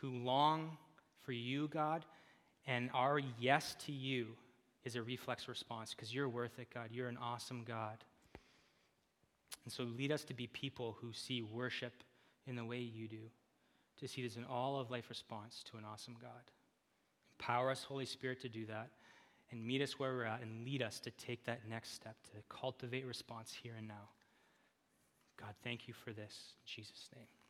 who 0.01 0.11
long 0.11 0.77
for 1.25 1.33
you, 1.33 1.69
God, 1.69 2.05
and 2.67 2.91
our 2.95 3.21
yes 3.39 3.77
to 3.87 3.93
you 3.93 4.29
is 4.85 4.97
a 4.97 5.03
reflex 5.03 5.49
response 5.49 5.95
because 5.95 6.13
you're 6.13 6.29
worth 6.29 6.59
it, 6.59 6.69
God. 6.73 6.89
You're 6.91 7.09
an 7.09 7.19
awesome 7.21 7.63
God. 7.67 8.05
And 9.65 9.73
so 9.73 9.85
lead 9.85 10.11
us 10.11 10.25
to 10.25 10.35
be 10.35 10.49
people 10.49 10.97
who 11.01 11.13
see 11.13 11.43
worship 11.43 11.93
in 12.47 12.57
the 12.57 12.65
way 12.65 12.79
you 12.79 13.07
do, 13.07 13.31
to 14.01 14.09
see 14.09 14.23
it 14.23 14.27
as 14.27 14.37
an 14.37 14.45
all 14.51 14.81
of 14.81 14.91
life 14.91 15.09
response 15.09 15.63
to 15.71 15.77
an 15.77 15.85
awesome 15.85 16.17
God. 16.21 16.31
Empower 17.39 17.71
us, 17.71 17.85
Holy 17.85 18.07
Spirit, 18.07 18.41
to 18.43 18.49
do 18.49 18.67
that 18.67 18.91
and 19.53 19.65
meet 19.65 19.83
us 19.83 19.99
where 19.99 20.13
we're 20.13 20.25
at 20.25 20.43
and 20.43 20.65
lead 20.65 20.83
us 20.83 20.99
to 21.01 21.11
take 21.13 21.45
that 21.45 21.61
next 21.69 21.95
step 21.95 22.17
to 22.25 22.43
cultivate 22.49 23.07
response 23.07 23.55
here 23.63 23.75
and 23.79 23.87
now. 23.87 24.09
God, 25.43 25.55
thank 25.65 25.89
you 25.89 25.95
for 26.05 26.13
this. 26.13 26.55
In 26.57 26.67
Jesus' 26.67 27.09
name. 27.17 27.42